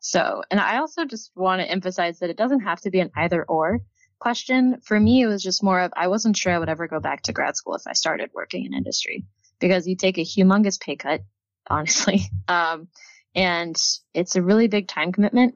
So, 0.00 0.42
and 0.50 0.58
I 0.58 0.78
also 0.78 1.04
just 1.04 1.30
want 1.36 1.60
to 1.60 1.70
emphasize 1.70 2.18
that 2.18 2.30
it 2.30 2.36
doesn't 2.36 2.60
have 2.60 2.80
to 2.82 2.90
be 2.90 3.00
an 3.00 3.10
either 3.16 3.44
or 3.44 3.80
question. 4.18 4.80
For 4.82 4.98
me, 4.98 5.22
it 5.22 5.26
was 5.26 5.42
just 5.42 5.62
more 5.62 5.80
of 5.80 5.92
I 5.96 6.08
wasn't 6.08 6.36
sure 6.36 6.52
I 6.52 6.58
would 6.58 6.68
ever 6.68 6.88
go 6.88 7.00
back 7.00 7.22
to 7.22 7.32
grad 7.32 7.56
school 7.56 7.74
if 7.74 7.82
I 7.86 7.92
started 7.92 8.30
working 8.34 8.64
in 8.64 8.74
industry 8.74 9.24
because 9.60 9.86
you 9.86 9.96
take 9.96 10.18
a 10.18 10.22
humongous 10.22 10.80
pay 10.80 10.96
cut, 10.96 11.22
honestly. 11.70 12.22
Um, 12.48 12.88
and 13.34 13.76
it's 14.14 14.36
a 14.36 14.42
really 14.42 14.68
big 14.68 14.88
time 14.88 15.12
commitment, 15.12 15.54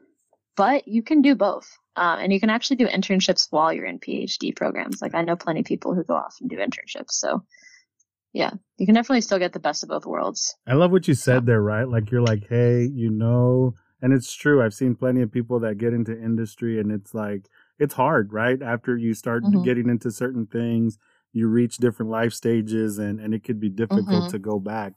but 0.56 0.86
you 0.88 1.02
can 1.02 1.22
do 1.22 1.34
both. 1.34 1.70
Um, 1.96 2.18
and 2.18 2.32
you 2.32 2.40
can 2.40 2.50
actually 2.50 2.76
do 2.76 2.88
internships 2.88 3.46
while 3.50 3.72
you're 3.72 3.86
in 3.86 4.00
PhD 4.00 4.54
programs. 4.54 5.00
Like 5.00 5.14
I 5.14 5.22
know 5.22 5.36
plenty 5.36 5.60
of 5.60 5.66
people 5.66 5.94
who 5.94 6.02
go 6.02 6.14
off 6.14 6.36
and 6.40 6.50
do 6.50 6.56
internships. 6.56 7.12
So 7.12 7.44
yeah, 8.32 8.50
you 8.78 8.86
can 8.86 8.96
definitely 8.96 9.20
still 9.20 9.38
get 9.38 9.52
the 9.52 9.60
best 9.60 9.84
of 9.84 9.88
both 9.88 10.04
worlds. 10.04 10.56
I 10.66 10.74
love 10.74 10.90
what 10.90 11.06
you 11.06 11.14
said 11.14 11.46
there, 11.46 11.62
right? 11.62 11.88
Like 11.88 12.10
you're 12.10 12.20
like, 12.20 12.48
hey, 12.48 12.82
you 12.92 13.10
know, 13.10 13.74
and 14.02 14.12
it's 14.12 14.34
true. 14.34 14.60
I've 14.60 14.74
seen 14.74 14.96
plenty 14.96 15.22
of 15.22 15.30
people 15.30 15.60
that 15.60 15.78
get 15.78 15.94
into 15.94 16.12
industry 16.12 16.80
and 16.80 16.90
it's 16.90 17.14
like, 17.14 17.48
it's 17.78 17.94
hard, 17.94 18.32
right? 18.32 18.60
After 18.60 18.96
you 18.96 19.14
start 19.14 19.44
mm-hmm. 19.44 19.62
getting 19.62 19.88
into 19.88 20.10
certain 20.10 20.46
things, 20.46 20.98
you 21.32 21.48
reach 21.48 21.76
different 21.76 22.10
life 22.10 22.32
stages 22.32 22.98
and, 22.98 23.20
and 23.20 23.34
it 23.34 23.44
could 23.44 23.60
be 23.60 23.68
difficult 23.68 24.06
mm-hmm. 24.06 24.30
to 24.30 24.38
go 24.38 24.58
back. 24.58 24.94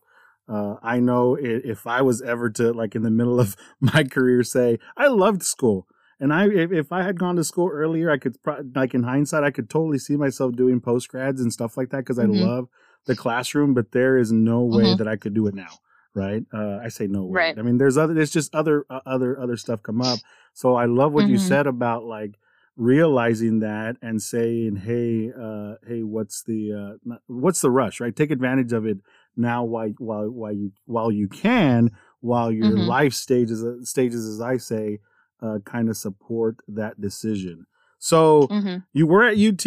Uh, 0.50 0.76
I 0.82 1.00
know 1.00 1.38
if 1.40 1.86
I 1.86 2.02
was 2.02 2.22
ever 2.22 2.50
to 2.52 2.72
like 2.72 2.96
in 2.96 3.04
the 3.04 3.12
middle 3.12 3.40
of 3.40 3.56
my 3.80 4.04
career 4.04 4.44
say 4.44 4.80
I 4.96 5.08
loved 5.08 5.44
school 5.44 5.88
and 6.20 6.34
I 6.34 6.48
if, 6.48 6.92
I 6.92 7.04
had 7.04 7.20
gone 7.20 7.36
to 7.36 7.44
school 7.44 7.70
earlier 7.72 8.10
I 8.10 8.18
could 8.18 8.38
like 8.74 8.94
in 8.94 9.04
hindsight 9.04 9.44
I 9.44 9.52
could 9.52 9.70
totally 9.70 10.00
see 10.00 10.16
myself 10.16 10.56
doing 10.56 10.80
post 10.80 11.10
grads 11.10 11.42
and 11.42 11.52
stuff 11.52 11.76
like 11.76 11.90
that 11.90 11.98
because 11.98 12.18
mm-hmm. 12.18 12.42
I 12.42 12.46
love 12.46 12.70
the 13.06 13.16
classroom 13.16 13.74
but 13.74 13.92
there 13.92 14.18
is 14.18 14.32
no 14.32 14.64
way 14.64 14.86
mm-hmm. 14.86 14.98
that 14.98 15.08
I 15.08 15.18
could 15.18 15.34
do 15.34 15.48
it 15.48 15.54
now 15.54 15.80
right 16.14 16.46
uh, 16.54 16.78
I 16.78 16.88
say 16.88 17.08
no 17.08 17.26
way 17.26 17.34
right. 17.34 17.60
I 17.60 17.62
mean 17.62 17.78
there's 17.78 17.98
other 17.98 18.14
there's 18.14 18.32
just 18.32 18.56
other 18.56 18.86
uh, 18.90 19.02
other 19.06 19.38
other 19.38 19.58
stuff 19.58 19.84
come 19.84 20.02
up 20.02 20.20
so 20.54 20.76
I 20.76 20.86
love 20.86 21.12
what 21.12 21.28
you 21.28 21.36
mm-hmm. 21.36 21.48
said 21.48 21.68
about 21.68 22.06
like 22.06 22.40
realizing 22.78 23.60
that 23.60 23.98
and 24.02 24.22
saying, 24.22 24.78
"Hey, 24.78 25.32
uh, 25.38 25.76
hey, 25.86 26.04
what's 26.04 26.44
the 26.44 26.98
uh, 27.06 27.16
what's 27.28 27.62
the 27.62 27.72
rush? 27.72 28.00
Right? 28.00 28.16
Take 28.16 28.32
advantage 28.32 28.72
of 28.72 28.86
it 28.86 29.00
now 29.38 29.64
while 29.64 29.94
while 29.98 30.30
while 30.30 30.54
you 30.54 30.72
while 30.86 31.12
you 31.12 31.28
can, 31.28 31.92
while 32.22 32.52
your 32.52 32.68
mm-hmm. 32.68 32.88
life 32.88 33.14
stages 33.14 33.64
stages, 33.90 34.28
as 34.28 34.42
I 34.42 34.58
say, 34.58 35.00
uh, 35.42 35.60
kind 35.66 35.90
of 35.90 35.98
support 35.98 36.58
that 36.68 37.00
decision." 37.00 37.66
So 38.00 38.48
mm-hmm. 38.48 38.78
you 38.94 39.08
were 39.08 39.24
at 39.24 39.38
UT, 39.38 39.66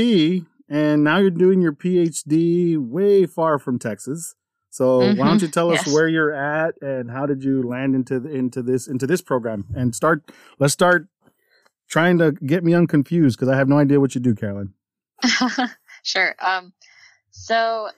and 0.69 1.05
now 1.05 1.19
you're 1.19 1.31
doing 1.31 1.61
your 1.61 1.73
PhD 1.73 2.79
way 2.79 3.27
far 3.27 3.59
from 3.59 3.79
Texas. 3.79 4.35
So 4.71 5.01
mm-hmm. 5.01 5.19
why 5.19 5.27
don't 5.27 5.43
you 5.43 5.49
tell 5.49 5.71
us 5.71 5.85
yes. 5.85 5.95
where 5.95 6.09
you're 6.09 6.33
at 6.33 6.81
and 6.81 7.11
how 7.11 7.27
did 7.27 7.43
you 7.43 7.63
land 7.63 7.97
into 7.97 8.25
into 8.29 8.63
this 8.63 8.87
into 8.87 9.07
this 9.07 9.21
program 9.21 9.67
and 9.75 9.95
start? 9.95 10.31
Let's 10.61 10.73
start 10.73 11.09
trying 11.89 12.19
to 12.19 12.33
get 12.33 12.63
me 12.63 12.73
unconfused 12.73 13.37
because 13.37 13.49
I 13.49 13.57
have 13.57 13.69
no 13.69 13.79
idea 13.79 13.99
what 13.99 14.15
you 14.15 14.21
do, 14.21 14.35
Carolyn. 14.35 14.75
sure. 16.05 16.37
Um, 16.41 16.73
so 17.31 17.91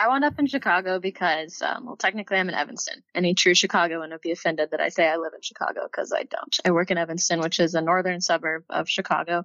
I 0.00 0.08
wound 0.08 0.24
up 0.24 0.38
in 0.38 0.46
Chicago 0.46 0.98
because, 0.98 1.60
um, 1.60 1.84
well, 1.84 1.96
technically 1.96 2.38
I'm 2.38 2.48
in 2.48 2.54
Evanston. 2.54 3.02
Any 3.14 3.34
true 3.34 3.54
Chicagoan 3.54 4.10
would 4.10 4.22
be 4.22 4.30
offended 4.30 4.70
that 4.70 4.80
I 4.80 4.88
say 4.88 5.06
I 5.06 5.16
live 5.16 5.34
in 5.34 5.42
Chicago 5.42 5.82
because 5.82 6.10
I 6.10 6.22
don't. 6.22 6.56
I 6.64 6.70
work 6.70 6.90
in 6.90 6.96
Evanston, 6.96 7.40
which 7.40 7.60
is 7.60 7.74
a 7.74 7.82
northern 7.82 8.22
suburb 8.22 8.64
of 8.70 8.88
Chicago. 8.88 9.44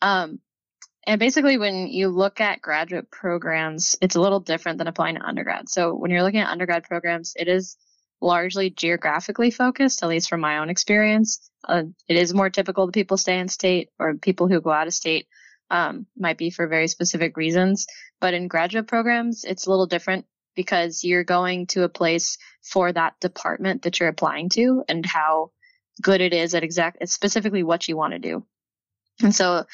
Um, 0.00 0.40
and 1.06 1.20
basically, 1.20 1.56
when 1.56 1.86
you 1.86 2.08
look 2.08 2.40
at 2.40 2.60
graduate 2.60 3.12
programs, 3.12 3.94
it's 4.00 4.16
a 4.16 4.20
little 4.20 4.40
different 4.40 4.78
than 4.78 4.88
applying 4.88 5.14
to 5.14 5.22
undergrad. 5.22 5.68
So 5.68 5.94
when 5.94 6.10
you're 6.10 6.24
looking 6.24 6.40
at 6.40 6.50
undergrad 6.50 6.82
programs, 6.82 7.34
it 7.36 7.46
is 7.46 7.76
largely 8.20 8.70
geographically 8.70 9.52
focused, 9.52 10.02
at 10.02 10.08
least 10.08 10.28
from 10.28 10.40
my 10.40 10.58
own 10.58 10.68
experience. 10.68 11.48
Uh, 11.62 11.84
it 12.08 12.16
is 12.16 12.34
more 12.34 12.50
typical 12.50 12.86
that 12.86 12.92
people 12.92 13.16
stay 13.16 13.38
in 13.38 13.48
state 13.48 13.90
or 14.00 14.14
people 14.14 14.48
who 14.48 14.60
go 14.60 14.70
out 14.70 14.88
of 14.88 14.94
state 14.94 15.28
um, 15.72 16.06
might 16.16 16.38
be 16.38 16.50
for 16.50 16.68
very 16.68 16.86
specific 16.86 17.36
reasons. 17.36 17.86
But 18.20 18.34
in 18.34 18.46
graduate 18.46 18.86
programs, 18.86 19.42
it's 19.42 19.66
a 19.66 19.70
little 19.70 19.86
different 19.86 20.26
because 20.54 21.02
you're 21.02 21.24
going 21.24 21.66
to 21.68 21.82
a 21.82 21.88
place 21.88 22.36
for 22.62 22.92
that 22.92 23.18
department 23.20 23.82
that 23.82 23.98
you're 23.98 24.10
applying 24.10 24.50
to 24.50 24.84
and 24.88 25.04
how 25.04 25.50
good 26.00 26.20
it 26.20 26.34
is 26.34 26.54
at 26.54 26.62
exact 26.62 27.08
specifically 27.08 27.62
what 27.62 27.88
you 27.88 27.96
want 27.96 28.12
to 28.12 28.18
do. 28.18 28.46
And 29.22 29.34
so 29.34 29.64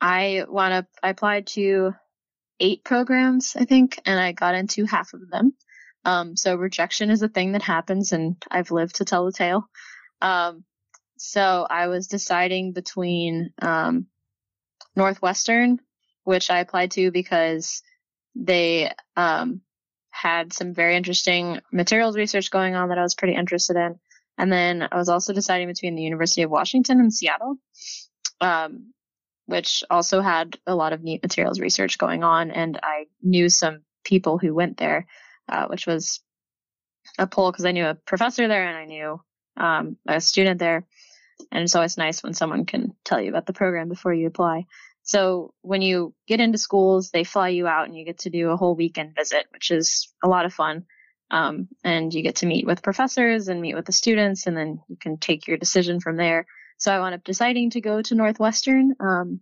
I 0.00 0.44
want 0.48 0.72
to 0.72 0.86
I 1.02 1.10
applied 1.10 1.48
to 1.48 1.94
eight 2.60 2.84
programs, 2.84 3.56
I 3.56 3.64
think, 3.64 4.00
and 4.06 4.20
I 4.20 4.32
got 4.32 4.54
into 4.54 4.84
half 4.84 5.12
of 5.14 5.28
them. 5.30 5.54
Um, 6.04 6.36
so 6.36 6.54
rejection 6.54 7.10
is 7.10 7.22
a 7.22 7.28
thing 7.28 7.52
that 7.52 7.62
happens, 7.62 8.12
and 8.12 8.36
I've 8.50 8.70
lived 8.70 8.96
to 8.96 9.04
tell 9.04 9.26
the 9.26 9.32
tale. 9.32 9.68
Um, 10.22 10.64
so 11.18 11.66
I 11.68 11.88
was 11.88 12.06
deciding 12.06 12.72
between 12.72 13.50
um, 13.60 14.06
Northwestern, 15.00 15.80
which 16.24 16.50
I 16.50 16.60
applied 16.60 16.92
to 16.92 17.10
because 17.10 17.82
they 18.34 18.92
um, 19.16 19.62
had 20.10 20.52
some 20.52 20.74
very 20.74 20.96
interesting 20.96 21.60
materials 21.72 22.16
research 22.16 22.50
going 22.50 22.74
on 22.74 22.88
that 22.88 22.98
I 22.98 23.02
was 23.02 23.14
pretty 23.14 23.34
interested 23.34 23.76
in. 23.76 23.98
And 24.38 24.52
then 24.52 24.88
I 24.90 24.96
was 24.96 25.08
also 25.08 25.32
deciding 25.32 25.68
between 25.68 25.94
the 25.94 26.02
University 26.02 26.42
of 26.42 26.50
Washington 26.50 27.00
and 27.00 27.12
Seattle, 27.12 27.56
um, 28.40 28.92
which 29.46 29.84
also 29.90 30.20
had 30.20 30.58
a 30.66 30.74
lot 30.74 30.92
of 30.92 31.02
neat 31.02 31.22
materials 31.22 31.60
research 31.60 31.98
going 31.98 32.24
on. 32.24 32.50
And 32.50 32.78
I 32.82 33.06
knew 33.22 33.48
some 33.48 33.80
people 34.04 34.38
who 34.38 34.54
went 34.54 34.78
there 34.78 35.06
uh, 35.50 35.66
which 35.66 35.86
was 35.86 36.20
a 37.18 37.26
pull 37.26 37.50
because 37.50 37.64
I 37.64 37.72
knew 37.72 37.86
a 37.86 37.94
professor 37.94 38.46
there 38.48 38.66
and 38.66 38.76
I 38.76 38.84
knew 38.84 39.20
um, 39.56 39.96
a 40.06 40.20
student 40.20 40.60
there. 40.60 40.86
And 41.50 41.62
it's 41.62 41.74
always 41.74 41.98
nice 41.98 42.22
when 42.22 42.34
someone 42.34 42.66
can 42.66 42.94
tell 43.04 43.20
you 43.20 43.30
about 43.30 43.46
the 43.46 43.52
program 43.52 43.88
before 43.88 44.14
you 44.14 44.26
apply. 44.26 44.66
So 45.10 45.52
when 45.62 45.82
you 45.82 46.14
get 46.28 46.38
into 46.38 46.56
schools, 46.56 47.10
they 47.10 47.24
fly 47.24 47.48
you 47.48 47.66
out 47.66 47.88
and 47.88 47.96
you 47.96 48.04
get 48.04 48.20
to 48.20 48.30
do 48.30 48.50
a 48.50 48.56
whole 48.56 48.76
weekend 48.76 49.16
visit, 49.16 49.44
which 49.50 49.72
is 49.72 50.08
a 50.22 50.28
lot 50.28 50.44
of 50.44 50.54
fun. 50.54 50.84
Um, 51.32 51.66
and 51.82 52.14
you 52.14 52.22
get 52.22 52.36
to 52.36 52.46
meet 52.46 52.64
with 52.64 52.84
professors 52.84 53.48
and 53.48 53.60
meet 53.60 53.74
with 53.74 53.86
the 53.86 53.92
students, 53.92 54.46
and 54.46 54.56
then 54.56 54.80
you 54.86 54.96
can 54.96 55.18
take 55.18 55.48
your 55.48 55.56
decision 55.56 55.98
from 55.98 56.16
there. 56.16 56.46
So 56.78 56.92
I 56.92 57.00
wound 57.00 57.16
up 57.16 57.24
deciding 57.24 57.70
to 57.70 57.80
go 57.80 58.00
to 58.00 58.14
Northwestern. 58.14 58.94
Um, 59.00 59.40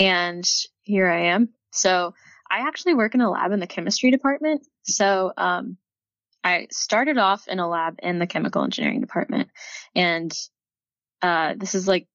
and 0.00 0.44
here 0.82 1.08
I 1.08 1.26
am. 1.26 1.50
So 1.70 2.12
I 2.50 2.66
actually 2.66 2.94
work 2.94 3.14
in 3.14 3.20
a 3.20 3.30
lab 3.30 3.52
in 3.52 3.60
the 3.60 3.68
chemistry 3.68 4.10
department. 4.10 4.66
So 4.82 5.32
um, 5.36 5.76
I 6.42 6.66
started 6.72 7.18
off 7.18 7.46
in 7.46 7.60
a 7.60 7.68
lab 7.68 8.00
in 8.02 8.18
the 8.18 8.26
chemical 8.26 8.64
engineering 8.64 9.00
department. 9.00 9.48
And 9.94 10.32
uh, 11.22 11.54
this 11.56 11.76
is 11.76 11.86
like, 11.86 12.08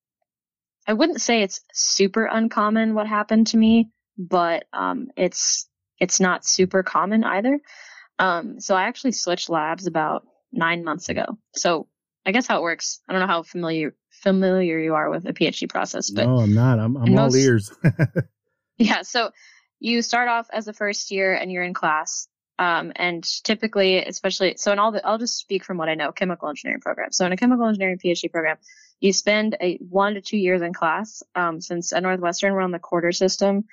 I 0.87 0.93
wouldn't 0.93 1.21
say 1.21 1.41
it's 1.41 1.61
super 1.73 2.25
uncommon 2.25 2.93
what 2.93 3.07
happened 3.07 3.47
to 3.47 3.57
me, 3.57 3.89
but 4.17 4.65
um, 4.73 5.07
it's 5.15 5.67
it's 5.99 6.19
not 6.19 6.45
super 6.45 6.83
common 6.83 7.23
either. 7.23 7.59
Um, 8.19 8.59
so 8.59 8.75
I 8.75 8.83
actually 8.83 9.13
switched 9.13 9.49
labs 9.49 9.87
about 9.87 10.25
nine 10.51 10.83
months 10.83 11.09
ago. 11.09 11.37
So 11.55 11.87
I 12.25 12.31
guess 12.31 12.47
how 12.47 12.59
it 12.59 12.63
works. 12.63 12.99
I 13.07 13.13
don't 13.13 13.21
know 13.21 13.27
how 13.27 13.43
familiar 13.43 13.95
familiar 14.11 14.79
you 14.79 14.93
are 14.95 15.09
with 15.09 15.23
the 15.23 15.33
PhD 15.33 15.69
process, 15.69 16.09
but 16.09 16.25
no, 16.25 16.37
I'm 16.37 16.53
not. 16.53 16.79
I'm, 16.79 16.95
I'm 16.97 17.17
all 17.17 17.25
most, 17.25 17.35
ears. 17.35 17.71
yeah. 18.77 19.01
So 19.01 19.31
you 19.79 20.01
start 20.01 20.29
off 20.29 20.47
as 20.53 20.67
a 20.67 20.73
first 20.73 21.11
year 21.11 21.33
and 21.33 21.51
you're 21.51 21.63
in 21.63 21.73
class. 21.73 22.27
Um, 22.59 22.93
and 22.95 23.23
typically, 23.43 23.97
especially, 23.97 24.55
so 24.57 24.71
in 24.71 24.79
all 24.79 24.91
the, 24.91 25.05
I'll 25.05 25.17
just 25.17 25.37
speak 25.37 25.65
from 25.65 25.77
what 25.77 25.89
I 25.89 25.95
know, 25.95 26.11
chemical 26.11 26.47
engineering 26.47 26.81
program. 26.81 27.11
So 27.11 27.25
in 27.25 27.31
a 27.31 27.37
chemical 27.37 27.65
engineering 27.65 27.97
PhD 27.97 28.31
program, 28.31 28.57
you 29.03 29.11
spend 29.11 29.57
a 29.59 29.75
one 29.77 30.13
to 30.13 30.21
two 30.21 30.37
years 30.37 30.61
in 30.61 30.73
class. 30.73 31.23
Um, 31.35 31.59
since 31.59 31.91
at 31.91 32.01
Northwestern, 32.01 32.53
we're 32.53 32.61
on 32.61 32.71
the 32.71 32.79
quarter 32.79 33.11
system. 33.11 33.65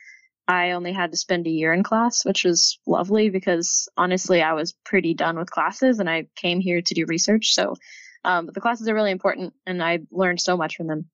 I 0.48 0.72
only 0.72 0.92
had 0.92 1.12
to 1.12 1.16
spend 1.16 1.46
a 1.46 1.50
year 1.50 1.72
in 1.72 1.84
class, 1.84 2.24
which 2.24 2.42
was 2.44 2.80
lovely 2.84 3.30
because 3.30 3.88
honestly, 3.96 4.42
I 4.42 4.54
was 4.54 4.74
pretty 4.84 5.14
done 5.14 5.38
with 5.38 5.48
classes 5.48 6.00
and 6.00 6.10
I 6.10 6.26
came 6.34 6.58
here 6.58 6.82
to 6.82 6.94
do 6.94 7.04
research. 7.06 7.54
So, 7.54 7.76
um, 8.24 8.46
but 8.46 8.56
the 8.56 8.60
classes 8.60 8.88
are 8.88 8.94
really 8.94 9.12
important 9.12 9.54
and 9.64 9.80
I 9.80 10.00
learned 10.10 10.40
so 10.40 10.56
much 10.56 10.76
from 10.76 10.88
them. 10.88 11.08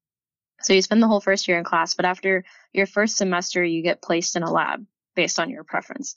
So 0.62 0.72
you 0.72 0.80
spend 0.80 1.02
the 1.02 1.08
whole 1.08 1.20
first 1.20 1.46
year 1.46 1.58
in 1.58 1.64
class, 1.64 1.92
but 1.92 2.06
after 2.06 2.44
your 2.72 2.86
first 2.86 3.18
semester, 3.18 3.62
you 3.62 3.82
get 3.82 4.00
placed 4.00 4.34
in 4.34 4.42
a 4.42 4.50
lab 4.50 4.86
based 5.14 5.38
on 5.38 5.50
your 5.50 5.62
preference. 5.62 6.14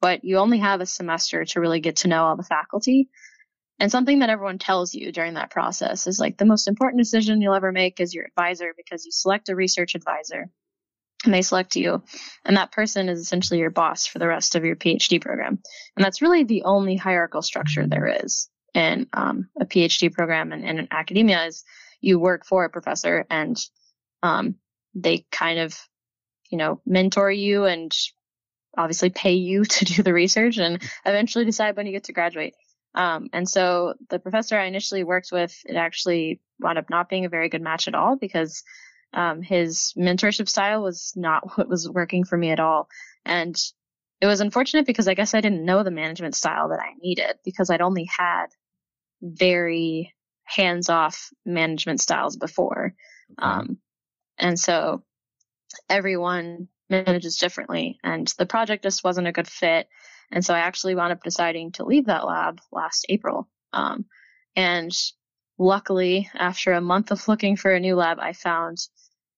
But 0.00 0.24
you 0.24 0.38
only 0.38 0.58
have 0.58 0.80
a 0.80 0.86
semester 0.86 1.44
to 1.44 1.60
really 1.60 1.80
get 1.80 1.96
to 1.96 2.08
know 2.08 2.26
all 2.26 2.36
the 2.36 2.44
faculty. 2.44 3.08
And 3.80 3.90
something 3.90 4.18
that 4.18 4.28
everyone 4.28 4.58
tells 4.58 4.94
you 4.94 5.10
during 5.10 5.34
that 5.34 5.50
process 5.50 6.06
is 6.06 6.20
like 6.20 6.36
the 6.36 6.44
most 6.44 6.68
important 6.68 7.00
decision 7.00 7.40
you'll 7.40 7.54
ever 7.54 7.72
make 7.72 7.98
is 7.98 8.14
your 8.14 8.26
advisor 8.26 8.74
because 8.76 9.06
you 9.06 9.10
select 9.10 9.48
a 9.48 9.56
research 9.56 9.94
advisor 9.94 10.50
and 11.24 11.32
they 11.32 11.40
select 11.40 11.76
you. 11.76 12.02
And 12.44 12.58
that 12.58 12.72
person 12.72 13.08
is 13.08 13.20
essentially 13.20 13.58
your 13.58 13.70
boss 13.70 14.06
for 14.06 14.18
the 14.18 14.28
rest 14.28 14.54
of 14.54 14.66
your 14.66 14.76
PhD 14.76 15.18
program. 15.18 15.60
And 15.96 16.04
that's 16.04 16.20
really 16.20 16.44
the 16.44 16.64
only 16.64 16.96
hierarchical 16.96 17.40
structure 17.40 17.86
there 17.86 18.22
is 18.22 18.50
in 18.74 19.06
um, 19.14 19.48
a 19.58 19.64
PhD 19.64 20.12
program 20.12 20.52
and, 20.52 20.62
and 20.62 20.78
in 20.78 20.88
academia 20.90 21.46
is 21.46 21.64
you 22.02 22.20
work 22.20 22.44
for 22.44 22.66
a 22.66 22.70
professor 22.70 23.26
and 23.30 23.58
um, 24.22 24.56
they 24.94 25.24
kind 25.32 25.58
of, 25.58 25.74
you 26.50 26.58
know, 26.58 26.82
mentor 26.84 27.30
you 27.30 27.64
and 27.64 27.96
obviously 28.76 29.08
pay 29.08 29.32
you 29.32 29.64
to 29.64 29.86
do 29.86 30.02
the 30.02 30.12
research 30.12 30.58
and 30.58 30.82
eventually 31.06 31.46
decide 31.46 31.78
when 31.78 31.86
you 31.86 31.92
get 31.92 32.04
to 32.04 32.12
graduate. 32.12 32.54
Um, 32.94 33.28
and 33.32 33.48
so 33.48 33.94
the 34.08 34.18
professor 34.18 34.58
I 34.58 34.66
initially 34.66 35.04
worked 35.04 35.30
with, 35.32 35.56
it 35.64 35.76
actually 35.76 36.40
wound 36.58 36.78
up 36.78 36.90
not 36.90 37.08
being 37.08 37.24
a 37.24 37.30
very 37.30 37.48
good 37.48 37.62
match 37.62 37.88
at 37.88 37.94
all 37.94 38.16
because 38.16 38.62
um, 39.12 39.42
his 39.42 39.92
mentorship 39.96 40.48
style 40.48 40.82
was 40.82 41.12
not 41.16 41.44
what 41.56 41.68
was 41.68 41.88
working 41.88 42.24
for 42.24 42.36
me 42.36 42.50
at 42.50 42.60
all. 42.60 42.88
And 43.24 43.56
it 44.20 44.26
was 44.26 44.40
unfortunate 44.40 44.86
because 44.86 45.08
I 45.08 45.14
guess 45.14 45.34
I 45.34 45.40
didn't 45.40 45.64
know 45.64 45.82
the 45.82 45.90
management 45.90 46.34
style 46.34 46.68
that 46.70 46.80
I 46.80 46.92
needed 47.00 47.36
because 47.44 47.70
I'd 47.70 47.80
only 47.80 48.04
had 48.04 48.46
very 49.22 50.14
hands 50.44 50.88
off 50.88 51.30
management 51.46 52.00
styles 52.00 52.36
before. 52.36 52.94
Um, 53.38 53.78
and 54.36 54.58
so 54.58 55.04
everyone 55.88 56.68
manages 56.88 57.36
differently 57.36 57.98
and 58.02 58.26
the 58.36 58.46
project 58.46 58.82
just 58.82 59.04
wasn't 59.04 59.28
a 59.28 59.32
good 59.32 59.46
fit. 59.46 59.88
And 60.32 60.44
so 60.44 60.54
I 60.54 60.60
actually 60.60 60.94
wound 60.94 61.12
up 61.12 61.22
deciding 61.22 61.72
to 61.72 61.84
leave 61.84 62.06
that 62.06 62.26
lab 62.26 62.60
last 62.72 63.06
April. 63.08 63.48
Um, 63.72 64.04
and 64.56 64.92
luckily, 65.58 66.30
after 66.34 66.72
a 66.72 66.80
month 66.80 67.10
of 67.10 67.26
looking 67.28 67.56
for 67.56 67.72
a 67.72 67.80
new 67.80 67.96
lab, 67.96 68.18
I 68.20 68.32
found 68.32 68.78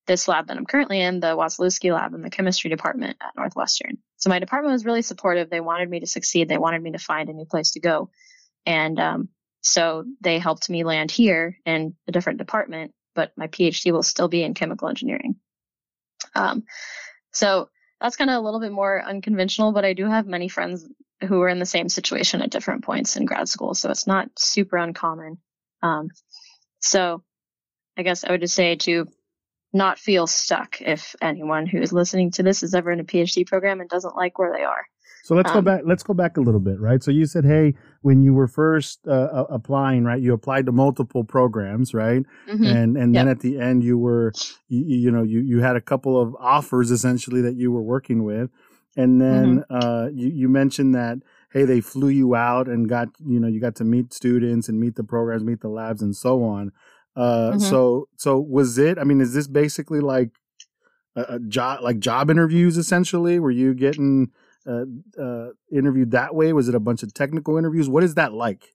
this 0.07 0.29
lab 0.29 0.49
that 0.49 0.57
I'm 0.57 0.67
currently 0.67 1.01
in, 1.01 1.21
the 1.21 1.37
Wasielewski 1.37 1.95
lab 1.95 2.15
in 2.15 2.23
the 2.23 2.31
chemistry 2.31 2.71
department 2.71 3.17
at 3.21 3.37
Northwestern. 3.37 3.99
So 4.17 4.31
my 4.31 4.39
department 4.39 4.73
was 4.73 4.85
really 4.85 5.03
supportive. 5.03 5.49
They 5.49 5.61
wanted 5.61 5.89
me 5.89 6.01
to 6.01 6.07
succeed. 6.07 6.49
They 6.49 6.59
wanted 6.59 6.83
me 6.83 6.93
to 6.93 6.99
find 6.99 7.29
a 7.29 7.33
new 7.33 7.45
place 7.45 7.73
to 7.73 7.81
go. 7.81 8.11
And 8.67 8.99
um, 8.99 9.29
so 9.61 10.05
they 10.21 10.39
helped 10.39 10.69
me 10.69 10.85
land 10.85 11.11
here 11.11 11.57
in 11.65 11.95
a 12.09 12.13
different 12.13 12.39
department, 12.39 12.93
but 13.15 13.33
my 13.37 13.47
PhD 13.47 13.93
will 13.93 14.03
still 14.03 14.29
be 14.29 14.43
in 14.43 14.55
chemical 14.55 14.89
engineering. 14.89 15.37
Um, 16.35 16.65
so 17.33 17.69
that's 18.03 18.17
kind 18.17 18.31
of 18.31 18.37
a 18.37 18.41
little 18.41 18.61
bit 18.61 18.73
more 18.73 19.03
unconventional, 19.03 19.73
but 19.73 19.85
I 19.85 19.93
do 19.93 20.07
have 20.07 20.27
many 20.27 20.49
friends 20.49 20.87
who 21.27 21.41
are 21.41 21.49
in 21.49 21.61
the 21.61 21.67
same 21.67 21.89
situation 21.89 22.43
at 22.43 22.51
different 22.51 22.85
points 22.85 23.17
in 23.17 23.25
grad 23.25 23.49
school. 23.49 23.75
So 23.75 23.91
it's 23.91 24.09
not 24.09 24.29
super 24.37 24.77
uncommon. 24.77 25.39
Um, 25.83 26.09
so 26.81 27.23
I 27.97 28.03
guess 28.03 28.25
I 28.25 28.33
would 28.33 28.41
just 28.41 28.55
say 28.55 28.75
to 28.77 29.07
not 29.73 30.01
feel 30.01 30.27
stuck 30.27 30.83
if 30.83 31.15
anyone 31.23 31.67
who 31.67 31.81
is 31.81 31.93
listening 31.93 32.33
to 32.33 32.43
this 32.43 32.65
is 32.65 32.75
ever 32.75 32.91
in 32.91 33.01
a 33.01 33.05
PhD 33.05 33.47
program 33.47 33.81
and 33.81 33.89
doesn't 33.89 34.17
like 34.17 34.39
where 34.39 34.53
they 34.53 34.65
are. 34.65 34.85
So 35.23 35.35
let's 35.35 35.51
um, 35.51 35.57
go 35.57 35.63
back. 35.63 35.83
Let's 35.85 36.03
go 36.03 36.15
back 36.15 36.37
a 36.37 36.41
little 36.41 36.61
bit, 36.61 36.81
right? 36.81 37.03
So 37.03 37.11
you 37.11 37.27
said, 37.27 37.45
hey, 37.45 37.75
when 38.03 38.23
you 38.23 38.35
were 38.35 38.49
first 38.49 39.07
uh, 39.07 39.45
applying, 39.49 40.05
right, 40.05 40.21
you 40.21 40.33
applied 40.33 40.67
to 40.67 40.73
multiple 40.73 41.25
programs, 41.25 41.95
right? 41.95 42.23
Mm-hmm. 42.49 42.65
And 42.65 42.97
and 42.97 43.15
yep. 43.15 43.21
then 43.21 43.29
at 43.29 43.41
the 43.41 43.61
end, 43.61 43.85
you 43.85 43.99
were, 43.99 44.33
you, 44.69 44.85
you, 44.85 45.11
know, 45.11 45.23
you 45.23 45.41
you 45.41 45.61
had 45.61 45.77
a 45.77 45.81
couple 45.81 46.21
of 46.21 46.35
offers 46.41 46.91
essentially 46.91 47.41
that 47.43 47.55
you 47.55 47.71
were 47.71 47.83
working 47.83 48.25
with, 48.25 48.51
and 48.97 49.21
then 49.21 49.65
mm-hmm. 49.71 49.75
uh, 49.75 50.09
you 50.09 50.29
you 50.29 50.49
mentioned 50.49 50.95
that 50.95 51.19
hey, 51.53 51.65
they 51.65 51.81
flew 51.81 52.09
you 52.09 52.35
out 52.35 52.67
and 52.67 52.89
got 52.89 53.09
you 53.25 53.39
know 53.39 53.49
you 53.49 53.61
got 53.61 53.77
to 53.77 53.85
meet 53.85 54.13
students 54.13 54.69
and 54.69 54.81
meet 54.81 54.97
the 54.97 55.05
programs, 55.05 55.45
meet 55.45 55.61
the 55.61 55.69
labs, 55.69 56.03
and 56.03 56.17
so 56.17 56.43
on. 56.43 56.73
Uh, 57.15 57.51
mm-hmm. 57.51 57.59
so 57.59 58.09
so 58.17 58.39
was 58.39 58.79
it? 58.79 58.99
I 58.99 59.05
mean, 59.05 59.21
is 59.21 59.35
this 59.35 59.47
basically 59.47 60.01
like 60.01 60.31
a, 61.15 61.35
a 61.35 61.41
job, 61.41 61.83
like 61.83 61.99
job 61.99 62.31
interviews 62.31 62.77
essentially? 62.77 63.39
Were 63.39 63.51
you 63.51 63.75
getting 63.75 64.33
uh, 64.67 64.85
uh, 65.21 65.49
interviewed 65.71 66.13
that 66.13 66.35
way? 66.35 66.53
Was 66.53 66.69
it 66.69 66.75
a 66.75 66.81
bunch 66.81 67.03
of 67.03 67.13
technical 67.15 67.57
interviews? 67.57 67.89
What 67.89 68.05
is 68.05 68.15
that 68.15 68.33
like? 68.33 68.75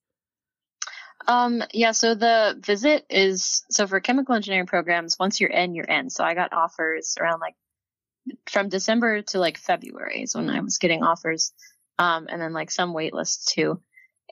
Um, 1.28 1.64
yeah, 1.74 1.92
so 1.92 2.16
the 2.16 2.58
visit 2.60 3.06
is 3.10 3.64
so 3.70 3.86
for 3.86 4.00
chemical 4.00 4.36
engineering 4.36 4.66
programs, 4.66 5.20
once 5.20 5.42
you're 5.42 5.50
in, 5.50 5.76
you're 5.76 5.86
in. 5.86 6.10
So 6.10 6.24
I 6.24 6.36
got 6.36 6.54
offers 6.54 7.18
around 7.20 7.42
like 7.42 7.56
from 8.46 8.70
December 8.70 9.22
to 9.24 9.40
like 9.40 9.58
February 9.58 10.24
is 10.24 10.36
when 10.36 10.50
I 10.50 10.62
was 10.62 10.78
getting 10.78 11.04
offers. 11.04 11.52
Um, 12.00 12.28
and 12.30 12.42
then 12.42 12.54
like 12.54 12.72
some 12.72 12.94
wait 12.94 13.14
lists 13.14 13.54
too. 13.54 13.82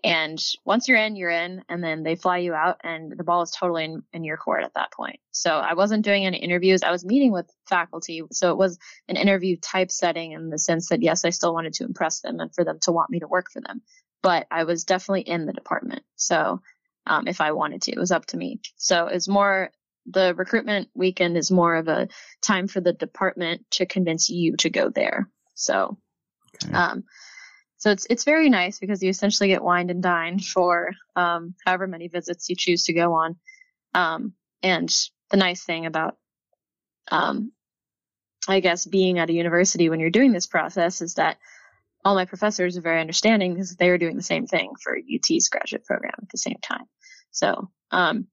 And 0.03 0.39
once 0.65 0.87
you're 0.87 0.97
in, 0.97 1.15
you're 1.15 1.29
in, 1.29 1.63
and 1.69 1.83
then 1.83 2.03
they 2.03 2.15
fly 2.15 2.37
you 2.37 2.53
out, 2.53 2.81
and 2.83 3.11
the 3.17 3.23
ball 3.23 3.41
is 3.41 3.51
totally 3.51 3.85
in, 3.85 4.03
in, 4.13 4.23
your 4.23 4.37
court 4.37 4.63
at 4.63 4.73
that 4.75 4.91
point. 4.91 5.19
So 5.31 5.51
I 5.51 5.73
wasn't 5.73 6.05
doing 6.05 6.25
any 6.25 6.37
interviews. 6.37 6.83
I 6.83 6.91
was 6.91 7.05
meeting 7.05 7.31
with 7.31 7.49
faculty. 7.67 8.21
So 8.31 8.51
it 8.51 8.57
was 8.57 8.77
an 9.07 9.15
interview 9.15 9.57
type 9.57 9.89
setting 9.89 10.33
in 10.33 10.49
the 10.49 10.59
sense 10.59 10.89
that, 10.89 11.01
yes, 11.01 11.25
I 11.25 11.29
still 11.29 11.53
wanted 11.53 11.73
to 11.75 11.85
impress 11.85 12.21
them 12.21 12.39
and 12.39 12.53
for 12.53 12.63
them 12.63 12.79
to 12.83 12.91
want 12.91 13.09
me 13.09 13.19
to 13.19 13.27
work 13.27 13.47
for 13.51 13.61
them. 13.61 13.81
But 14.21 14.47
I 14.51 14.65
was 14.65 14.83
definitely 14.83 15.21
in 15.21 15.45
the 15.45 15.53
department. 15.53 16.03
So 16.15 16.61
um, 17.07 17.27
if 17.27 17.41
I 17.41 17.53
wanted 17.53 17.83
to, 17.83 17.91
it 17.91 17.99
was 17.99 18.11
up 18.11 18.25
to 18.27 18.37
me. 18.37 18.59
So 18.75 19.07
it's 19.07 19.27
more 19.27 19.71
the 20.05 20.35
recruitment 20.35 20.89
weekend 20.93 21.37
is 21.37 21.51
more 21.51 21.75
of 21.75 21.87
a 21.87 22.07
time 22.41 22.67
for 22.67 22.79
the 22.79 22.93
department 22.93 23.65
to 23.71 23.85
convince 23.85 24.29
you 24.29 24.55
to 24.57 24.69
go 24.69 24.89
there. 24.89 25.29
So, 25.55 25.97
okay. 26.63 26.73
um, 26.73 27.03
so 27.85 27.91
it's 27.91 28.07
it's 28.09 28.23
very 28.23 28.49
nice 28.49 28.79
because 28.79 29.03
you 29.03 29.09
essentially 29.11 29.47
get 29.47 29.63
wined 29.63 29.91
and 29.91 30.01
dined 30.01 30.43
for 30.43 30.89
um, 31.15 31.53
however 31.63 31.85
many 31.85 32.07
visits 32.07 32.49
you 32.49 32.55
choose 32.55 32.85
to 32.85 32.93
go 32.93 33.13
on. 33.13 33.35
Um, 33.93 34.33
and 34.63 34.89
the 35.29 35.37
nice 35.37 35.63
thing 35.63 35.85
about, 35.85 36.17
um, 37.11 37.51
I 38.47 38.59
guess, 38.59 38.87
being 38.87 39.19
at 39.19 39.29
a 39.29 39.33
university 39.33 39.87
when 39.87 39.99
you're 39.99 40.09
doing 40.09 40.31
this 40.31 40.47
process 40.47 41.03
is 41.03 41.13
that 41.13 41.37
all 42.03 42.15
my 42.15 42.25
professors 42.25 42.75
are 42.75 42.81
very 42.81 42.99
understanding 42.99 43.53
because 43.53 43.75
they 43.75 43.89
are 43.89 43.99
doing 43.99 44.15
the 44.15 44.23
same 44.23 44.47
thing 44.47 44.71
for 44.81 44.97
UT's 44.97 45.49
graduate 45.49 45.85
program 45.85 46.15
at 46.19 46.29
the 46.29 46.39
same 46.39 46.57
time. 46.63 46.85
So, 47.29 47.69
um, 47.91 48.25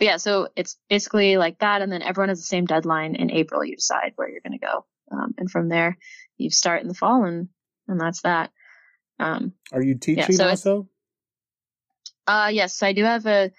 but 0.00 0.06
yeah, 0.06 0.16
so 0.16 0.48
it's 0.56 0.76
basically 0.90 1.36
like 1.36 1.60
that, 1.60 1.82
and 1.82 1.92
then 1.92 2.02
everyone 2.02 2.30
has 2.30 2.40
the 2.40 2.46
same 2.46 2.66
deadline 2.66 3.14
in 3.14 3.30
April. 3.30 3.64
You 3.64 3.76
decide 3.76 4.14
where 4.16 4.28
you're 4.28 4.40
going 4.40 4.58
to 4.58 4.66
go, 4.66 4.86
um, 5.12 5.36
and 5.38 5.48
from 5.48 5.68
there 5.68 5.96
you 6.36 6.50
start 6.50 6.82
in 6.82 6.88
the 6.88 6.94
fall, 6.94 7.22
and 7.22 7.48
and 7.86 8.00
that's 8.00 8.22
that. 8.22 8.50
Um, 9.18 9.52
Are 9.72 9.82
you 9.82 9.96
teaching 9.96 10.24
yeah, 10.28 10.36
so 10.36 10.48
also? 10.48 10.88
Uh, 12.26 12.50
yes, 12.52 12.82
I 12.82 12.92
do 12.92 13.04
have 13.04 13.26
a, 13.26 13.50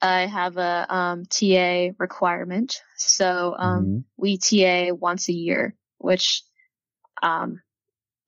I 0.00 0.26
have 0.26 0.56
a 0.56 0.86
um, 0.94 1.24
TA 1.26 1.90
requirement. 1.98 2.82
So 2.96 3.54
um, 3.56 3.84
mm-hmm. 3.84 3.98
we 4.16 4.38
TA 4.38 4.94
once 4.94 5.28
a 5.28 5.32
year, 5.32 5.76
which 5.98 6.42
um, 7.22 7.60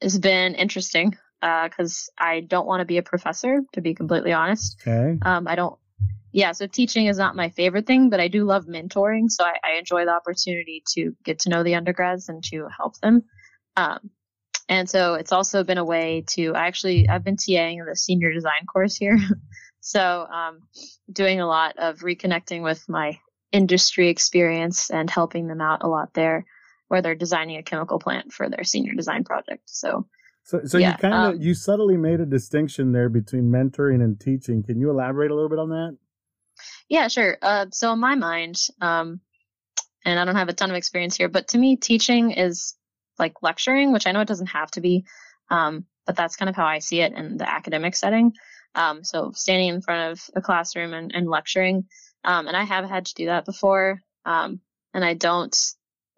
has 0.00 0.18
been 0.18 0.54
interesting 0.54 1.16
because 1.40 2.10
uh, 2.18 2.24
I 2.24 2.40
don't 2.40 2.66
want 2.66 2.80
to 2.80 2.86
be 2.86 2.98
a 2.98 3.02
professor, 3.02 3.60
to 3.72 3.80
be 3.80 3.94
completely 3.94 4.32
honest. 4.32 4.80
Okay. 4.86 5.18
Um, 5.22 5.46
I 5.46 5.56
don't. 5.56 5.78
Yeah, 6.32 6.50
so 6.50 6.66
teaching 6.66 7.06
is 7.06 7.16
not 7.16 7.36
my 7.36 7.50
favorite 7.50 7.86
thing, 7.86 8.10
but 8.10 8.18
I 8.18 8.26
do 8.26 8.44
love 8.44 8.66
mentoring. 8.66 9.30
So 9.30 9.44
I, 9.44 9.54
I 9.62 9.78
enjoy 9.78 10.04
the 10.04 10.10
opportunity 10.10 10.82
to 10.94 11.14
get 11.22 11.40
to 11.40 11.48
know 11.48 11.62
the 11.62 11.76
undergrads 11.76 12.28
and 12.28 12.42
to 12.44 12.66
help 12.76 12.98
them. 12.98 13.22
Um, 13.76 14.10
and 14.68 14.88
so 14.88 15.14
it's 15.14 15.32
also 15.32 15.64
been 15.64 15.78
a 15.78 15.84
way 15.84 16.24
to 16.28 16.54
I 16.54 16.66
actually 16.66 17.08
I've 17.08 17.24
been 17.24 17.36
TAing 17.36 17.84
the 17.86 17.96
senior 17.96 18.32
design 18.32 18.66
course 18.72 18.96
here. 18.96 19.18
so 19.80 20.26
um, 20.26 20.60
doing 21.12 21.40
a 21.40 21.46
lot 21.46 21.76
of 21.78 22.00
reconnecting 22.00 22.62
with 22.62 22.88
my 22.88 23.18
industry 23.52 24.08
experience 24.08 24.90
and 24.90 25.08
helping 25.08 25.46
them 25.46 25.60
out 25.60 25.82
a 25.82 25.88
lot 25.88 26.14
there 26.14 26.44
where 26.88 27.02
they're 27.02 27.14
designing 27.14 27.56
a 27.56 27.62
chemical 27.62 27.98
plant 27.98 28.32
for 28.32 28.48
their 28.48 28.64
senior 28.64 28.94
design 28.94 29.24
project. 29.24 29.62
So 29.66 30.06
so, 30.44 30.60
so 30.64 30.76
yeah, 30.76 30.92
you 30.92 30.98
kind 30.98 31.14
of 31.14 31.34
um, 31.34 31.40
you 31.40 31.54
subtly 31.54 31.96
made 31.96 32.20
a 32.20 32.26
distinction 32.26 32.92
there 32.92 33.08
between 33.08 33.44
mentoring 33.44 34.04
and 34.04 34.20
teaching. 34.20 34.62
Can 34.62 34.78
you 34.78 34.90
elaborate 34.90 35.30
a 35.30 35.34
little 35.34 35.48
bit 35.48 35.58
on 35.58 35.70
that? 35.70 35.96
Yeah, 36.88 37.08
sure. 37.08 37.38
Uh, 37.40 37.66
so 37.72 37.92
in 37.94 37.98
my 37.98 38.14
mind, 38.14 38.60
um, 38.80 39.20
and 40.04 40.20
I 40.20 40.24
don't 40.26 40.36
have 40.36 40.50
a 40.50 40.52
ton 40.52 40.68
of 40.70 40.76
experience 40.76 41.16
here, 41.16 41.30
but 41.30 41.48
to 41.48 41.58
me, 41.58 41.76
teaching 41.76 42.32
is 42.32 42.74
like 43.18 43.42
lecturing, 43.42 43.92
which 43.92 44.06
I 44.06 44.12
know 44.12 44.20
it 44.20 44.28
doesn't 44.28 44.48
have 44.48 44.70
to 44.72 44.80
be, 44.80 45.04
um, 45.50 45.86
but 46.06 46.16
that's 46.16 46.36
kind 46.36 46.48
of 46.48 46.56
how 46.56 46.66
I 46.66 46.78
see 46.80 47.00
it 47.00 47.12
in 47.12 47.36
the 47.36 47.48
academic 47.48 47.96
setting. 47.96 48.32
Um, 48.74 49.04
so 49.04 49.32
standing 49.32 49.68
in 49.68 49.82
front 49.82 50.12
of 50.12 50.24
a 50.34 50.42
classroom 50.42 50.92
and, 50.92 51.12
and 51.14 51.28
lecturing, 51.28 51.84
um, 52.24 52.48
and 52.48 52.56
I 52.56 52.64
have 52.64 52.88
had 52.88 53.06
to 53.06 53.14
do 53.14 53.26
that 53.26 53.44
before, 53.44 54.00
um, 54.24 54.60
and 54.92 55.04
I 55.04 55.14
don't 55.14 55.56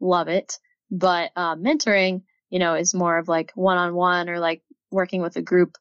love 0.01 0.29
it. 0.29 0.59
But 0.91 1.33
uh, 1.37 1.57
mentoring, 1.57 2.23
you 2.49 2.59
know, 2.59 2.75
is 2.75 2.95
more 2.95 3.19
of 3.19 3.29
like 3.29 3.53
one 3.55 3.77
on 3.77 3.95
one 3.95 4.29
or 4.31 4.39
like 4.39 4.63
working 4.91 5.21
with 5.21 5.37
a 5.37 5.43
group 5.43 5.77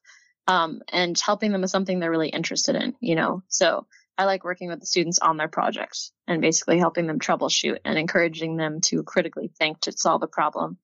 um, 0.48 0.82
and 0.92 1.18
helping 1.18 1.52
them 1.52 1.62
with 1.62 1.70
something 1.70 1.98
they're 1.98 2.10
really 2.10 2.28
interested 2.28 2.76
in, 2.76 2.94
you 3.00 3.14
know. 3.14 3.42
So 3.48 3.86
I 4.18 4.24
like 4.24 4.44
working 4.44 4.68
with 4.68 4.80
the 4.80 4.86
students 4.86 5.18
on 5.18 5.36
their 5.36 5.48
projects 5.48 6.12
and 6.26 6.40
basically 6.40 6.78
helping 6.78 7.06
them 7.06 7.18
troubleshoot 7.18 7.78
and 7.84 7.98
encouraging 7.98 8.56
them 8.56 8.80
to 8.82 9.02
critically 9.02 9.50
think 9.58 9.80
to 9.82 9.92
solve 9.92 10.22
a 10.22 10.28
problem 10.28 10.78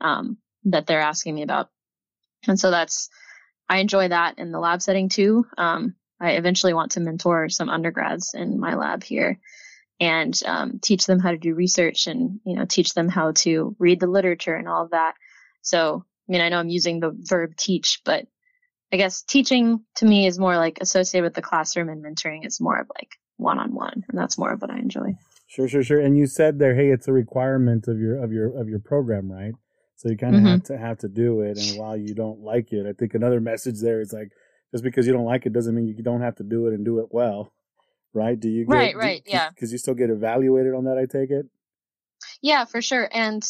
um, 0.00 0.38
that 0.64 0.86
they're 0.86 1.00
asking 1.00 1.34
me 1.34 1.42
about. 1.42 1.68
And 2.46 2.58
so 2.58 2.70
that's, 2.70 3.08
I 3.68 3.78
enjoy 3.78 4.08
that 4.08 4.38
in 4.38 4.52
the 4.52 4.60
lab 4.60 4.82
setting 4.82 5.08
too. 5.08 5.46
Um, 5.56 5.94
I 6.20 6.32
eventually 6.32 6.74
want 6.74 6.92
to 6.92 7.00
mentor 7.00 7.48
some 7.48 7.68
undergrads 7.68 8.34
in 8.34 8.58
my 8.58 8.74
lab 8.74 9.04
here 9.04 9.38
and 10.00 10.38
um, 10.46 10.78
teach 10.80 11.06
them 11.06 11.18
how 11.18 11.30
to 11.30 11.38
do 11.38 11.54
research 11.54 12.06
and, 12.06 12.40
you 12.44 12.56
know, 12.56 12.64
teach 12.64 12.94
them 12.94 13.08
how 13.08 13.32
to 13.32 13.76
read 13.78 14.00
the 14.00 14.06
literature 14.06 14.54
and 14.54 14.68
all 14.68 14.84
of 14.84 14.90
that. 14.90 15.14
So, 15.62 16.04
I 16.28 16.32
mean, 16.32 16.40
I 16.40 16.48
know 16.48 16.58
I'm 16.58 16.68
using 16.68 17.00
the 17.00 17.12
verb 17.14 17.56
teach, 17.56 18.00
but 18.04 18.26
I 18.92 18.96
guess 18.96 19.22
teaching 19.22 19.84
to 19.96 20.06
me 20.06 20.26
is 20.26 20.38
more 20.38 20.56
like 20.56 20.78
associated 20.80 21.24
with 21.24 21.34
the 21.34 21.42
classroom 21.42 21.88
and 21.88 22.04
mentoring 22.04 22.46
is 22.46 22.60
more 22.60 22.78
of 22.78 22.88
like 22.96 23.10
one 23.36 23.58
on 23.58 23.74
one. 23.74 24.04
And 24.08 24.18
that's 24.18 24.38
more 24.38 24.52
of 24.52 24.62
what 24.62 24.70
I 24.70 24.78
enjoy. 24.78 25.14
Sure, 25.46 25.68
sure, 25.68 25.82
sure. 25.82 26.00
And 26.00 26.16
you 26.16 26.26
said 26.26 26.58
there, 26.58 26.74
hey, 26.74 26.90
it's 26.90 27.08
a 27.08 27.12
requirement 27.12 27.88
of 27.88 27.98
your 27.98 28.22
of 28.22 28.32
your 28.32 28.58
of 28.58 28.68
your 28.68 28.80
program, 28.80 29.30
right? 29.30 29.54
So 29.98 30.08
you 30.08 30.16
kind 30.16 30.36
of 30.36 30.42
mm-hmm. 30.42 30.50
have 30.50 30.62
to 30.64 30.78
have 30.78 30.98
to 30.98 31.08
do 31.08 31.40
it. 31.40 31.58
And 31.58 31.78
while 31.78 31.96
you 31.96 32.14
don't 32.14 32.40
like 32.40 32.72
it, 32.72 32.86
I 32.86 32.92
think 32.92 33.14
another 33.14 33.40
message 33.40 33.80
there 33.80 34.00
is 34.00 34.12
like 34.12 34.30
just 34.70 34.84
because 34.84 35.08
you 35.08 35.12
don't 35.12 35.24
like 35.24 35.44
it 35.44 35.52
doesn't 35.52 35.74
mean 35.74 35.88
you 35.88 36.02
don't 36.02 36.20
have 36.20 36.36
to 36.36 36.44
do 36.44 36.68
it 36.68 36.74
and 36.74 36.84
do 36.84 37.00
it 37.00 37.08
well. 37.10 37.52
Right? 38.14 38.38
Do 38.38 38.48
you 38.48 38.64
get, 38.64 38.72
Right, 38.72 38.96
right, 38.96 39.24
do, 39.24 39.32
yeah. 39.32 39.50
Because 39.50 39.72
you 39.72 39.78
still 39.78 39.94
get 39.94 40.08
evaluated 40.08 40.72
on 40.72 40.84
that, 40.84 40.98
I 40.98 41.06
take 41.06 41.30
it? 41.30 41.46
Yeah, 42.40 42.64
for 42.64 42.80
sure. 42.80 43.08
And 43.12 43.44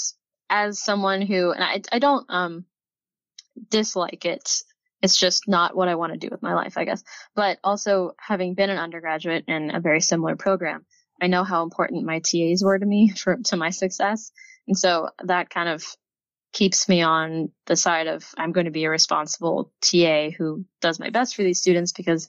as 0.48 0.82
someone 0.82 1.20
who 1.20 1.50
and 1.50 1.62
I 1.62 1.82
I 1.92 1.98
don't 1.98 2.24
um 2.30 2.64
dislike 3.68 4.24
it 4.24 4.62
it's 5.02 5.16
just 5.16 5.46
not 5.46 5.76
what 5.76 5.88
I 5.88 5.94
want 5.94 6.12
to 6.12 6.18
do 6.18 6.28
with 6.30 6.42
my 6.42 6.54
life, 6.54 6.76
I 6.76 6.84
guess. 6.84 7.04
But 7.34 7.58
also 7.62 8.12
having 8.18 8.54
been 8.54 8.70
an 8.70 8.78
undergraduate 8.78 9.44
in 9.46 9.74
a 9.74 9.80
very 9.80 10.00
similar 10.00 10.34
program, 10.34 10.86
I 11.20 11.26
know 11.28 11.44
how 11.44 11.62
important 11.62 12.04
my 12.04 12.20
TAs 12.20 12.62
were 12.64 12.78
to 12.78 12.86
me 12.86 13.10
for 13.16 13.36
to 13.36 13.56
my 13.56 13.70
success. 13.70 14.32
And 14.66 14.76
so 14.76 15.10
that 15.24 15.50
kind 15.50 15.68
of 15.68 15.84
keeps 16.52 16.88
me 16.88 17.02
on 17.02 17.50
the 17.66 17.76
side 17.76 18.06
of 18.06 18.24
I'm 18.36 18.52
going 18.52 18.66
to 18.66 18.72
be 18.72 18.84
a 18.84 18.90
responsible 18.90 19.72
TA 19.80 20.30
who 20.30 20.64
does 20.80 20.98
my 20.98 21.10
best 21.10 21.36
for 21.36 21.42
these 21.42 21.60
students 21.60 21.92
because 21.92 22.28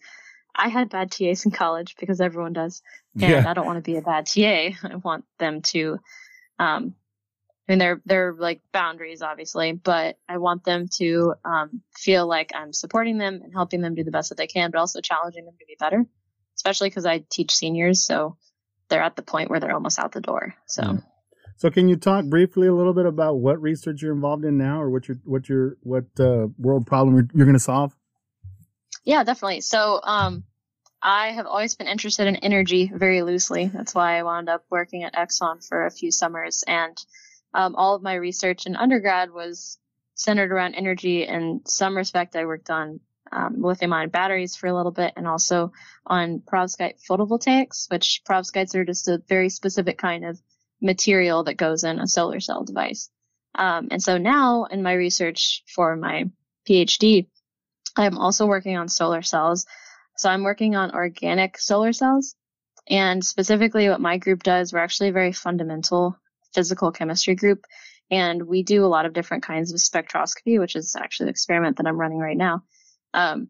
I 0.55 0.67
had 0.67 0.89
bad 0.89 1.11
TAs 1.11 1.45
in 1.45 1.51
college 1.51 1.95
because 1.99 2.19
everyone 2.19 2.53
does. 2.53 2.81
And 3.13 3.31
yeah. 3.31 3.49
I 3.49 3.53
don't 3.53 3.65
want 3.65 3.77
to 3.77 3.91
be 3.91 3.97
a 3.97 4.01
bad 4.01 4.25
TA. 4.25 4.75
I 4.87 4.95
want 5.03 5.25
them 5.37 5.61
to 5.73 5.99
um, 6.59 6.95
I 7.69 7.71
mean, 7.71 7.79
they're 7.79 8.01
they're 8.03 8.33
like 8.33 8.61
boundaries, 8.73 9.21
obviously, 9.21 9.73
but 9.73 10.17
I 10.27 10.37
want 10.37 10.63
them 10.63 10.87
to 10.97 11.35
um, 11.45 11.83
feel 11.95 12.27
like 12.27 12.51
I'm 12.55 12.73
supporting 12.73 13.19
them 13.19 13.41
and 13.43 13.53
helping 13.53 13.81
them 13.81 13.93
do 13.93 14.03
the 14.03 14.09
best 14.09 14.29
that 14.29 14.39
they 14.39 14.47
can, 14.47 14.71
but 14.71 14.79
also 14.79 15.01
challenging 15.01 15.45
them 15.45 15.53
to 15.59 15.65
be 15.67 15.77
better. 15.79 16.03
Especially 16.55 16.89
because 16.89 17.05
I 17.05 17.23
teach 17.29 17.55
seniors, 17.55 18.03
so 18.03 18.37
they're 18.89 19.03
at 19.03 19.15
the 19.15 19.21
point 19.21 19.51
where 19.51 19.59
they're 19.59 19.75
almost 19.75 19.99
out 19.99 20.13
the 20.13 20.19
door. 20.19 20.55
So, 20.65 20.81
yeah. 20.81 20.97
So 21.59 21.69
can 21.69 21.89
you 21.89 21.97
talk 21.97 22.23
briefly 22.23 22.67
a 22.67 22.73
little 22.73 22.93
bit 22.93 23.05
about 23.05 23.35
what 23.35 23.61
research 23.61 24.01
you're 24.01 24.13
involved 24.13 24.45
in 24.45 24.57
now, 24.57 24.81
or 24.81 24.89
what 24.89 25.09
your 25.09 25.17
what 25.25 25.49
your 25.49 25.75
what 25.81 26.05
uh, 26.17 26.47
world 26.57 26.87
problem 26.87 27.29
you're 27.33 27.45
going 27.45 27.53
to 27.53 27.59
solve? 27.59 27.93
Yeah, 29.03 29.25
definitely. 29.25 29.59
So, 29.59 29.99
um, 30.01 30.45
I 31.01 31.31
have 31.31 31.45
always 31.45 31.75
been 31.75 31.87
interested 31.87 32.27
in 32.27 32.37
energy 32.37 32.89
very 32.93 33.23
loosely. 33.23 33.67
That's 33.67 33.93
why 33.93 34.17
I 34.17 34.23
wound 34.23 34.47
up 34.47 34.63
working 34.69 35.03
at 35.03 35.15
Exxon 35.15 35.67
for 35.67 35.85
a 35.85 35.91
few 35.91 36.11
summers 36.11 36.63
and 36.65 36.97
um, 37.53 37.75
all 37.75 37.93
of 37.93 38.01
my 38.01 38.13
research 38.13 38.65
in 38.65 38.77
undergrad 38.77 39.31
was 39.31 39.77
centered 40.15 40.53
around 40.53 40.75
energy. 40.75 41.25
In 41.25 41.61
some 41.65 41.97
respect, 41.97 42.37
I 42.37 42.45
worked 42.45 42.69
on 42.69 43.01
um, 43.33 43.61
lithium 43.61 43.91
ion 43.91 44.09
batteries 44.09 44.55
for 44.55 44.67
a 44.67 44.75
little 44.75 44.93
bit 44.93 45.13
and 45.17 45.27
also 45.27 45.73
on 46.05 46.39
perovskite 46.39 47.05
photovoltaics, 47.05 47.91
which 47.91 48.21
perovskites 48.25 48.75
are 48.75 48.85
just 48.85 49.09
a 49.09 49.21
very 49.27 49.49
specific 49.49 49.97
kind 49.97 50.25
of 50.25 50.39
material 50.81 51.43
that 51.43 51.55
goes 51.57 51.83
in 51.83 51.99
a 51.99 52.07
solar 52.07 52.39
cell 52.39 52.63
device. 52.63 53.09
Um, 53.55 53.89
and 53.91 54.01
so 54.01 54.17
now 54.17 54.65
in 54.65 54.83
my 54.83 54.93
research 54.93 55.63
for 55.67 55.95
my 55.95 56.29
PhD, 56.67 57.27
I'm 57.97 58.17
also 58.17 58.45
working 58.45 58.77
on 58.77 58.87
solar 58.87 59.21
cells. 59.21 59.65
So 60.17 60.29
I'm 60.29 60.43
working 60.43 60.75
on 60.75 60.93
organic 60.93 61.57
solar 61.57 61.93
cells. 61.93 62.35
And 62.89 63.23
specifically 63.23 63.89
what 63.89 64.01
my 64.01 64.17
group 64.17 64.43
does, 64.43 64.73
we're 64.73 64.79
actually 64.79 65.09
a 65.09 65.13
very 65.13 65.31
fundamental 65.31 66.17
physical 66.53 66.91
chemistry 66.91 67.35
group. 67.35 67.65
And 68.11 68.43
we 68.43 68.63
do 68.63 68.85
a 68.85 68.87
lot 68.87 69.05
of 69.05 69.13
different 69.13 69.43
kinds 69.43 69.71
of 69.71 69.79
spectroscopy, 69.79 70.59
which 70.59 70.75
is 70.75 70.95
actually 70.95 71.25
the 71.25 71.31
experiment 71.31 71.77
that 71.77 71.87
I'm 71.87 71.99
running 71.99 72.17
right 72.17 72.37
now. 72.37 72.63
Um, 73.13 73.49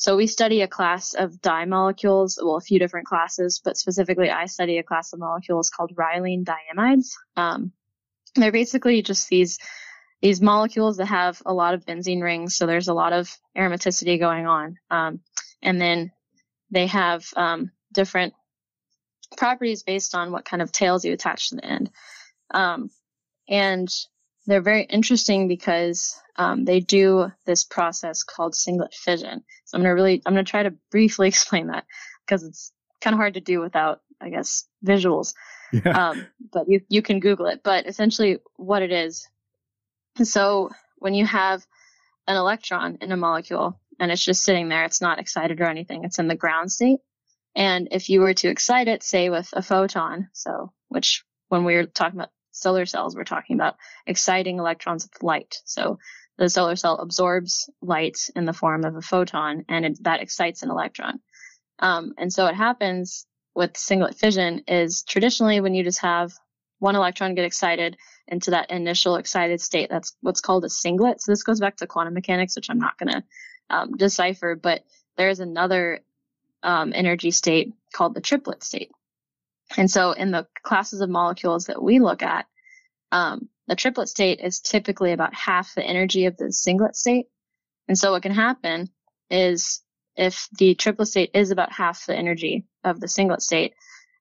so 0.00 0.16
we 0.16 0.26
study 0.26 0.62
a 0.62 0.66
class 0.66 1.12
of 1.12 1.42
dye 1.42 1.66
molecules, 1.66 2.38
well, 2.42 2.56
a 2.56 2.62
few 2.62 2.78
different 2.78 3.06
classes, 3.06 3.60
but 3.62 3.76
specifically 3.76 4.30
I 4.30 4.46
study 4.46 4.78
a 4.78 4.82
class 4.82 5.12
of 5.12 5.18
molecules 5.18 5.68
called 5.68 5.94
rylene 5.94 6.42
diimides. 6.42 7.10
Um, 7.36 7.72
they're 8.34 8.50
basically 8.50 9.02
just 9.02 9.28
these 9.28 9.58
these 10.22 10.40
molecules 10.40 10.96
that 10.96 11.06
have 11.06 11.42
a 11.44 11.52
lot 11.52 11.74
of 11.74 11.84
benzene 11.84 12.22
rings, 12.22 12.56
so 12.56 12.64
there's 12.64 12.88
a 12.88 12.94
lot 12.94 13.12
of 13.12 13.30
aromaticity 13.54 14.18
going 14.18 14.46
on. 14.46 14.78
Um, 14.90 15.20
and 15.62 15.78
then 15.78 16.12
they 16.70 16.86
have 16.86 17.26
um, 17.36 17.70
different 17.92 18.32
properties 19.36 19.82
based 19.82 20.14
on 20.14 20.32
what 20.32 20.46
kind 20.46 20.62
of 20.62 20.72
tails 20.72 21.04
you 21.04 21.12
attach 21.12 21.50
to 21.50 21.56
the 21.56 21.64
end. 21.66 21.90
Um, 22.50 22.88
and 23.50 23.88
they're 24.46 24.62
very 24.62 24.84
interesting 24.84 25.48
because 25.48 26.18
um, 26.36 26.64
they 26.64 26.80
do 26.80 27.30
this 27.46 27.64
process 27.64 28.22
called 28.22 28.54
singlet 28.54 28.94
fission. 28.94 29.44
So 29.64 29.76
I'm 29.76 29.82
gonna 29.82 29.94
really, 29.94 30.22
I'm 30.24 30.32
gonna 30.32 30.44
try 30.44 30.62
to 30.62 30.74
briefly 30.90 31.28
explain 31.28 31.68
that 31.68 31.84
because 32.26 32.42
it's 32.42 32.72
kind 33.00 33.14
of 33.14 33.18
hard 33.18 33.34
to 33.34 33.40
do 33.40 33.60
without, 33.60 34.00
I 34.20 34.30
guess, 34.30 34.66
visuals. 34.84 35.34
Yeah. 35.72 36.10
Um, 36.10 36.26
but 36.52 36.68
you 36.68 36.80
you 36.88 37.02
can 37.02 37.20
Google 37.20 37.46
it. 37.46 37.60
But 37.62 37.86
essentially, 37.86 38.38
what 38.56 38.82
it 38.82 38.92
is. 38.92 39.28
So 40.22 40.70
when 40.98 41.14
you 41.14 41.24
have 41.26 41.64
an 42.26 42.36
electron 42.36 42.98
in 43.00 43.12
a 43.12 43.16
molecule 43.16 43.78
and 43.98 44.10
it's 44.10 44.24
just 44.24 44.42
sitting 44.42 44.68
there, 44.68 44.84
it's 44.84 45.00
not 45.00 45.18
excited 45.18 45.60
or 45.60 45.68
anything. 45.68 46.04
It's 46.04 46.18
in 46.18 46.28
the 46.28 46.34
ground 46.34 46.72
state. 46.72 47.00
And 47.54 47.88
if 47.90 48.08
you 48.08 48.20
were 48.20 48.34
to 48.34 48.48
excite 48.48 48.88
it, 48.88 49.02
say 49.02 49.28
with 49.30 49.48
a 49.52 49.62
photon, 49.62 50.28
so 50.32 50.72
which 50.88 51.24
when 51.48 51.64
we 51.64 51.74
were 51.74 51.86
talking 51.86 52.18
about 52.18 52.30
solar 52.52 52.86
cells, 52.86 53.14
we're 53.14 53.24
talking 53.24 53.56
about 53.56 53.76
exciting 54.06 54.58
electrons 54.58 55.04
with 55.04 55.22
light. 55.22 55.60
So 55.64 55.98
the 56.38 56.48
solar 56.48 56.76
cell 56.76 56.96
absorbs 56.96 57.68
light 57.82 58.18
in 58.34 58.44
the 58.44 58.52
form 58.52 58.84
of 58.84 58.96
a 58.96 59.02
photon 59.02 59.64
and 59.68 59.84
it, 59.84 60.04
that 60.04 60.22
excites 60.22 60.62
an 60.62 60.70
electron. 60.70 61.20
Um, 61.78 62.14
and 62.18 62.32
so 62.32 62.44
what 62.44 62.54
happens 62.54 63.26
with 63.54 63.76
singlet 63.76 64.14
fission 64.14 64.64
is 64.66 65.02
traditionally 65.02 65.60
when 65.60 65.74
you 65.74 65.84
just 65.84 66.00
have 66.00 66.32
one 66.78 66.96
electron 66.96 67.34
get 67.34 67.44
excited 67.44 67.96
into 68.26 68.52
that 68.52 68.70
initial 68.70 69.16
excited 69.16 69.60
state, 69.60 69.90
that's 69.90 70.16
what's 70.20 70.40
called 70.40 70.64
a 70.64 70.70
singlet. 70.70 71.20
So 71.20 71.32
this 71.32 71.42
goes 71.42 71.60
back 71.60 71.76
to 71.76 71.86
quantum 71.86 72.14
mechanics, 72.14 72.56
which 72.56 72.70
I'm 72.70 72.78
not 72.78 72.98
going 72.98 73.12
to 73.12 73.24
um, 73.68 73.96
decipher, 73.96 74.56
but 74.56 74.84
there's 75.16 75.40
another 75.40 76.00
um, 76.62 76.92
energy 76.94 77.30
state 77.30 77.74
called 77.92 78.14
the 78.14 78.20
triplet 78.20 78.62
state. 78.62 78.90
And 79.76 79.90
so 79.90 80.12
in 80.12 80.30
the 80.30 80.46
classes 80.62 81.00
of 81.00 81.10
molecules 81.10 81.66
that 81.66 81.82
we 81.82 82.00
look 82.00 82.22
at, 82.22 82.46
um, 83.12 83.48
the 83.66 83.76
triplet 83.76 84.08
state 84.08 84.40
is 84.40 84.60
typically 84.60 85.12
about 85.12 85.34
half 85.34 85.74
the 85.74 85.84
energy 85.84 86.26
of 86.26 86.36
the 86.36 86.52
singlet 86.52 86.96
state. 86.96 87.26
And 87.88 87.96
so 87.96 88.12
what 88.12 88.22
can 88.22 88.32
happen 88.32 88.88
is 89.30 89.80
if 90.16 90.48
the 90.58 90.74
triplet 90.74 91.08
state 91.08 91.30
is 91.34 91.50
about 91.50 91.72
half 91.72 92.06
the 92.06 92.16
energy 92.16 92.66
of 92.84 93.00
the 93.00 93.08
singlet 93.08 93.42
state, 93.42 93.74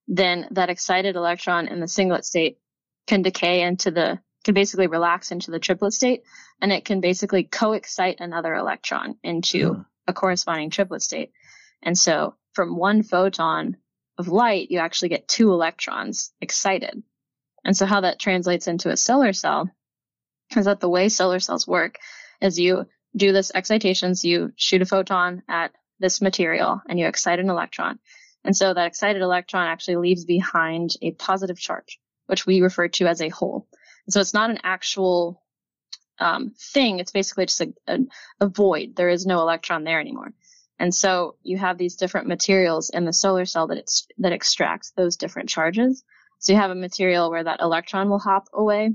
then 0.07 0.47
that 0.51 0.69
excited 0.69 1.15
electron 1.15 1.67
in 1.67 1.79
the 1.79 1.87
singlet 1.87 2.25
state 2.25 2.57
can 3.07 3.21
decay 3.21 3.61
into 3.61 3.91
the, 3.91 4.19
can 4.43 4.53
basically 4.53 4.87
relax 4.87 5.31
into 5.31 5.51
the 5.51 5.59
triplet 5.59 5.93
state 5.93 6.23
and 6.61 6.71
it 6.71 6.85
can 6.85 7.01
basically 7.01 7.43
co-excite 7.43 8.19
another 8.19 8.53
electron 8.53 9.15
into 9.23 9.73
hmm. 9.73 9.81
a 10.07 10.13
corresponding 10.13 10.69
triplet 10.69 11.01
state. 11.01 11.31
And 11.81 11.97
so 11.97 12.35
from 12.53 12.75
one 12.75 13.03
photon 13.03 13.77
of 14.19 14.27
light, 14.27 14.69
you 14.69 14.79
actually 14.79 15.09
get 15.09 15.27
two 15.27 15.51
electrons 15.51 16.31
excited. 16.41 17.01
And 17.63 17.75
so 17.75 17.85
how 17.85 18.01
that 18.01 18.19
translates 18.19 18.67
into 18.67 18.91
a 18.91 18.97
solar 18.97 19.33
cell 19.33 19.69
is 20.55 20.65
that 20.65 20.81
the 20.81 20.89
way 20.89 21.09
solar 21.09 21.39
cells 21.39 21.67
work 21.67 21.97
is 22.41 22.59
you 22.59 22.85
do 23.15 23.31
this 23.31 23.51
excitation. 23.55 24.13
So 24.13 24.27
you 24.27 24.53
shoot 24.55 24.81
a 24.81 24.85
photon 24.85 25.41
at 25.47 25.71
this 25.99 26.21
material 26.21 26.81
and 26.87 26.99
you 26.99 27.07
excite 27.07 27.39
an 27.39 27.49
electron. 27.49 27.99
And 28.43 28.55
so 28.55 28.73
that 28.73 28.87
excited 28.87 29.21
electron 29.21 29.67
actually 29.67 29.97
leaves 29.97 30.25
behind 30.25 30.91
a 31.01 31.11
positive 31.11 31.59
charge, 31.59 31.99
which 32.27 32.45
we 32.45 32.61
refer 32.61 32.87
to 32.89 33.07
as 33.07 33.21
a 33.21 33.29
hole. 33.29 33.67
And 34.05 34.13
so 34.13 34.19
it's 34.19 34.33
not 34.33 34.49
an 34.49 34.59
actual 34.63 35.41
um, 36.19 36.53
thing, 36.73 36.99
it's 36.99 37.11
basically 37.11 37.45
just 37.45 37.61
a, 37.61 37.73
a, 37.87 37.99
a 38.41 38.47
void. 38.47 38.95
There 38.95 39.09
is 39.09 39.25
no 39.25 39.39
electron 39.39 39.85
there 39.85 40.01
anymore. 40.01 40.33
And 40.79 40.95
so 40.95 41.35
you 41.43 41.57
have 41.57 41.77
these 41.77 41.97
different 41.97 42.27
materials 42.27 42.89
in 42.89 43.05
the 43.05 43.13
solar 43.13 43.45
cell 43.45 43.67
that 43.67 43.77
it's, 43.77 44.07
that 44.19 44.31
extracts 44.31 44.91
those 44.91 45.17
different 45.17 45.49
charges. 45.49 46.03
So 46.39 46.53
you 46.53 46.59
have 46.59 46.71
a 46.71 46.75
material 46.75 47.29
where 47.29 47.43
that 47.43 47.59
electron 47.59 48.09
will 48.09 48.19
hop 48.19 48.47
away 48.53 48.93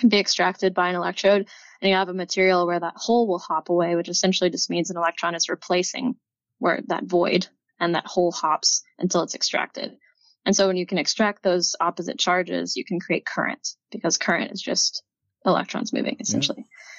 and 0.00 0.10
be 0.10 0.18
extracted 0.18 0.74
by 0.74 0.88
an 0.88 0.96
electrode. 0.96 1.46
And 1.80 1.88
you 1.88 1.94
have 1.94 2.08
a 2.08 2.14
material 2.14 2.66
where 2.66 2.80
that 2.80 2.96
hole 2.96 3.28
will 3.28 3.38
hop 3.38 3.68
away, 3.68 3.94
which 3.94 4.08
essentially 4.08 4.50
just 4.50 4.70
means 4.70 4.90
an 4.90 4.96
electron 4.96 5.36
is 5.36 5.48
replacing 5.48 6.16
where 6.58 6.80
that 6.88 7.04
void 7.04 7.46
and 7.78 7.94
that 7.94 8.06
hole 8.06 8.32
hops 8.32 8.82
until 8.98 9.22
it's 9.22 9.34
extracted. 9.34 9.96
And 10.44 10.54
so 10.54 10.66
when 10.66 10.76
you 10.76 10.86
can 10.86 10.98
extract 10.98 11.42
those 11.42 11.76
opposite 11.80 12.18
charges, 12.18 12.76
you 12.76 12.84
can 12.84 13.00
create 13.00 13.24
current 13.24 13.68
because 13.90 14.18
current 14.18 14.52
is 14.52 14.60
just 14.60 15.02
electrons 15.46 15.92
moving 15.92 16.16
essentially. 16.20 16.64
Yeah. 16.66 16.93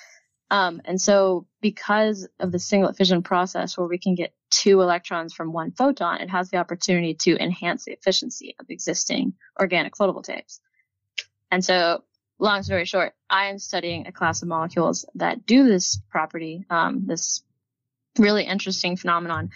Um, 0.52 0.82
and 0.86 1.02
so 1.02 1.48
because 1.62 2.28
of 2.40 2.52
the 2.52 2.60
singlet 2.60 2.96
fission 2.96 3.24
process 3.24 3.78
where 3.78 3.88
we 3.88 3.98
can 3.98 4.16
get 4.16 4.34
two 4.52 4.82
electrons 4.82 5.34
from 5.34 5.52
one 5.52 5.72
photon, 5.72 6.22
it 6.22 6.30
has 6.30 6.50
the 6.50 6.58
opportunity 6.58 7.16
to 7.22 7.42
enhance 7.42 7.86
the 7.86 7.94
efficiency 7.94 8.56
of 8.60 8.68
existing 8.70 9.34
organic 9.60 9.96
photovoltaics. 9.96 10.60
And 11.52 11.66
so 11.66 12.04
long 12.40 12.64
story 12.64 12.86
short, 12.86 13.14
I 13.30 13.46
am 13.48 13.60
studying 13.60 14.08
a 14.08 14.12
class 14.12 14.42
of 14.42 14.48
molecules 14.48 15.06
that 15.16 15.46
do 15.46 15.64
this 15.64 16.00
property, 16.10 16.66
um, 16.70 17.06
this 17.08 17.44
really 18.18 18.44
interesting 18.44 18.98
phenomenon. 18.98 19.50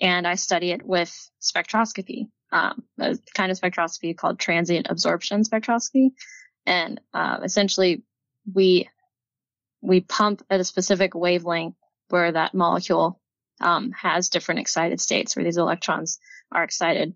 And 0.00 0.26
I 0.26 0.34
study 0.34 0.72
it 0.72 0.84
with 0.84 1.30
spectroscopy, 1.40 2.28
um, 2.52 2.82
a 2.98 3.16
kind 3.34 3.50
of 3.50 3.58
spectroscopy 3.58 4.16
called 4.16 4.38
transient 4.38 4.88
absorption 4.90 5.42
spectroscopy. 5.44 6.10
And 6.66 7.00
uh, 7.12 7.38
essentially, 7.44 8.02
we 8.52 8.88
we 9.84 10.00
pump 10.00 10.42
at 10.48 10.60
a 10.60 10.64
specific 10.64 11.14
wavelength 11.14 11.76
where 12.08 12.32
that 12.32 12.54
molecule 12.54 13.20
um, 13.60 13.92
has 13.92 14.30
different 14.30 14.60
excited 14.60 15.00
states 15.00 15.36
where 15.36 15.44
these 15.44 15.58
electrons 15.58 16.18
are 16.50 16.64
excited, 16.64 17.14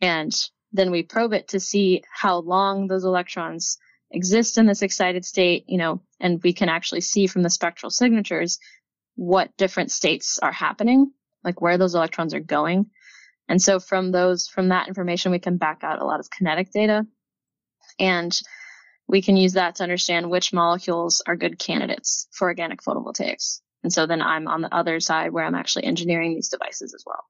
and 0.00 0.32
then 0.72 0.90
we 0.90 1.02
probe 1.02 1.32
it 1.32 1.48
to 1.48 1.60
see 1.60 2.02
how 2.10 2.38
long 2.38 2.86
those 2.86 3.04
electrons 3.04 3.78
exist 4.10 4.58
in 4.58 4.66
this 4.66 4.82
excited 4.82 5.24
state, 5.24 5.64
you 5.68 5.78
know, 5.78 6.02
and 6.20 6.42
we 6.42 6.52
can 6.52 6.68
actually 6.68 7.00
see 7.00 7.26
from 7.26 7.42
the 7.42 7.50
spectral 7.50 7.90
signatures 7.90 8.58
what 9.16 9.56
different 9.56 9.90
states 9.90 10.38
are 10.38 10.52
happening, 10.52 11.12
like 11.42 11.60
where 11.60 11.78
those 11.78 11.94
electrons 11.94 12.34
are 12.34 12.40
going. 12.40 12.86
And 13.48 13.60
so 13.60 13.78
from 13.78 14.10
those, 14.10 14.48
from 14.48 14.68
that 14.68 14.88
information, 14.88 15.32
we 15.32 15.38
can 15.38 15.56
back 15.56 15.80
out 15.82 16.00
a 16.00 16.04
lot 16.04 16.20
of 16.20 16.30
kinetic 16.30 16.70
data 16.72 17.06
and 17.98 18.36
we 19.06 19.22
can 19.22 19.36
use 19.36 19.54
that 19.54 19.76
to 19.76 19.82
understand 19.82 20.30
which 20.30 20.52
molecules 20.52 21.22
are 21.26 21.36
good 21.36 21.58
candidates 21.58 22.26
for 22.32 22.48
organic 22.48 22.82
photovoltaics. 22.82 23.60
And 23.82 23.92
so 23.92 24.06
then 24.06 24.22
I'm 24.22 24.48
on 24.48 24.62
the 24.62 24.74
other 24.74 24.98
side 25.00 25.32
where 25.32 25.44
I'm 25.44 25.54
actually 25.54 25.84
engineering 25.84 26.34
these 26.34 26.48
devices 26.48 26.94
as 26.94 27.04
well. 27.06 27.24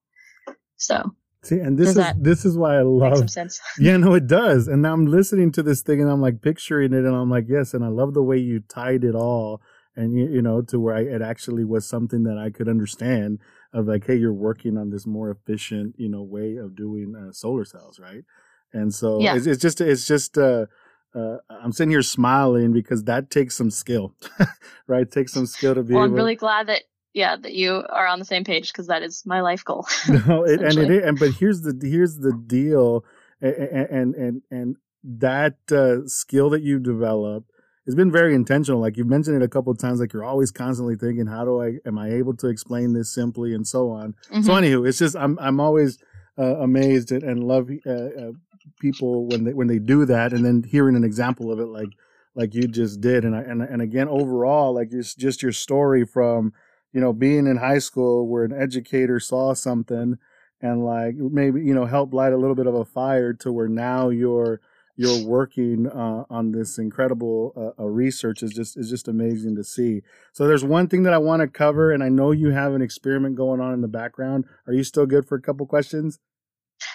So 0.76 1.14
See, 1.44 1.58
and 1.58 1.78
this 1.78 1.94
is 1.94 2.06
this 2.16 2.44
is 2.46 2.56
why 2.56 2.78
I 2.78 2.82
love. 2.82 3.28
yeah, 3.78 3.98
no, 3.98 4.14
it 4.14 4.26
does. 4.26 4.66
And 4.66 4.80
now 4.80 4.94
I'm 4.94 5.06
listening 5.06 5.52
to 5.52 5.62
this 5.62 5.82
thing, 5.82 6.00
and 6.00 6.10
I'm 6.10 6.22
like 6.22 6.40
picturing 6.40 6.94
it, 6.94 7.04
and 7.04 7.14
I'm 7.14 7.30
like, 7.30 7.44
yes, 7.48 7.74
and 7.74 7.84
I 7.84 7.88
love 7.88 8.14
the 8.14 8.22
way 8.22 8.38
you 8.38 8.60
tied 8.60 9.04
it 9.04 9.14
all, 9.14 9.60
and 9.94 10.16
you, 10.16 10.26
you 10.26 10.40
know, 10.40 10.62
to 10.62 10.80
where 10.80 10.94
I, 10.94 11.00
it 11.00 11.20
actually 11.20 11.64
was 11.64 11.86
something 11.86 12.22
that 12.22 12.38
I 12.38 12.48
could 12.48 12.66
understand 12.66 13.40
of 13.74 13.86
like, 13.86 14.06
hey, 14.06 14.16
you're 14.16 14.32
working 14.32 14.78
on 14.78 14.88
this 14.88 15.06
more 15.06 15.30
efficient, 15.30 15.96
you 15.98 16.08
know, 16.08 16.22
way 16.22 16.56
of 16.56 16.74
doing 16.74 17.14
uh, 17.14 17.32
solar 17.32 17.66
cells, 17.66 18.00
right? 18.00 18.24
And 18.72 18.94
so 18.94 19.20
yeah. 19.20 19.36
it's, 19.36 19.46
it's 19.46 19.60
just 19.60 19.82
it's 19.82 20.06
just 20.06 20.38
uh, 20.38 20.66
uh, 21.14 21.38
I'm 21.48 21.72
sitting 21.72 21.90
here 21.90 22.02
smiling 22.02 22.72
because 22.72 23.04
that 23.04 23.30
takes 23.30 23.56
some 23.56 23.70
skill, 23.70 24.14
right? 24.86 25.02
It 25.02 25.12
takes 25.12 25.32
some 25.32 25.46
skill 25.46 25.74
to 25.74 25.82
be. 25.82 25.94
Well. 25.94 26.04
I'm 26.04 26.12
really 26.12 26.36
glad 26.36 26.66
that 26.66 26.82
yeah 27.12 27.36
that 27.36 27.54
you 27.54 27.84
are 27.88 28.06
on 28.06 28.18
the 28.18 28.24
same 28.24 28.44
page 28.44 28.72
because 28.72 28.88
that 28.88 29.02
is 29.02 29.22
my 29.24 29.40
life 29.40 29.64
goal. 29.64 29.86
no, 30.26 30.44
it, 30.44 30.60
and 30.60 30.76
it 30.78 30.90
is, 30.90 31.04
and 31.04 31.18
but 31.18 31.30
here's 31.32 31.62
the 31.62 31.78
here's 31.82 32.16
the 32.16 32.32
deal, 32.46 33.04
and 33.40 33.54
and 33.54 34.14
and, 34.14 34.42
and 34.50 34.76
that 35.04 35.56
uh, 35.70 36.06
skill 36.06 36.50
that 36.50 36.62
you 36.62 36.78
develop 36.78 37.44
has 37.86 37.94
been 37.94 38.10
very 38.10 38.34
intentional. 38.34 38.80
Like 38.80 38.96
you've 38.96 39.06
mentioned 39.06 39.40
it 39.40 39.44
a 39.44 39.48
couple 39.48 39.70
of 39.70 39.78
times. 39.78 40.00
Like 40.00 40.12
you're 40.12 40.24
always 40.24 40.50
constantly 40.50 40.96
thinking, 40.96 41.26
how 41.26 41.44
do 41.44 41.62
I 41.62 41.74
am 41.86 41.98
I 41.98 42.10
able 42.12 42.36
to 42.38 42.48
explain 42.48 42.92
this 42.92 43.12
simply 43.12 43.54
and 43.54 43.66
so 43.66 43.90
on. 43.90 44.14
Mm-hmm. 44.30 44.42
So 44.42 44.52
anywho, 44.54 44.88
it's 44.88 44.98
just 44.98 45.14
I'm 45.16 45.38
I'm 45.38 45.60
always 45.60 45.98
uh, 46.38 46.56
amazed 46.56 47.12
and, 47.12 47.22
and 47.22 47.44
love 47.44 47.70
uh, 47.86 47.90
uh, 47.90 48.32
people 48.80 49.26
when 49.26 49.44
they 49.44 49.52
when 49.52 49.68
they 49.68 49.78
do 49.78 50.04
that, 50.06 50.32
and 50.32 50.44
then 50.44 50.62
hearing 50.62 50.96
an 50.96 51.04
example 51.04 51.52
of 51.52 51.58
it 51.58 51.66
like 51.66 51.90
like 52.34 52.54
you 52.54 52.62
just 52.62 53.00
did, 53.00 53.24
and 53.24 53.34
I, 53.34 53.40
and 53.40 53.62
and 53.62 53.82
again 53.82 54.08
overall 54.08 54.74
like 54.74 54.90
just 54.90 55.18
just 55.18 55.42
your 55.42 55.52
story 55.52 56.04
from 56.04 56.52
you 56.92 57.00
know 57.00 57.12
being 57.12 57.46
in 57.46 57.56
high 57.56 57.78
school 57.78 58.28
where 58.28 58.44
an 58.44 58.52
educator 58.52 59.20
saw 59.20 59.54
something 59.54 60.18
and 60.60 60.84
like 60.84 61.14
maybe 61.16 61.60
you 61.62 61.74
know 61.74 61.86
help 61.86 62.12
light 62.14 62.32
a 62.32 62.38
little 62.38 62.54
bit 62.54 62.66
of 62.66 62.74
a 62.74 62.84
fire 62.84 63.32
to 63.34 63.52
where 63.52 63.68
now 63.68 64.08
you're 64.08 64.60
you're 64.96 65.26
working 65.26 65.88
uh, 65.88 66.24
on 66.30 66.52
this 66.52 66.78
incredible 66.78 67.52
uh, 67.56 67.82
uh, 67.82 67.86
research 67.86 68.42
is 68.42 68.52
just 68.52 68.76
is 68.76 68.88
just 68.88 69.08
amazing 69.08 69.56
to 69.56 69.64
see. 69.64 70.02
So 70.32 70.46
there's 70.46 70.64
one 70.64 70.88
thing 70.88 71.02
that 71.02 71.12
I 71.12 71.18
want 71.18 71.40
to 71.40 71.48
cover, 71.48 71.90
and 71.90 72.02
I 72.02 72.08
know 72.08 72.30
you 72.30 72.50
have 72.50 72.74
an 72.74 72.82
experiment 72.82 73.36
going 73.36 73.60
on 73.60 73.74
in 73.74 73.80
the 73.80 73.88
background. 73.88 74.44
Are 74.66 74.72
you 74.72 74.84
still 74.84 75.06
good 75.06 75.26
for 75.26 75.36
a 75.36 75.42
couple 75.42 75.66
questions? 75.66 76.18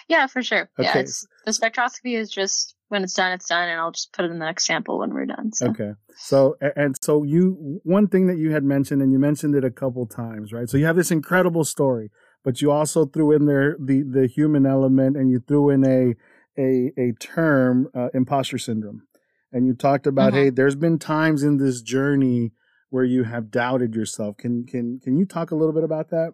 Yeah, 0.09 0.25
for 0.25 0.41
sure. 0.41 0.69
Okay. 0.79 0.89
Yeah, 0.99 1.03
the 1.45 1.51
spectroscopy 1.51 2.17
is 2.17 2.29
just 2.29 2.75
when 2.87 3.03
it's 3.03 3.13
done, 3.13 3.31
it's 3.31 3.47
done, 3.47 3.69
and 3.69 3.79
I'll 3.79 3.91
just 3.91 4.11
put 4.11 4.25
it 4.25 4.31
in 4.31 4.39
the 4.39 4.45
next 4.45 4.65
sample 4.65 4.99
when 4.99 5.13
we're 5.13 5.27
done. 5.27 5.53
So. 5.53 5.67
Okay. 5.69 5.91
So 6.15 6.57
and 6.75 6.95
so 6.99 7.23
you 7.23 7.79
one 7.83 8.07
thing 8.07 8.25
that 8.27 8.39
you 8.39 8.51
had 8.51 8.63
mentioned, 8.63 9.03
and 9.03 9.11
you 9.11 9.19
mentioned 9.19 9.53
it 9.55 9.63
a 9.63 9.69
couple 9.69 10.05
times, 10.07 10.51
right? 10.51 10.67
So 10.67 10.77
you 10.77 10.85
have 10.87 10.95
this 10.95 11.11
incredible 11.11 11.63
story, 11.63 12.09
but 12.43 12.59
you 12.59 12.71
also 12.71 13.05
threw 13.05 13.31
in 13.31 13.45
there 13.45 13.77
the 13.79 14.01
the 14.01 14.27
human 14.27 14.65
element, 14.65 15.15
and 15.15 15.29
you 15.29 15.41
threw 15.47 15.69
in 15.69 15.85
a 15.85 16.15
a 16.59 16.91
a 16.97 17.13
term, 17.19 17.87
uh, 17.93 18.09
imposter 18.15 18.57
syndrome, 18.57 19.03
and 19.51 19.67
you 19.67 19.75
talked 19.75 20.07
about, 20.07 20.33
mm-hmm. 20.33 20.43
hey, 20.43 20.49
there's 20.49 20.75
been 20.75 20.97
times 20.97 21.43
in 21.43 21.57
this 21.57 21.83
journey 21.83 22.51
where 22.89 23.03
you 23.03 23.25
have 23.25 23.51
doubted 23.51 23.93
yourself. 23.93 24.37
Can 24.37 24.65
can 24.65 24.99
can 24.99 25.17
you 25.17 25.25
talk 25.25 25.51
a 25.51 25.55
little 25.55 25.73
bit 25.73 25.83
about 25.83 26.09
that? 26.09 26.33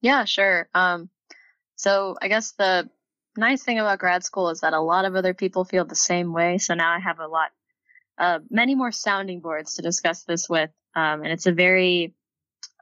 Yeah, 0.00 0.24
sure. 0.24 0.68
Um, 0.74 1.08
so 1.82 2.16
I 2.22 2.28
guess 2.28 2.52
the 2.52 2.88
nice 3.36 3.64
thing 3.64 3.80
about 3.80 3.98
grad 3.98 4.22
school 4.22 4.50
is 4.50 4.60
that 4.60 4.72
a 4.72 4.80
lot 4.80 5.04
of 5.04 5.16
other 5.16 5.34
people 5.34 5.64
feel 5.64 5.84
the 5.84 5.96
same 5.96 6.32
way. 6.32 6.58
So 6.58 6.74
now 6.74 6.92
I 6.92 7.00
have 7.00 7.18
a 7.18 7.26
lot, 7.26 7.50
uh, 8.18 8.38
many 8.48 8.76
more 8.76 8.92
sounding 8.92 9.40
boards 9.40 9.74
to 9.74 9.82
discuss 9.82 10.22
this 10.22 10.48
with. 10.48 10.70
Um, 10.94 11.24
and 11.24 11.32
it's 11.32 11.46
a 11.46 11.52
very, 11.52 12.14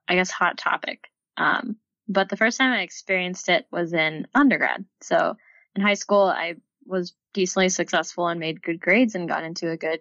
I 0.06 0.16
guess, 0.16 0.30
hot 0.30 0.58
topic. 0.58 1.08
Um, 1.38 1.76
but 2.08 2.28
the 2.28 2.36
first 2.36 2.58
time 2.58 2.72
I 2.72 2.82
experienced 2.82 3.48
it 3.48 3.66
was 3.72 3.94
in 3.94 4.26
undergrad. 4.34 4.84
So 5.00 5.34
in 5.74 5.80
high 5.80 5.94
school, 5.94 6.24
I 6.24 6.56
was 6.84 7.14
decently 7.32 7.70
successful 7.70 8.28
and 8.28 8.38
made 8.38 8.62
good 8.62 8.80
grades 8.82 9.14
and 9.14 9.28
got 9.28 9.44
into 9.44 9.70
a 9.70 9.78
good 9.78 10.00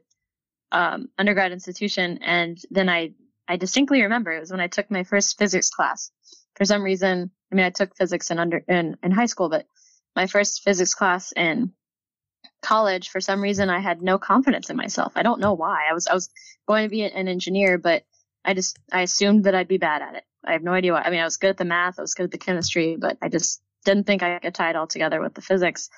um, 0.74 1.08
undergrad 1.18 1.54
institution. 1.54 2.20
And 2.22 2.58
then 2.70 2.90
I, 2.90 3.14
I 3.48 3.56
distinctly 3.56 4.02
remember 4.02 4.34
it 4.34 4.42
was 4.42 4.52
when 4.52 4.60
I 4.60 4.68
took 4.68 4.92
my 4.92 5.06
first 5.06 5.38
physics 5.38 5.70
class. 5.70 6.12
For 6.56 6.66
some 6.66 6.84
reason, 6.84 7.32
I 7.52 7.56
mean, 7.56 7.66
I 7.66 7.70
took 7.70 7.96
physics 7.96 8.32
in 8.32 8.40
under 8.40 8.64
in, 8.68 8.98
in 9.04 9.12
high 9.12 9.26
school, 9.26 9.50
but 9.50 9.66
my 10.16 10.28
first 10.28 10.64
physics 10.64 10.94
class 10.94 11.32
in 11.36 11.74
college, 12.62 13.10
for 13.10 13.22
some 13.22 13.42
reason, 13.42 13.70
I 13.70 13.80
had 13.80 14.02
no 14.02 14.18
confidence 14.18 14.70
in 14.70 14.78
myself. 14.78 15.14
I 15.16 15.24
don't 15.24 15.40
know 15.40 15.54
why. 15.54 15.88
I 15.90 15.94
was 15.94 16.08
I 16.08 16.14
was 16.14 16.30
going 16.68 16.84
to 16.84 16.90
be 16.90 17.04
an 17.04 17.28
engineer, 17.28 17.78
but 17.78 18.04
I 18.46 18.54
just 18.54 18.78
I 18.92 19.02
assumed 19.02 19.46
that 19.46 19.56
I'd 19.56 19.68
be 19.68 19.78
bad 19.78 20.02
at 20.02 20.16
it. 20.16 20.24
I 20.46 20.54
have 20.54 20.64
no 20.64 20.74
idea 20.74 20.94
why. 20.94 21.02
I 21.02 21.10
mean, 21.10 21.20
I 21.20 21.26
was 21.26 21.38
good 21.38 21.52
at 21.52 21.58
the 21.58 21.66
math, 21.66 22.00
I 22.00 22.02
was 22.02 22.14
good 22.14 22.26
at 22.26 22.32
the 22.32 22.38
chemistry, 22.38 22.98
but 23.00 23.18
I 23.22 23.30
just 23.30 23.62
didn't 23.86 24.08
think 24.08 24.24
I 24.24 24.40
could 24.40 24.56
tie 24.56 24.70
it 24.70 24.76
all 24.76 24.88
together 24.88 25.22
with 25.22 25.34
the 25.34 25.42
physics. 25.42 25.90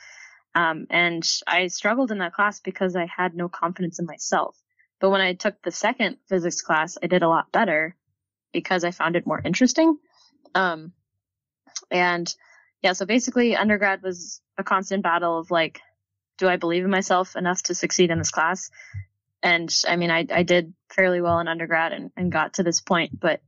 Um, 0.53 0.87
and 0.89 1.27
I 1.47 1.67
struggled 1.67 2.11
in 2.11 2.19
that 2.19 2.33
class 2.33 2.59
because 2.59 2.95
I 2.95 3.05
had 3.05 3.35
no 3.35 3.47
confidence 3.47 3.99
in 3.99 4.05
myself. 4.05 4.57
But 4.99 5.09
when 5.09 5.21
I 5.21 5.33
took 5.33 5.61
the 5.61 5.71
second 5.71 6.17
physics 6.27 6.61
class, 6.61 6.97
I 7.01 7.07
did 7.07 7.23
a 7.23 7.29
lot 7.29 7.51
better 7.51 7.95
because 8.51 8.83
I 8.83 8.91
found 8.91 9.15
it 9.15 9.25
more 9.25 9.41
interesting. 9.43 9.97
Um, 10.53 10.93
and 11.89 12.33
yeah, 12.81 12.93
so 12.93 13.05
basically 13.05 13.55
undergrad 13.55 14.01
was 14.01 14.41
a 14.57 14.63
constant 14.63 15.03
battle 15.03 15.37
of 15.37 15.51
like, 15.51 15.81
do 16.37 16.47
I 16.47 16.57
believe 16.57 16.83
in 16.83 16.89
myself 16.89 17.35
enough 17.35 17.61
to 17.63 17.75
succeed 17.75 18.09
in 18.09 18.17
this 18.17 18.31
class? 18.31 18.71
And 19.43 19.73
I 19.87 19.95
mean, 19.95 20.11
I, 20.11 20.25
I 20.31 20.43
did 20.43 20.73
fairly 20.89 21.21
well 21.21 21.39
in 21.39 21.47
undergrad 21.47 21.93
and, 21.93 22.11
and 22.17 22.31
got 22.31 22.55
to 22.55 22.63
this 22.63 22.81
point, 22.81 23.19
but, 23.19 23.41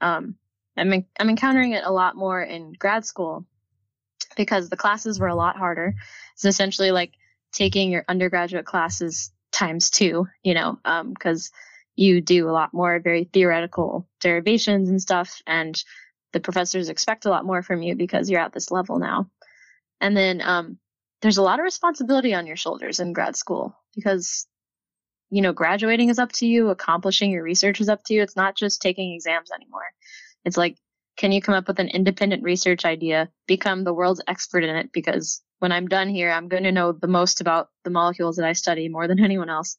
um, 0.00 0.36
I'm, 0.76 0.92
in, 0.92 1.04
I'm 1.18 1.28
encountering 1.28 1.72
it 1.72 1.84
a 1.84 1.92
lot 1.92 2.16
more 2.16 2.40
in 2.40 2.72
grad 2.72 3.04
school 3.04 3.44
because 4.36 4.68
the 4.68 4.76
classes 4.76 5.18
were 5.18 5.28
a 5.28 5.34
lot 5.34 5.56
harder. 5.56 5.94
It's 6.34 6.44
essentially 6.44 6.90
like 6.90 7.12
taking 7.52 7.90
your 7.90 8.04
undergraduate 8.08 8.64
classes 8.64 9.30
times 9.52 9.90
two, 9.90 10.26
you 10.42 10.54
know, 10.54 10.78
um, 10.84 11.14
cause 11.14 11.50
you 11.96 12.20
do 12.20 12.48
a 12.48 12.52
lot 12.52 12.72
more 12.72 12.98
very 13.00 13.24
theoretical 13.24 14.06
derivations 14.20 14.88
and 14.88 15.02
stuff. 15.02 15.42
And 15.46 15.82
the 16.32 16.40
professors 16.40 16.88
expect 16.88 17.24
a 17.24 17.30
lot 17.30 17.44
more 17.44 17.62
from 17.62 17.82
you 17.82 17.94
because 17.96 18.30
you're 18.30 18.40
at 18.40 18.52
this 18.52 18.70
level 18.70 18.98
now. 18.98 19.30
And 20.00 20.16
then 20.16 20.40
um, 20.40 20.78
there's 21.22 21.38
a 21.38 21.42
lot 21.42 21.58
of 21.58 21.64
responsibility 21.64 22.34
on 22.34 22.46
your 22.46 22.56
shoulders 22.56 23.00
in 23.00 23.12
grad 23.12 23.36
school 23.36 23.76
because 23.94 24.46
you 25.30 25.42
know, 25.42 25.52
graduating 25.52 26.08
is 26.08 26.18
up 26.18 26.32
to 26.32 26.46
you, 26.46 26.70
accomplishing 26.70 27.30
your 27.30 27.44
research 27.44 27.80
is 27.80 27.88
up 27.88 28.02
to 28.04 28.14
you. 28.14 28.22
It's 28.22 28.36
not 28.36 28.56
just 28.56 28.82
taking 28.82 29.14
exams 29.14 29.50
anymore. 29.52 29.84
It's 30.44 30.56
like, 30.56 30.76
can 31.16 31.32
you 31.32 31.40
come 31.40 31.54
up 31.54 31.68
with 31.68 31.78
an 31.78 31.88
independent 31.88 32.42
research 32.42 32.84
idea, 32.84 33.30
become 33.46 33.84
the 33.84 33.94
world's 33.94 34.22
expert 34.26 34.64
in 34.64 34.74
it? 34.74 34.90
Because 34.92 35.40
when 35.60 35.70
I'm 35.70 35.86
done 35.86 36.08
here, 36.08 36.30
I'm 36.30 36.48
going 36.48 36.64
to 36.64 36.72
know 36.72 36.92
the 36.92 37.06
most 37.06 37.40
about 37.40 37.68
the 37.84 37.90
molecules 37.90 38.36
that 38.36 38.46
I 38.46 38.54
study 38.54 38.88
more 38.88 39.06
than 39.06 39.20
anyone 39.24 39.50
else. 39.50 39.76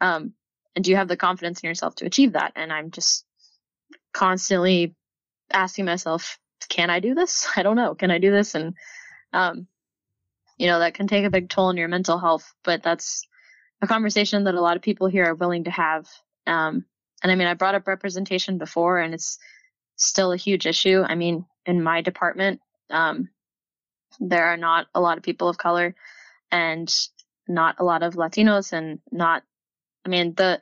Um, 0.00 0.32
and 0.76 0.84
do 0.84 0.90
you 0.90 0.96
have 0.96 1.08
the 1.08 1.16
confidence 1.16 1.60
in 1.60 1.68
yourself 1.68 1.96
to 1.96 2.06
achieve 2.06 2.32
that? 2.32 2.52
And 2.54 2.72
I'm 2.72 2.90
just 2.90 3.24
constantly 4.12 4.94
asking 5.54 5.84
myself, 5.86 6.38
can 6.68 6.90
I 6.90 7.00
do 7.00 7.14
this? 7.14 7.48
I 7.56 7.62
don't 7.62 7.76
know. 7.76 7.94
Can 7.94 8.10
I 8.10 8.18
do 8.18 8.30
this? 8.30 8.54
And, 8.54 8.74
um, 9.32 9.66
you 10.58 10.66
know, 10.66 10.78
that 10.80 10.94
can 10.94 11.06
take 11.06 11.24
a 11.24 11.30
big 11.30 11.48
toll 11.48 11.66
on 11.66 11.76
your 11.76 11.88
mental 11.88 12.18
health, 12.18 12.52
but 12.62 12.82
that's 12.82 13.26
a 13.82 13.86
conversation 13.86 14.44
that 14.44 14.54
a 14.54 14.60
lot 14.60 14.76
of 14.76 14.82
people 14.82 15.08
here 15.08 15.26
are 15.26 15.34
willing 15.34 15.64
to 15.64 15.70
have. 15.70 16.06
Um, 16.46 16.84
and 17.22 17.32
I 17.32 17.34
mean, 17.34 17.48
I 17.48 17.54
brought 17.54 17.74
up 17.74 17.86
representation 17.88 18.58
before 18.58 18.98
and 18.98 19.14
it's 19.14 19.38
still 19.96 20.32
a 20.32 20.36
huge 20.36 20.66
issue. 20.66 21.02
I 21.06 21.14
mean, 21.14 21.46
in 21.66 21.82
my 21.82 22.02
department, 22.02 22.60
um, 22.90 23.30
there 24.20 24.46
are 24.46 24.56
not 24.56 24.86
a 24.94 25.00
lot 25.00 25.16
of 25.16 25.24
people 25.24 25.48
of 25.48 25.58
color 25.58 25.94
and 26.52 26.92
not 27.48 27.76
a 27.78 27.84
lot 27.84 28.02
of 28.02 28.14
Latinos 28.14 28.72
and 28.72 29.00
not, 29.10 29.42
I 30.04 30.08
mean, 30.08 30.34
the, 30.34 30.60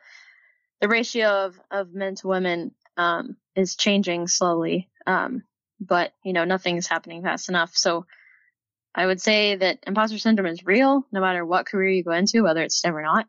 the 0.80 0.88
ratio 0.88 1.46
of, 1.46 1.60
of 1.70 1.92
men 1.92 2.14
to 2.16 2.28
women, 2.28 2.72
um, 2.96 3.36
is 3.54 3.76
changing 3.76 4.28
slowly. 4.28 4.88
Um, 5.06 5.42
but 5.80 6.12
you 6.24 6.32
know, 6.32 6.44
nothing's 6.44 6.86
happening 6.86 7.22
fast 7.22 7.48
enough. 7.48 7.76
So 7.76 8.06
I 8.94 9.06
would 9.06 9.20
say 9.20 9.56
that 9.56 9.78
imposter 9.86 10.18
syndrome 10.18 10.46
is 10.48 10.64
real 10.64 11.06
no 11.12 11.20
matter 11.20 11.44
what 11.44 11.66
career 11.66 11.90
you 11.90 12.04
go 12.04 12.12
into, 12.12 12.42
whether 12.42 12.62
it's 12.62 12.76
STEM 12.76 12.96
or 12.96 13.02
not. 13.02 13.26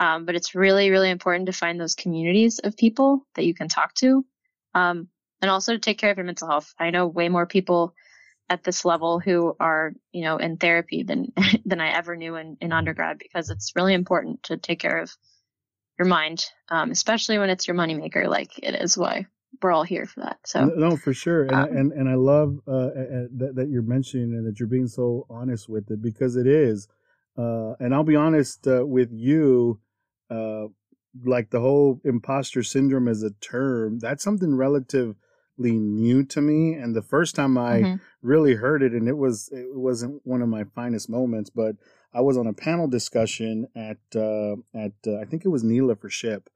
Um, 0.00 0.26
but 0.26 0.34
it's 0.34 0.54
really, 0.54 0.90
really 0.90 1.10
important 1.10 1.46
to 1.46 1.52
find 1.52 1.80
those 1.80 1.94
communities 1.94 2.58
of 2.58 2.76
people 2.76 3.24
that 3.36 3.44
you 3.44 3.54
can 3.54 3.68
talk 3.68 3.94
to. 3.94 4.24
Um, 4.74 5.08
and 5.40 5.50
also 5.50 5.74
to 5.74 5.78
take 5.78 5.98
care 5.98 6.10
of 6.10 6.16
your 6.16 6.26
mental 6.26 6.48
health. 6.48 6.74
I 6.78 6.90
know 6.90 7.06
way 7.06 7.28
more 7.28 7.46
people 7.46 7.94
at 8.48 8.64
this 8.64 8.84
level 8.84 9.20
who 9.20 9.54
are, 9.60 9.92
you 10.12 10.22
know, 10.22 10.36
in 10.36 10.56
therapy 10.56 11.04
than, 11.04 11.32
than 11.64 11.80
I 11.80 11.90
ever 11.90 12.16
knew 12.16 12.34
in, 12.36 12.56
in 12.60 12.72
undergrad 12.72 13.18
because 13.18 13.50
it's 13.50 13.76
really 13.76 13.94
important 13.94 14.42
to 14.44 14.56
take 14.56 14.80
care 14.80 14.98
of 14.98 15.14
your 15.98 16.08
mind, 16.08 16.44
um, 16.70 16.90
especially 16.90 17.38
when 17.38 17.50
it's 17.50 17.68
your 17.68 17.76
moneymaker, 17.76 18.26
like 18.26 18.58
it 18.58 18.74
is 18.74 18.98
why 18.98 19.26
we're 19.62 19.72
all 19.72 19.84
here 19.84 20.06
for 20.06 20.20
that. 20.20 20.38
So 20.44 20.64
no, 20.64 20.96
for 20.96 21.12
sure, 21.12 21.42
and 21.44 21.54
um, 21.54 21.76
and, 21.76 21.92
and 21.92 22.08
I 22.08 22.14
love 22.14 22.58
uh, 22.66 22.90
that, 23.36 23.52
that 23.56 23.68
you're 23.68 23.82
mentioning 23.82 24.32
and 24.32 24.46
that 24.46 24.58
you're 24.58 24.68
being 24.68 24.88
so 24.88 25.26
honest 25.30 25.68
with 25.68 25.90
it 25.90 26.02
because 26.02 26.36
it 26.36 26.46
is. 26.46 26.88
Uh, 27.36 27.74
and 27.80 27.94
I'll 27.94 28.04
be 28.04 28.16
honest 28.16 28.66
uh, 28.66 28.86
with 28.86 29.10
you, 29.12 29.80
uh, 30.30 30.66
like 31.24 31.50
the 31.50 31.60
whole 31.60 32.00
imposter 32.04 32.62
syndrome 32.62 33.08
as 33.08 33.22
a 33.22 33.30
term, 33.40 33.98
that's 33.98 34.22
something 34.22 34.54
relatively 34.54 35.16
new 35.58 36.24
to 36.24 36.40
me. 36.40 36.74
And 36.74 36.94
the 36.94 37.02
first 37.02 37.34
time 37.34 37.58
I 37.58 37.80
mm-hmm. 37.80 37.96
really 38.22 38.54
heard 38.54 38.82
it, 38.82 38.92
and 38.92 39.08
it 39.08 39.16
was 39.16 39.48
it 39.52 39.66
wasn't 39.74 40.20
one 40.24 40.42
of 40.42 40.48
my 40.48 40.64
finest 40.74 41.08
moments, 41.10 41.50
but 41.50 41.76
I 42.12 42.20
was 42.20 42.38
on 42.38 42.46
a 42.46 42.52
panel 42.52 42.86
discussion 42.86 43.66
at 43.74 43.98
uh, 44.14 44.56
at 44.74 44.92
uh, 45.06 45.18
I 45.20 45.24
think 45.24 45.44
it 45.44 45.48
was 45.48 45.64
NELA 45.64 45.96
for 45.96 46.08
SHPE, 46.08 46.46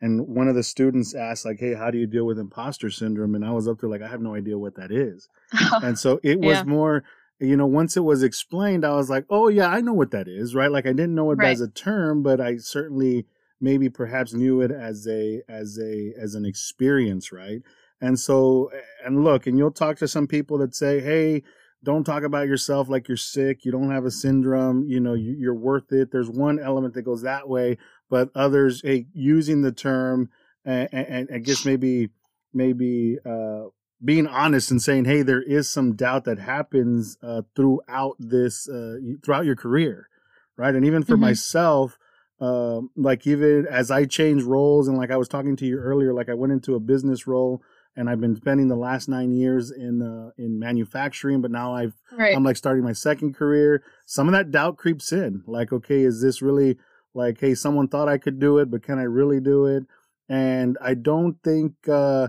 and 0.00 0.26
one 0.28 0.48
of 0.48 0.54
the 0.54 0.62
students 0.62 1.14
asked 1.14 1.44
like 1.44 1.58
hey 1.60 1.74
how 1.74 1.90
do 1.90 1.98
you 1.98 2.06
deal 2.06 2.24
with 2.26 2.38
imposter 2.38 2.90
syndrome? 2.90 3.34
And 3.34 3.44
i 3.44 3.50
was 3.50 3.68
up 3.68 3.80
there 3.80 3.90
like 3.90 4.02
i 4.02 4.08
have 4.08 4.20
no 4.20 4.34
idea 4.34 4.58
what 4.58 4.76
that 4.76 4.90
is. 4.90 5.28
And 5.82 5.98
so 5.98 6.20
it 6.22 6.40
was 6.40 6.58
yeah. 6.58 6.64
more 6.64 7.04
you 7.40 7.56
know 7.56 7.66
once 7.66 7.96
it 7.96 8.04
was 8.04 8.22
explained 8.22 8.84
i 8.84 8.94
was 8.94 9.10
like 9.10 9.26
oh 9.28 9.48
yeah 9.48 9.68
i 9.68 9.80
know 9.80 9.92
what 9.92 10.12
that 10.12 10.28
is 10.28 10.54
right? 10.54 10.70
Like 10.70 10.86
i 10.86 10.92
didn't 10.92 11.14
know 11.14 11.30
it 11.30 11.36
right. 11.36 11.52
as 11.52 11.60
a 11.60 11.68
term 11.68 12.22
but 12.22 12.40
i 12.40 12.56
certainly 12.56 13.26
maybe 13.60 13.88
perhaps 13.88 14.34
knew 14.34 14.60
it 14.60 14.70
as 14.70 15.06
a 15.08 15.42
as 15.48 15.78
a 15.80 16.12
as 16.20 16.34
an 16.34 16.44
experience 16.44 17.32
right? 17.32 17.62
And 18.00 18.18
so 18.18 18.70
and 19.04 19.24
look 19.24 19.46
and 19.46 19.56
you'll 19.56 19.70
talk 19.70 19.96
to 19.98 20.08
some 20.08 20.26
people 20.26 20.58
that 20.58 20.74
say 20.74 21.00
hey 21.00 21.42
don't 21.84 22.04
talk 22.04 22.22
about 22.22 22.48
yourself 22.48 22.88
like 22.88 23.06
you're 23.08 23.16
sick 23.16 23.64
you 23.64 23.70
don't 23.70 23.90
have 23.90 24.04
a 24.04 24.10
syndrome 24.10 24.84
you 24.88 24.98
know 24.98 25.12
you, 25.14 25.48
are 25.48 25.54
worth 25.54 25.92
it 25.92 26.10
there's 26.10 26.30
one 26.30 26.58
element 26.58 26.94
that 26.94 27.02
goes 27.02 27.22
that 27.22 27.48
way 27.48 27.76
but 28.10 28.30
others 28.34 28.82
hey, 28.82 29.06
using 29.12 29.62
the 29.62 29.72
term 29.72 30.30
and, 30.64 30.88
and 30.92 31.28
I 31.32 31.38
guess 31.38 31.64
maybe 31.66 32.10
maybe 32.52 33.18
uh, 33.24 33.64
being 34.02 34.26
honest 34.26 34.70
and 34.70 34.80
saying, 34.80 35.04
hey, 35.04 35.22
there 35.22 35.42
is 35.42 35.70
some 35.70 35.96
doubt 35.96 36.24
that 36.24 36.38
happens 36.38 37.16
uh, 37.22 37.42
throughout 37.56 38.16
this 38.18 38.68
uh, 38.68 38.96
throughout 39.24 39.44
your 39.44 39.56
career, 39.56 40.08
right? 40.56 40.74
And 40.74 40.84
even 40.84 41.02
for 41.02 41.14
mm-hmm. 41.14 41.22
myself, 41.22 41.98
uh, 42.40 42.80
like 42.96 43.26
even 43.26 43.66
as 43.70 43.90
I 43.90 44.04
change 44.04 44.42
roles, 44.42 44.88
and 44.88 44.96
like 44.96 45.10
I 45.10 45.16
was 45.16 45.28
talking 45.28 45.56
to 45.56 45.66
you 45.66 45.78
earlier, 45.78 46.12
like 46.12 46.28
I 46.28 46.34
went 46.34 46.52
into 46.52 46.74
a 46.74 46.80
business 46.80 47.26
role. 47.26 47.62
And 47.96 48.10
I've 48.10 48.20
been 48.20 48.34
spending 48.34 48.66
the 48.66 48.74
last 48.74 49.08
nine 49.08 49.30
years 49.30 49.70
in 49.70 50.02
uh, 50.02 50.30
in 50.36 50.58
manufacturing, 50.58 51.40
but 51.40 51.52
now 51.52 51.76
I've 51.76 51.94
right. 52.10 52.34
I'm 52.34 52.42
like 52.42 52.56
starting 52.56 52.82
my 52.82 52.92
second 52.92 53.36
career. 53.36 53.84
Some 54.04 54.26
of 54.26 54.32
that 54.32 54.50
doubt 54.50 54.78
creeps 54.78 55.12
in. 55.12 55.44
Like, 55.46 55.72
okay, 55.72 56.00
is 56.00 56.20
this 56.20 56.42
really 56.42 56.76
like, 57.14 57.40
hey, 57.40 57.54
someone 57.54 57.88
thought 57.88 58.08
I 58.08 58.18
could 58.18 58.38
do 58.38 58.58
it, 58.58 58.70
but 58.70 58.82
can 58.82 58.98
I 58.98 59.04
really 59.04 59.40
do 59.40 59.66
it? 59.66 59.84
And 60.28 60.76
I 60.80 60.94
don't 60.94 61.42
think, 61.42 61.74
uh, 61.88 62.28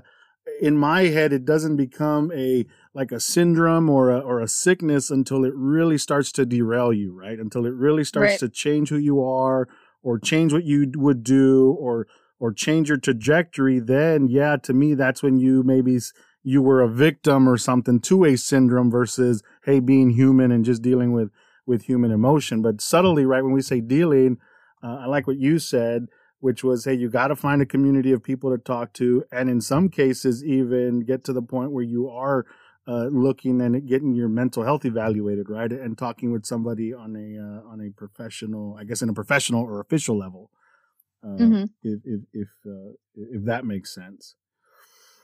in 0.62 0.78
my 0.78 1.04
head, 1.04 1.34
it 1.34 1.46
doesn't 1.46 1.76
become 1.76 2.32
a 2.34 2.66
like 2.94 3.12
a 3.12 3.20
syndrome 3.20 3.90
or 3.90 4.12
a, 4.12 4.20
or 4.20 4.40
a 4.40 4.48
sickness 4.48 5.10
until 5.10 5.44
it 5.44 5.54
really 5.56 5.98
starts 5.98 6.32
to 6.34 6.46
derail 6.46 6.94
you, 6.94 7.14
right? 7.14 7.40
Until 7.40 7.66
it 7.66 7.74
really 7.74 8.04
starts 8.04 8.34
right. 8.34 8.40
to 8.40 8.50
change 8.50 8.90
who 8.90 8.98
you 8.98 9.24
are 9.24 9.68
or 10.04 10.20
change 10.20 10.54
what 10.54 10.64
you 10.64 10.92
would 10.96 11.24
do 11.24 11.76
or 11.80 12.08
or 12.40 12.54
change 12.54 12.90
your 12.90 12.98
trajectory. 12.98 13.80
Then, 13.80 14.28
yeah, 14.28 14.58
to 14.58 14.74
me, 14.74 14.94
that's 14.94 15.24
when 15.24 15.40
you 15.40 15.64
maybe 15.64 16.00
you 16.44 16.62
were 16.62 16.82
a 16.82 16.90
victim 16.90 17.50
or 17.50 17.58
something 17.58 18.00
to 18.02 18.24
a 18.24 18.38
syndrome 18.38 18.92
versus 18.92 19.42
hey, 19.66 19.80
being 19.80 20.12
human 20.12 20.52
and 20.52 20.64
just 20.64 20.82
dealing 20.82 21.12
with 21.12 21.32
with 21.66 21.86
human 21.86 22.12
emotion. 22.12 22.62
But 22.62 22.82
subtly, 22.82 23.26
right 23.26 23.44
when 23.44 23.54
we 23.54 23.62
say 23.62 23.82
dealing 23.82 24.38
uh, 24.84 24.98
I 25.02 25.06
like 25.06 25.28
what 25.28 25.38
you 25.38 25.60
said, 25.60 26.08
which 26.40 26.64
was, 26.64 26.86
hey, 26.86 26.94
you 26.94 27.10
got 27.10 27.30
to 27.30 27.36
find 27.36 27.62
a 27.62 27.66
community 27.66 28.12
of 28.12 28.24
people 28.24 28.52
to 28.52 28.58
talk 28.58 28.94
to, 28.94 29.24
and 29.32 29.50
in 29.50 29.62
some 29.62 29.90
cases, 29.90 30.44
even 30.44 31.02
get 31.02 31.24
to 31.26 31.34
the 31.34 31.42
point 31.42 31.72
where 31.72 31.84
you 31.84 32.10
are 32.10 32.46
uh, 32.88 33.06
looking 33.06 33.62
and 33.62 33.88
getting 33.88 34.14
your 34.14 34.30
mental 34.30 34.64
health 34.64 34.86
evaluated, 34.86 35.50
right, 35.50 35.72
and 35.72 35.98
talking 35.98 36.32
with 36.32 36.46
somebody 36.46 36.94
on 36.94 37.16
a 37.16 37.42
uh, 37.42 37.72
on 37.72 37.82
a 37.82 37.90
professional, 37.92 38.78
I 38.80 38.84
guess, 38.84 39.02
in 39.02 39.10
a 39.10 39.14
professional 39.14 39.64
or 39.64 39.80
official 39.80 40.18
level, 40.18 40.52
uh, 41.24 41.30
mm-hmm. 41.30 41.64
if 41.82 42.00
if 42.06 42.22
if, 42.34 42.48
uh, 42.66 42.94
if 43.16 43.46
that 43.46 43.66
makes 43.66 43.94
sense. 43.94 44.36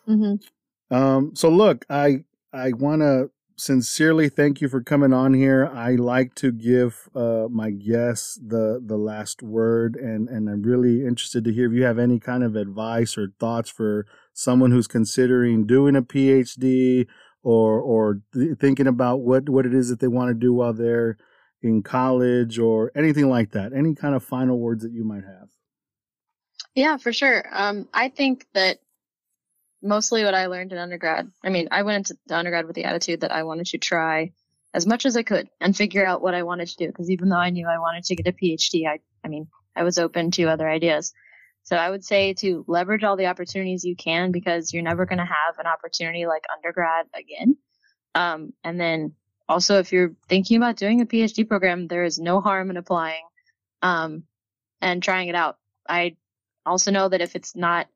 Mm-hmm. 0.08 0.95
Um, 0.95 1.36
so 1.36 1.49
look, 1.49 1.86
I 1.89 2.24
I 2.52 2.74
want 2.74 3.02
to 3.02 3.30
sincerely 3.56 4.30
thank 4.30 4.62
you 4.62 4.68
for 4.68 4.82
coming 4.82 5.14
on 5.14 5.34
here. 5.34 5.68
I 5.68 5.95
like 5.95 6.36
to 6.36 6.52
give 6.52 7.10
uh, 7.16 7.47
my 7.49 7.72
guests 7.72 8.39
the 8.41 8.82
the 8.84 8.97
last 8.97 9.41
word, 9.43 9.95
and 9.95 10.28
and 10.30 10.49
I'm 10.49 10.62
really 10.62 11.06
interested 11.06 11.43
to 11.43 11.54
hear 11.54 11.68
if 11.68 11.74
you 11.74 11.84
have 11.84 11.99
any 11.99 12.20
kind 12.20 12.43
of 12.43 12.56
advice 12.56 13.18
or 13.18 13.34
thoughts 13.39 13.70
for 13.70 14.06
someone 14.34 14.72
who's 14.72 14.88
considering 14.88 15.66
doing 15.66 15.95
a 15.95 16.02
PhD 16.02 17.08
or 17.43 17.80
or 17.80 18.22
th- 18.34 18.58
thinking 18.60 18.88
about 18.88 19.22
what 19.22 19.49
what 19.49 19.66
it 19.66 19.74
is 19.74 19.89
that 19.89 19.99
they 19.99 20.08
want 20.08 20.30
to 20.30 20.34
do 20.34 20.54
while 20.54 20.74
they're 20.74 21.18
in 21.62 21.84
college 21.84 22.58
or 22.58 22.91
anything 22.95 23.30
like 23.30 23.52
that. 23.52 23.74
Any 23.74 23.95
kind 23.95 24.16
of 24.16 24.24
final 24.24 24.60
words 24.60 24.84
that 24.84 24.91
you 24.91 25.04
might 25.04 25.24
have. 25.24 25.49
Yeah, 26.76 26.97
for 26.97 27.12
sure. 27.12 27.45
Um, 27.52 27.88
I 27.93 28.10
think 28.10 28.47
that 28.54 28.80
mostly 29.82 30.23
what 30.23 30.34
I 30.34 30.47
learned 30.47 30.71
in 30.71 30.77
undergrad. 30.77 31.32
I 31.43 31.49
mean, 31.49 31.67
I 31.71 31.84
went 31.84 32.09
into 32.09 32.36
undergrad 32.36 32.65
with 32.65 32.75
the 32.75 32.86
attitude 32.86 33.21
that 33.21 33.32
I 33.32 33.43
wanted 33.43 33.67
to 33.67 33.77
try 33.77 34.32
as 34.73 34.86
much 34.86 35.05
as 35.05 35.17
I 35.17 35.23
could 35.23 35.49
and 35.59 35.75
figure 35.75 36.05
out 36.05 36.21
what 36.21 36.34
I 36.34 36.43
wanted 36.43 36.67
to 36.69 36.77
do. 36.77 36.88
Because 36.88 37.09
even 37.09 37.29
though 37.29 37.38
I 37.38 37.49
knew 37.49 37.67
I 37.67 37.79
wanted 37.79 38.03
to 38.05 38.15
get 38.15 38.27
a 38.27 38.32
PhD, 38.32 38.88
I, 38.88 38.99
I 39.23 39.27
mean, 39.27 39.47
I 39.75 39.84
was 39.84 39.97
open 39.97 40.32
to 40.32 40.45
other 40.45 40.69
ideas. 40.69 41.13
So 41.63 41.75
I 41.75 41.89
would 41.89 42.03
say 42.03 42.34
to 42.36 42.65
leverage 42.67 43.03
all 43.03 43.17
the 43.17 43.27
opportunities 43.27 43.84
you 43.84 43.95
can 43.95 44.32
because 44.32 44.73
you're 44.73 44.84
never 44.84 45.05
going 45.05 45.19
to 45.19 45.25
have 45.25 45.59
an 45.59 45.67
opportunity 45.67 46.25
like 46.25 46.43
undergrad 46.55 47.05
again. 47.13 47.57
Um, 48.15 48.53
and 48.63 48.79
then 48.79 49.13
also, 49.47 49.79
if 49.79 49.91
you're 49.91 50.13
thinking 50.27 50.57
about 50.57 50.77
doing 50.77 51.01
a 51.01 51.05
PhD 51.05 51.47
program, 51.47 51.88
there 51.88 52.03
is 52.03 52.19
no 52.19 52.41
harm 52.41 52.69
in 52.69 52.77
applying 52.77 53.23
um, 53.82 54.23
and 54.82 55.03
trying 55.03 55.27
it 55.27 55.36
out. 55.36 55.57
I 55.88 56.15
also 56.65 56.91
know 56.91 57.09
that 57.09 57.21
if 57.21 57.36
it's 57.36 57.55
not 57.55 57.88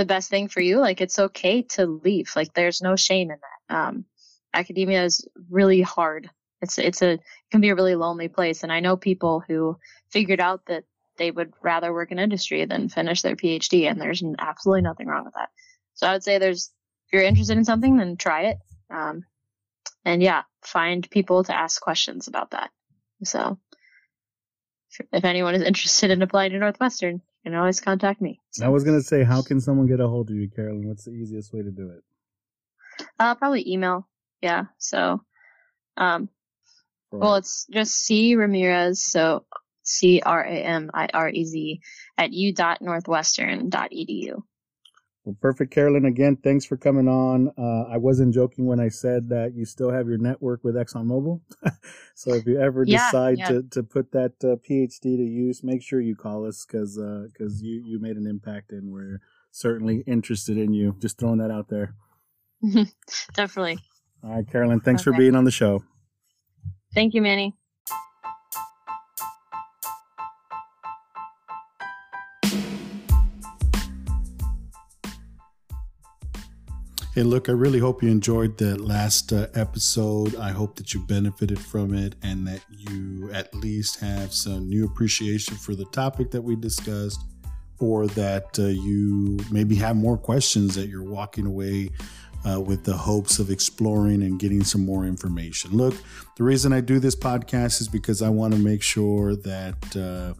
the 0.00 0.06
best 0.06 0.30
thing 0.30 0.48
for 0.48 0.60
you, 0.60 0.78
like 0.78 1.02
it's 1.02 1.18
okay 1.18 1.60
to 1.60 1.84
leave. 1.84 2.32
Like 2.34 2.54
there's 2.54 2.80
no 2.80 2.96
shame 2.96 3.30
in 3.30 3.36
that. 3.38 3.76
Um, 3.76 4.06
academia 4.54 5.04
is 5.04 5.28
really 5.50 5.82
hard. 5.82 6.30
It's 6.62 6.78
it's 6.78 7.02
a 7.02 7.12
it 7.12 7.20
can 7.50 7.60
be 7.60 7.68
a 7.68 7.74
really 7.74 7.96
lonely 7.96 8.28
place, 8.28 8.62
and 8.62 8.72
I 8.72 8.80
know 8.80 8.96
people 8.96 9.44
who 9.46 9.78
figured 10.10 10.40
out 10.40 10.64
that 10.66 10.84
they 11.18 11.30
would 11.30 11.52
rather 11.62 11.92
work 11.92 12.12
in 12.12 12.18
industry 12.18 12.64
than 12.64 12.88
finish 12.88 13.20
their 13.20 13.36
PhD, 13.36 13.90
and 13.90 14.00
there's 14.00 14.22
absolutely 14.38 14.82
nothing 14.82 15.06
wrong 15.06 15.26
with 15.26 15.34
that. 15.34 15.50
So 15.94 16.06
I 16.06 16.14
would 16.14 16.24
say 16.24 16.38
there's 16.38 16.70
if 17.06 17.12
you're 17.12 17.22
interested 17.22 17.58
in 17.58 17.64
something, 17.66 17.98
then 17.98 18.16
try 18.16 18.44
it. 18.44 18.58
Um, 18.88 19.24
and 20.06 20.22
yeah, 20.22 20.44
find 20.62 21.08
people 21.10 21.44
to 21.44 21.54
ask 21.54 21.80
questions 21.80 22.26
about 22.26 22.52
that. 22.52 22.70
So 23.22 23.58
if 25.12 25.24
anyone 25.24 25.54
is 25.54 25.62
interested 25.62 26.10
in 26.10 26.22
applying 26.22 26.52
to 26.52 26.58
Northwestern, 26.58 27.14
you 27.14 27.50
can 27.50 27.54
always 27.54 27.80
contact 27.80 28.20
me. 28.20 28.40
I 28.62 28.68
was 28.68 28.84
going 28.84 28.98
to 28.98 29.04
say, 29.04 29.24
how 29.24 29.42
can 29.42 29.60
someone 29.60 29.86
get 29.86 30.00
a 30.00 30.08
hold 30.08 30.30
of 30.30 30.36
you, 30.36 30.48
Carolyn? 30.48 30.88
What's 30.88 31.04
the 31.04 31.12
easiest 31.12 31.52
way 31.52 31.62
to 31.62 31.70
do 31.70 31.90
it? 31.90 32.02
Uh, 33.18 33.34
probably 33.34 33.70
email. 33.70 34.08
Yeah. 34.40 34.64
So, 34.78 35.22
um, 35.96 36.28
right. 37.10 37.20
well, 37.20 37.34
it's 37.36 37.66
just 37.70 37.94
C 37.94 38.36
Ramirez. 38.36 39.04
So 39.04 39.44
C 39.82 40.22
R 40.24 40.42
A 40.42 40.50
M 40.50 40.90
I 40.92 41.08
R 41.12 41.28
E 41.28 41.44
Z 41.44 41.80
at 42.18 42.32
u.northwestern.edu. 42.32 44.42
Well, 45.24 45.36
perfect, 45.40 45.72
Carolyn. 45.72 46.06
Again, 46.06 46.36
thanks 46.42 46.64
for 46.64 46.78
coming 46.78 47.06
on. 47.06 47.50
Uh, 47.58 47.92
I 47.92 47.98
wasn't 47.98 48.32
joking 48.32 48.64
when 48.64 48.80
I 48.80 48.88
said 48.88 49.28
that 49.28 49.54
you 49.54 49.66
still 49.66 49.90
have 49.90 50.08
your 50.08 50.16
network 50.16 50.64
with 50.64 50.76
ExxonMobil. 50.76 51.40
so 52.14 52.32
if 52.32 52.46
you 52.46 52.58
ever 52.58 52.84
yeah, 52.86 53.10
decide 53.10 53.38
yeah. 53.38 53.48
to, 53.48 53.62
to 53.64 53.82
put 53.82 54.12
that 54.12 54.32
uh, 54.42 54.56
PhD 54.66 55.02
to 55.02 55.22
use, 55.22 55.62
make 55.62 55.82
sure 55.82 56.00
you 56.00 56.16
call 56.16 56.46
us 56.46 56.64
because 56.64 56.96
because 56.96 57.60
uh, 57.60 57.64
you 57.64 57.82
you 57.84 58.00
made 58.00 58.16
an 58.16 58.26
impact 58.26 58.72
and 58.72 58.90
we're 58.90 59.20
certainly 59.50 60.02
interested 60.06 60.56
in 60.56 60.72
you. 60.72 60.96
Just 61.00 61.18
throwing 61.18 61.38
that 61.38 61.50
out 61.50 61.68
there. 61.68 61.94
Definitely. 63.34 63.78
All 64.24 64.36
right, 64.36 64.50
Carolyn. 64.50 64.80
Thanks 64.80 65.02
okay. 65.02 65.10
for 65.10 65.18
being 65.18 65.34
on 65.34 65.44
the 65.44 65.50
show. 65.50 65.84
Thank 66.94 67.12
you, 67.14 67.20
Manny. 67.20 67.54
Hey, 77.12 77.24
look, 77.24 77.48
I 77.48 77.52
really 77.52 77.80
hope 77.80 78.04
you 78.04 78.08
enjoyed 78.08 78.56
the 78.56 78.80
last 78.80 79.32
uh, 79.32 79.48
episode. 79.54 80.36
I 80.36 80.50
hope 80.50 80.76
that 80.76 80.94
you 80.94 81.00
benefited 81.00 81.58
from 81.58 81.92
it 81.92 82.14
and 82.22 82.46
that 82.46 82.62
you 82.70 83.28
at 83.32 83.52
least 83.52 83.98
have 83.98 84.32
some 84.32 84.68
new 84.68 84.84
appreciation 84.84 85.56
for 85.56 85.74
the 85.74 85.86
topic 85.86 86.30
that 86.30 86.40
we 86.40 86.54
discussed, 86.54 87.20
or 87.80 88.06
that 88.06 88.56
uh, 88.60 88.66
you 88.66 89.40
maybe 89.50 89.74
have 89.74 89.96
more 89.96 90.16
questions 90.16 90.76
that 90.76 90.86
you're 90.86 91.02
walking 91.02 91.46
away 91.46 91.90
uh, 92.48 92.60
with 92.60 92.84
the 92.84 92.96
hopes 92.96 93.40
of 93.40 93.50
exploring 93.50 94.22
and 94.22 94.38
getting 94.38 94.62
some 94.62 94.86
more 94.86 95.04
information. 95.04 95.72
Look, 95.72 95.96
the 96.36 96.44
reason 96.44 96.72
I 96.72 96.80
do 96.80 97.00
this 97.00 97.16
podcast 97.16 97.80
is 97.80 97.88
because 97.88 98.22
I 98.22 98.28
want 98.28 98.54
to 98.54 98.60
make 98.60 98.84
sure 98.84 99.34
that 99.34 99.96
uh, 99.96 100.34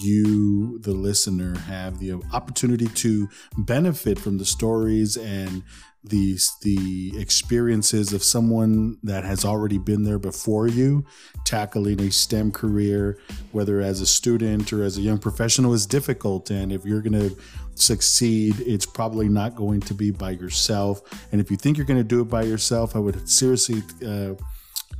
you, 0.00 0.78
the 0.80 0.92
listener, 0.92 1.58
have 1.60 1.98
the 1.98 2.14
opportunity 2.32 2.86
to 2.86 3.28
benefit 3.56 4.18
from 4.18 4.38
the 4.38 4.44
stories 4.44 5.16
and 5.16 5.62
the 6.04 6.36
the 6.62 7.12
experiences 7.16 8.12
of 8.12 8.24
someone 8.24 8.98
that 9.04 9.24
has 9.24 9.44
already 9.44 9.78
been 9.78 10.02
there 10.02 10.18
before 10.18 10.66
you 10.66 11.04
tackling 11.44 12.00
a 12.00 12.10
STEM 12.10 12.50
career 12.50 13.18
whether 13.52 13.80
as 13.80 14.00
a 14.00 14.06
student 14.06 14.72
or 14.72 14.82
as 14.82 14.98
a 14.98 15.00
young 15.00 15.18
professional 15.18 15.72
is 15.72 15.86
difficult. 15.86 16.50
And 16.50 16.72
if 16.72 16.84
you're 16.84 17.02
going 17.02 17.12
to 17.12 17.36
succeed 17.76 18.56
it's 18.60 18.84
probably 18.84 19.28
not 19.28 19.54
going 19.54 19.80
to 19.80 19.94
be 19.94 20.10
by 20.10 20.32
yourself. 20.32 21.02
And 21.30 21.40
if 21.40 21.52
you 21.52 21.56
think 21.56 21.76
you're 21.76 21.86
going 21.86 22.00
to 22.00 22.04
do 22.04 22.20
it 22.20 22.28
by 22.28 22.42
yourself 22.42 22.96
I 22.96 22.98
would 22.98 23.28
seriously 23.28 23.82
uh, 24.04 24.34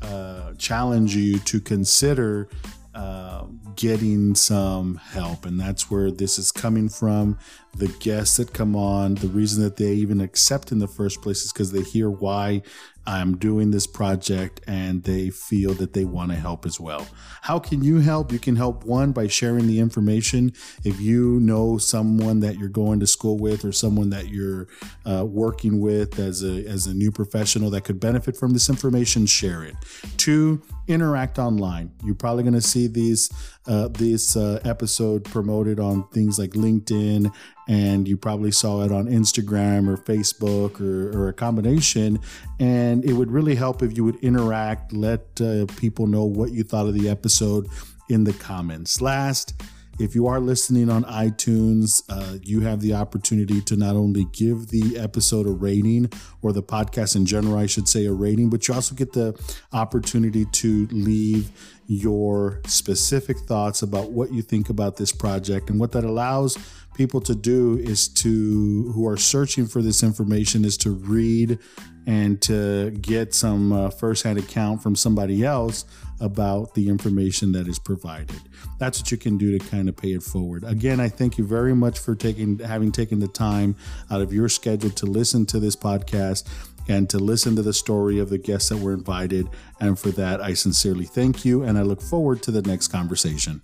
uh, 0.02 0.54
challenge 0.54 1.16
you 1.16 1.40
to 1.40 1.60
consider 1.60 2.48
uh, 2.94 3.46
getting 3.76 4.34
some 4.34 4.96
help. 4.96 5.46
And 5.46 5.58
that's 5.58 5.90
where 5.90 6.10
this 6.10 6.38
is 6.38 6.52
coming 6.52 6.88
from. 6.88 7.38
The 7.74 7.88
guests 7.88 8.36
that 8.36 8.52
come 8.52 8.76
on, 8.76 9.14
the 9.14 9.28
reason 9.28 9.62
that 9.62 9.76
they 9.76 9.92
even 9.94 10.20
accept 10.20 10.72
in 10.72 10.78
the 10.78 10.88
first 10.88 11.22
place 11.22 11.42
is 11.42 11.52
because 11.52 11.72
they 11.72 11.82
hear 11.82 12.10
why 12.10 12.62
I'm 13.06 13.36
doing 13.36 13.70
this 13.70 13.86
project 13.86 14.60
and 14.66 15.02
they 15.02 15.30
feel 15.30 15.74
that 15.74 15.92
they 15.92 16.04
want 16.04 16.30
to 16.30 16.36
help 16.36 16.64
as 16.66 16.78
well. 16.78 17.06
How 17.40 17.58
can 17.58 17.82
you 17.82 17.98
help? 17.98 18.30
You 18.30 18.38
can 18.38 18.54
help 18.54 18.84
one 18.84 19.12
by 19.12 19.26
sharing 19.26 19.66
the 19.66 19.80
information. 19.80 20.52
If 20.84 21.00
you 21.00 21.40
know 21.40 21.78
someone 21.78 22.40
that 22.40 22.58
you're 22.58 22.68
going 22.68 23.00
to 23.00 23.06
school 23.06 23.38
with 23.38 23.64
or 23.64 23.72
someone 23.72 24.10
that 24.10 24.28
you're 24.28 24.68
uh, 25.04 25.24
working 25.24 25.80
with 25.80 26.18
as 26.20 26.44
a, 26.44 26.64
as 26.66 26.86
a 26.86 26.94
new 26.94 27.10
professional 27.10 27.70
that 27.70 27.82
could 27.82 27.98
benefit 27.98 28.36
from 28.36 28.52
this 28.52 28.68
information, 28.68 29.26
share 29.26 29.64
it. 29.64 29.74
Two, 30.16 30.62
interact 30.92 31.38
online. 31.38 31.92
You're 32.04 32.14
probably 32.14 32.42
going 32.42 32.54
to 32.54 32.60
see 32.60 32.86
these 32.86 33.30
uh, 33.66 33.88
this 33.88 34.36
uh, 34.36 34.60
episode 34.64 35.24
promoted 35.24 35.78
on 35.80 36.08
things 36.08 36.38
like 36.38 36.50
LinkedIn, 36.50 37.32
and 37.68 38.08
you 38.08 38.16
probably 38.16 38.50
saw 38.50 38.82
it 38.82 38.92
on 38.92 39.06
Instagram 39.06 39.88
or 39.88 39.96
Facebook 39.96 40.80
or, 40.80 41.16
or 41.16 41.28
a 41.28 41.32
combination. 41.32 42.18
And 42.60 43.04
it 43.04 43.12
would 43.12 43.30
really 43.30 43.54
help 43.54 43.82
if 43.82 43.96
you 43.96 44.04
would 44.04 44.16
interact, 44.16 44.92
let 44.92 45.40
uh, 45.40 45.66
people 45.76 46.06
know 46.06 46.24
what 46.24 46.52
you 46.52 46.62
thought 46.64 46.86
of 46.86 46.94
the 46.94 47.08
episode 47.08 47.68
in 48.08 48.24
the 48.24 48.32
comments. 48.32 49.00
Last, 49.00 49.62
if 50.02 50.16
you 50.16 50.26
are 50.26 50.40
listening 50.40 50.90
on 50.90 51.04
iTunes, 51.04 52.02
uh, 52.08 52.36
you 52.42 52.60
have 52.62 52.80
the 52.80 52.92
opportunity 52.92 53.60
to 53.60 53.76
not 53.76 53.94
only 53.94 54.26
give 54.32 54.68
the 54.68 54.98
episode 54.98 55.46
a 55.46 55.50
rating 55.50 56.10
or 56.42 56.52
the 56.52 56.62
podcast 56.62 57.14
in 57.14 57.24
general, 57.24 57.56
I 57.56 57.66
should 57.66 57.88
say, 57.88 58.06
a 58.06 58.12
rating, 58.12 58.50
but 58.50 58.66
you 58.66 58.74
also 58.74 58.96
get 58.96 59.12
the 59.12 59.40
opportunity 59.72 60.44
to 60.44 60.88
leave 60.90 61.52
your 61.86 62.60
specific 62.66 63.38
thoughts 63.38 63.82
about 63.82 64.10
what 64.10 64.32
you 64.32 64.42
think 64.42 64.70
about 64.70 64.96
this 64.96 65.12
project. 65.12 65.70
And 65.70 65.78
what 65.78 65.92
that 65.92 66.04
allows 66.04 66.58
people 66.94 67.20
to 67.22 67.34
do 67.34 67.78
is 67.78 68.08
to, 68.08 68.92
who 68.94 69.06
are 69.06 69.16
searching 69.16 69.66
for 69.66 69.82
this 69.82 70.02
information, 70.02 70.64
is 70.64 70.76
to 70.78 70.90
read 70.90 71.58
and 72.06 72.42
to 72.42 72.90
get 73.00 73.32
some 73.32 73.72
uh, 73.72 73.90
firsthand 73.90 74.38
account 74.38 74.82
from 74.82 74.96
somebody 74.96 75.44
else 75.44 75.84
about 76.20 76.74
the 76.74 76.88
information 76.88 77.52
that 77.52 77.68
is 77.68 77.78
provided. 77.78 78.40
That's 78.78 79.00
what 79.00 79.10
you 79.10 79.18
can 79.18 79.38
do 79.38 79.56
to 79.56 79.64
kind 79.68 79.88
of 79.88 79.96
pay 79.96 80.12
it 80.12 80.22
forward. 80.22 80.64
Again, 80.64 81.00
I 81.00 81.08
thank 81.08 81.38
you 81.38 81.46
very 81.46 81.74
much 81.74 81.98
for 81.98 82.14
taking 82.14 82.58
having 82.58 82.92
taken 82.92 83.20
the 83.20 83.28
time 83.28 83.76
out 84.10 84.20
of 84.20 84.32
your 84.32 84.48
schedule 84.48 84.90
to 84.90 85.06
listen 85.06 85.46
to 85.46 85.60
this 85.60 85.76
podcast 85.76 86.48
and 86.88 87.08
to 87.10 87.18
listen 87.18 87.54
to 87.56 87.62
the 87.62 87.72
story 87.72 88.18
of 88.18 88.30
the 88.30 88.38
guests 88.38 88.68
that 88.70 88.78
were 88.78 88.92
invited. 88.92 89.48
And 89.80 89.98
for 89.98 90.10
that, 90.12 90.40
I 90.40 90.54
sincerely 90.54 91.04
thank 91.04 91.44
you 91.44 91.62
and 91.62 91.78
I 91.78 91.82
look 91.82 92.02
forward 92.02 92.42
to 92.44 92.50
the 92.50 92.62
next 92.62 92.88
conversation. 92.88 93.62